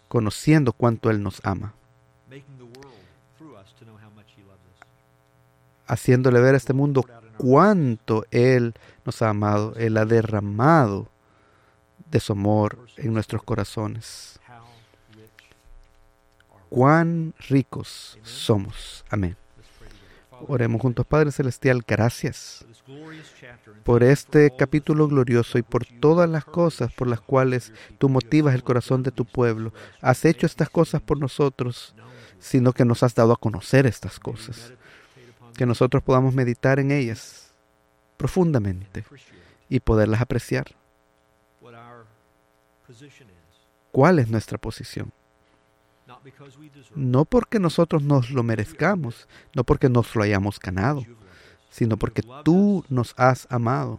conociendo 0.08 0.74
cuánto 0.74 1.10
Él 1.10 1.22
nos 1.22 1.40
ama. 1.46 1.74
Haciéndole 5.88 6.40
ver 6.40 6.54
a 6.54 6.58
este 6.58 6.74
mundo 6.74 7.06
cuánto 7.38 8.26
Él 8.32 8.74
nos 9.06 9.22
ha 9.22 9.30
amado, 9.30 9.74
Él 9.76 9.98
ha 9.98 10.06
derramado 10.06 11.08
de 12.10 12.20
su 12.20 12.34
amor 12.34 12.88
en 12.98 13.14
nuestros 13.14 13.44
corazones. 13.44 14.40
Cuán 16.70 17.34
ricos 17.50 18.18
somos. 18.24 19.04
Amén. 19.10 19.41
Oremos 20.48 20.82
juntos, 20.82 21.06
Padre 21.06 21.32
Celestial, 21.32 21.84
gracias 21.88 22.66
por 23.84 24.04
este 24.04 24.52
capítulo 24.56 25.08
glorioso 25.08 25.58
y 25.58 25.62
por 25.62 25.86
todas 25.86 26.30
las 26.30 26.46
cosas 26.46 26.92
por 26.94 27.08
las 27.08 27.22
cuales 27.22 27.72
tú 27.98 28.10
motivas 28.10 28.56
el 28.56 28.64
corazón 28.64 29.04
de 29.04 29.12
tu 29.12 29.26
pueblo. 29.26 29.74
Has 30.02 30.26
hecho 30.26 30.46
estas 30.46 30.70
cosas 30.70 31.02
por 31.02 31.18
nosotros, 31.20 31.96
sino 32.40 32.74
que 32.74 32.86
nos 32.86 33.04
has 33.04 33.16
dado 33.16 33.34
a 33.34 33.38
conocer 33.38 33.86
estas 33.86 34.20
cosas. 34.20 34.74
Que 35.58 35.66
nosotros 35.66 36.02
podamos 36.04 36.34
meditar 36.34 36.80
en 36.80 36.92
ellas 36.92 37.52
profundamente 38.18 39.04
y 39.70 39.80
poderlas 39.80 40.22
apreciar. 40.22 40.68
¿Cuál 43.92 44.20
es 44.20 44.30
nuestra 44.30 44.58
posición? 44.58 45.12
No 46.96 47.26
porque 47.26 47.60
nosotros 47.60 48.04
nos 48.04 48.30
lo 48.32 48.44
merezcamos, 48.44 49.28
no 49.56 49.64
porque 49.64 49.90
nos 49.90 50.16
lo 50.16 50.24
hayamos 50.24 50.60
ganado, 50.60 51.06
sino 51.70 51.98
porque 51.98 52.24
tú 52.44 52.84
nos 52.90 53.14
has 53.18 53.48
amado, 53.50 53.98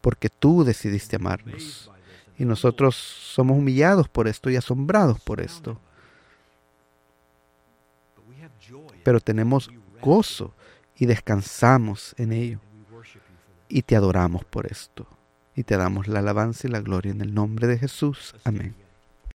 porque 0.00 0.28
tú 0.28 0.64
decidiste 0.64 1.16
amarnos. 1.16 1.90
Y 2.38 2.44
nosotros 2.44 2.94
somos 2.94 3.58
humillados 3.58 4.08
por 4.08 4.28
esto 4.28 4.48
y 4.48 4.56
asombrados 4.56 5.20
por 5.20 5.40
esto. 5.40 5.80
Pero 9.04 9.20
tenemos 9.20 9.70
gozo 10.00 10.54
y 10.96 11.06
descansamos 11.06 12.14
en 12.18 12.32
ello. 12.32 12.60
Y 13.68 13.82
te 13.82 13.96
adoramos 13.96 14.44
por 14.44 14.66
esto. 14.66 15.06
Y 15.54 15.64
te 15.64 15.76
damos 15.76 16.06
la 16.06 16.20
alabanza 16.20 16.68
y 16.68 16.70
la 16.70 16.80
gloria 16.80 17.10
en 17.10 17.20
el 17.20 17.34
nombre 17.34 17.66
de 17.66 17.78
Jesús. 17.78 18.34
Amén. 18.44 18.87